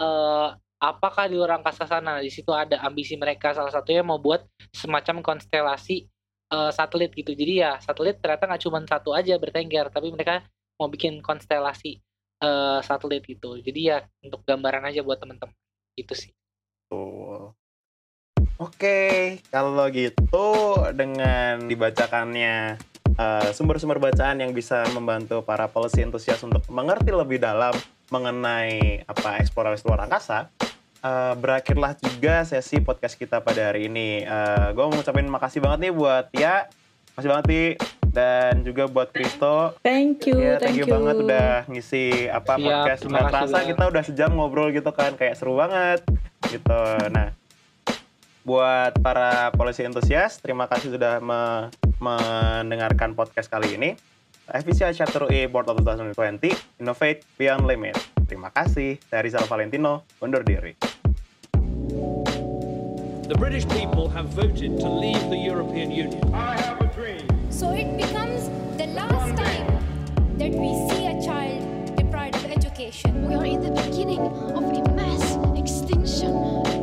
uh, 0.01 0.53
apakah 0.79 1.27
di 1.27 1.35
luar 1.37 1.59
angkasa 1.61 1.89
sana? 1.89 2.21
Di 2.21 2.31
situ 2.31 2.53
ada 2.55 2.79
ambisi 2.85 3.17
mereka 3.19 3.57
salah 3.57 3.73
satunya 3.73 4.05
mau 4.05 4.21
buat 4.21 4.45
semacam 4.71 5.25
konstelasi 5.25 6.07
uh, 6.55 6.71
satelit 6.71 7.13
gitu. 7.17 7.35
Jadi 7.35 7.65
ya 7.65 7.81
satelit 7.83 8.21
ternyata 8.23 8.47
nggak 8.47 8.63
cuma 8.63 8.79
satu 8.85 9.11
aja 9.17 9.35
bertengger, 9.41 9.89
tapi 9.91 10.13
mereka 10.13 10.45
mau 10.79 10.87
bikin 10.87 11.25
konstelasi 11.25 11.99
uh, 12.45 12.79
satelit 12.85 13.27
gitu. 13.27 13.59
Jadi 13.59 13.81
ya 13.91 14.05
untuk 14.23 14.45
gambaran 14.47 14.87
aja 14.87 15.03
buat 15.03 15.19
temen-temen. 15.19 15.55
Itu 15.99 16.15
sih. 16.15 16.31
Tuh. 16.89 17.58
Oke, 18.59 19.39
kalau 19.55 19.87
gitu 19.95 20.47
dengan 20.91 21.63
dibacakannya 21.71 22.75
sumber 23.55 23.79
sumber-sumber 23.79 23.99
bacaan 23.99 24.39
yang 24.39 24.55
bisa 24.55 24.83
membantu 24.95 25.43
para 25.43 25.67
policy 25.67 26.07
entusias 26.07 26.43
untuk 26.43 26.63
mengerti 26.71 27.11
lebih 27.11 27.43
dalam 27.43 27.75
mengenai 28.11 29.03
apa 29.07 29.39
eksplorasi 29.43 29.87
luar 29.87 30.07
angkasa, 30.07 30.51
uh, 31.07 31.35
berakhirlah 31.39 31.95
juga 31.99 32.43
sesi 32.43 32.83
podcast 32.83 33.15
kita 33.15 33.43
pada 33.43 33.71
hari 33.71 33.87
ini. 33.87 34.27
Uh, 34.27 34.75
gue 34.75 34.85
mau 34.87 34.95
ngucapin 34.95 35.31
makasih 35.31 35.63
banget 35.63 35.79
nih 35.87 35.93
buat 35.95 36.27
ya, 36.35 36.67
makasih 37.15 37.31
banget 37.31 37.45
nih 37.47 37.69
dan 38.11 38.67
juga 38.67 38.91
buat 38.91 39.15
Kristo. 39.15 39.79
Thank 39.87 40.27
you, 40.27 40.41
ya, 40.41 40.59
thank, 40.59 40.75
thank 40.75 40.79
you, 40.83 40.87
banget 40.91 41.15
udah 41.23 41.51
ngisi 41.71 42.27
apa 42.27 42.59
Siap, 42.59 42.67
podcast. 42.67 43.01
Nggak 43.07 43.25
terasa 43.31 43.59
kita 43.67 43.85
udah 43.87 44.03
sejam 44.03 44.31
ngobrol 44.35 44.75
gitu 44.75 44.91
kan, 44.91 45.15
kayak 45.15 45.39
seru 45.39 45.55
banget 45.55 46.03
gitu. 46.49 46.83
Nah, 47.15 47.38
buat 48.49 48.97
para 49.05 49.53
polisi 49.53 49.85
entusias, 49.85 50.41
terima 50.41 50.65
kasih 50.65 50.97
sudah 50.97 51.21
me- 51.21 51.69
mendengarkan 52.01 53.13
podcast 53.13 53.53
kali 53.53 53.77
ini. 53.77 53.93
FVCI 54.49 54.97
Chapter 54.97 55.29
E 55.29 55.45
Board 55.45 55.69
of 55.69 55.77
2020, 55.85 56.81
Innovate 56.81 57.21
Beyond 57.37 57.69
Limit. 57.69 58.01
Terima 58.25 58.49
kasih. 58.49 58.97
Saya 59.05 59.21
Rizal 59.21 59.45
Valentino, 59.45 60.09
undur 60.25 60.41
diri. 60.41 60.73
The 63.29 63.37
British 63.37 63.69
people 63.69 64.09
have 64.09 64.33
voted 64.33 64.81
to 64.81 64.89
leave 64.89 65.21
the 65.29 65.37
European 65.37 65.93
Union. 65.93 66.25
So 67.53 67.77
it 67.77 67.93
becomes 68.01 68.49
the 68.81 68.89
last 68.97 69.37
time 69.37 69.69
that 70.41 70.49
we 70.49 70.73
see 70.89 71.13
a 71.13 71.21
child 71.21 71.61
deprived 72.01 72.41
of 72.41 72.49
education. 72.49 73.29
We 73.29 73.37
are 73.37 73.45
in 73.45 73.61
the 73.61 73.77
beginning 73.85 74.25
of 74.57 74.65
a 74.65 74.81
mass 74.97 75.37
extinction. 75.53 76.33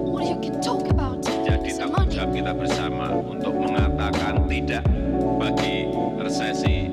All 0.05 0.21
you 0.21 0.37
can 0.37 0.61
talk 0.61 0.85
about 0.85 0.94
sikap 2.25 2.41
kita 2.41 2.53
bersama 2.57 3.13
untuk 3.13 3.53
mengatakan 3.53 4.49
tidak 4.49 4.81
bagi 5.37 5.85
resesi 6.17 6.84